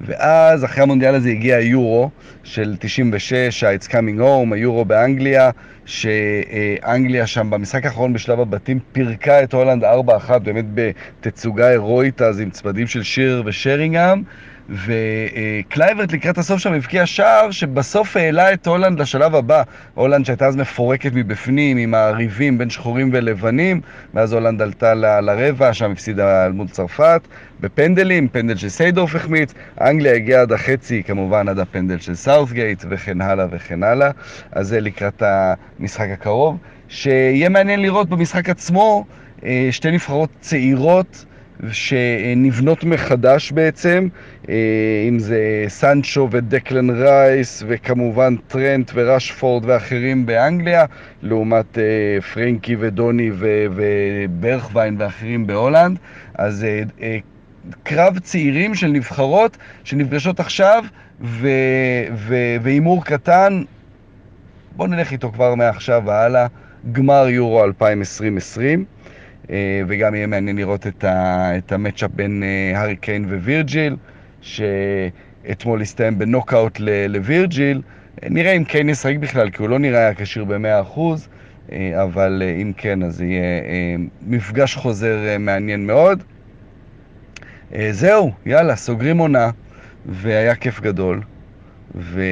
[0.00, 2.10] ואז אחרי המונדיאל הזה הגיע היורו
[2.44, 5.50] של 96, ה-It's Coming Home, היורו באנגליה,
[5.84, 12.50] שאנגליה שם במשחק האחרון בשלב הבתים פירקה את הולנד 4-1, באמת בתצוגה הירואית אז עם
[12.50, 14.22] צמדים של שירר ושרינגהאם.
[14.70, 19.62] וקלויברט לקראת הסוף שם הבקיע שער שבסוף העלה את הולנד לשלב הבא.
[19.94, 23.80] הולנד שהייתה אז מפורקת מבפנים עם הריבים בין שחורים ולבנים,
[24.14, 27.20] ואז הולנד עלתה לרבע, שם הפסידה מול צרפת,
[27.60, 33.20] בפנדלים, פנדל של סיידורף החמיץ, אנגליה הגיעה עד החצי, כמובן עד הפנדל של סאות'גייט וכן
[33.20, 34.10] הלאה וכן הלאה.
[34.52, 36.58] אז זה לקראת המשחק הקרוב.
[36.88, 39.04] שיהיה מעניין לראות במשחק עצמו
[39.44, 41.24] אה, שתי נבחרות צעירות
[41.72, 44.08] שנבנות מחדש בעצם,
[44.48, 44.54] אה,
[45.08, 50.84] אם זה סנצ'ו ודקלן רייס וכמובן טרנט וראשפורד ואחרים באנגליה,
[51.22, 55.98] לעומת אה, פרנקי ודוני וברחוויין ואחרים בהולנד.
[56.34, 56.66] אז
[57.82, 60.84] קרב צעירים של נבחרות שנפגשות עכשיו
[62.62, 63.62] והימור קטן,
[64.76, 66.46] בואו נלך איתו כבר מעכשיו והלאה,
[66.92, 68.84] גמר יורו 2020.
[69.50, 73.96] אה, וגם יהיה מעניין לראות את, ה, את ה matchup בין אה, הארי קיין ווירג'יל,
[74.40, 77.82] שאתמול הסתיים בנוקאוט לווירג'יל.
[78.22, 81.00] אה, נראה אם קיין ישחק בכלל, כי הוא לא נראה היה כשיר ב-100%,
[81.72, 83.42] אה, אבל אם כן, אז יהיה
[84.22, 86.22] מפגש חוזר מעניין מאוד.
[87.74, 89.50] אה, זהו, יאללה, סוגרים עונה,
[90.06, 91.22] והיה כיף גדול,
[91.94, 92.22] ו...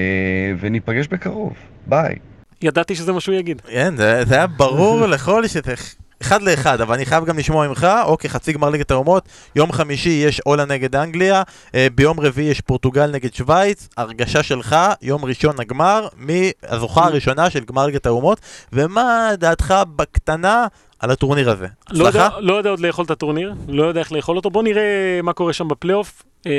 [0.61, 1.53] וניפגש בקרוב.
[1.87, 2.15] ביי.
[2.63, 3.61] ידעתי שזה מה שהוא יגיד.
[3.61, 7.87] כן, זה, זה היה ברור לכל שזה אחד לאחד, אבל אני חייב גם לשמוע ממך,
[8.05, 11.43] אוקיי, חצי גמר ליגת האומות, יום חמישי יש הולנד נגד אנגליה,
[11.75, 17.65] אה, ביום רביעי יש פורטוגל נגד שווייץ, הרגשה שלך, יום ראשון הגמר, מהזוכה הראשונה של
[17.65, 18.41] גמר ליגת האומות,
[18.73, 20.67] ומה דעתך בקטנה
[20.99, 21.67] על הטורניר הזה?
[21.91, 22.41] לא יודע, הצלחה?
[22.41, 24.51] לא יודע עוד לאכול את הטורניר, לא יודע איך לאכול אותו.
[24.51, 26.23] בוא נראה מה קורה שם בפלייאוף.
[26.47, 26.53] אה,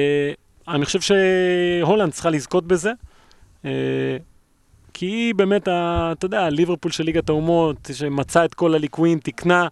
[0.67, 2.91] אני חושב שהולנד צריכה לזכות בזה.
[3.65, 3.71] אה,
[4.99, 9.67] כי היא באמת, ה, אתה יודע, ליברפול של ליגת האומות, שמצא את כל הליקויים, תיקנה.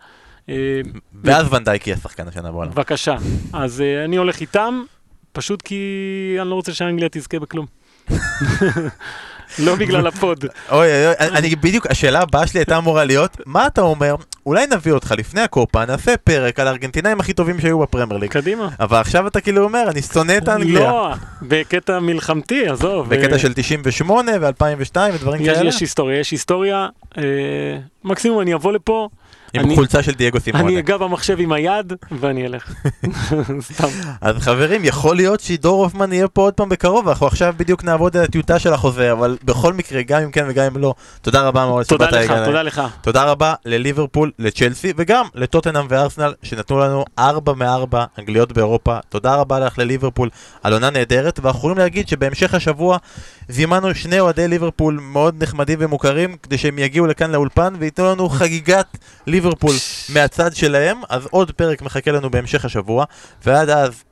[0.50, 0.82] אה,
[1.24, 2.72] ואז ואן דייק יהיה שחקן השנה בעולם.
[2.72, 3.16] בבקשה.
[3.54, 4.84] אז אה, אני הולך איתם,
[5.32, 7.66] פשוט כי אני לא רוצה שאנגליה תזכה בכלום.
[9.60, 10.46] לא בגלל ה pod.
[10.72, 14.16] אוי אוי אני בדיוק, השאלה הבאה שלי הייתה אמורה להיות, מה אתה אומר?
[14.46, 18.32] אולי נביא אותך לפני הקופה, נעשה פרק על הארגנטינאים הכי טובים שהיו בפרמייר ליג.
[18.32, 18.70] קדימה.
[18.80, 20.92] אבל עכשיו אתה כאילו אומר, אני שונא את האנגליה.
[20.92, 23.10] לא, בקטע מלחמתי, עזוב.
[23.10, 25.70] בקטע אה, של 98 ו-2002 ודברים כאלה.
[25.70, 26.88] יש היסטוריה, יש היסטוריה.
[27.18, 27.24] אה,
[28.04, 29.10] מקסימום אני אבוא לפה,
[29.54, 30.64] עם אני- חולצה של דייגו סימונה.
[30.64, 32.74] אני אגע במחשב עם היד, ואני אלך.
[33.74, 33.88] סתם.
[34.22, 38.18] אז חברים, יכול להיות שעידו הופמן יהיה פה עוד פעם בקרוב, אנחנו עכשיו בדיוק נעבוד
[38.18, 41.66] על הטיוטה של החוזה, אבל בכל מקרה, גם אם כן וגם אם לא, תודה רבה
[41.66, 42.32] מאוד תודה לך.
[42.46, 42.82] תודה לך.
[43.02, 48.98] תודה רבה לליברפול, לצ'לסי, וגם לטוטנאם וארסנל, שנתנו לנו 4 מ-4 אנגליות באירופה.
[49.10, 50.30] תודה רבה לך לליברפול
[50.64, 52.98] על עונה נהדרת, ואנחנו יכולים להגיד שבהמשך השבוע
[53.50, 58.98] זימנו שני אוהדי ליברפול מאוד נחמדים ומוכרים, כדי שהם יגיעו לכאן לאולפן וייתנו לנו חגיגת
[59.28, 59.76] ליברפול
[60.14, 63.06] מהצד שלהם, אז עוד פרק מחכה לנו בהמשך השבוע,
[63.46, 64.04] ועד אז,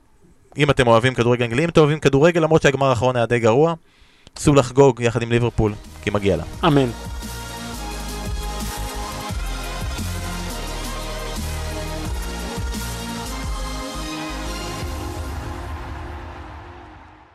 [0.58, 3.74] אם אתם אוהבים כדורגל אנגלי, אם אתם אוהבים כדורגל, למרות שהגמר האחרון היה די גרוע,
[4.34, 6.44] צאו לחגוג יחד עם ליברפול, כי מגיע לה.
[6.66, 6.88] אמן.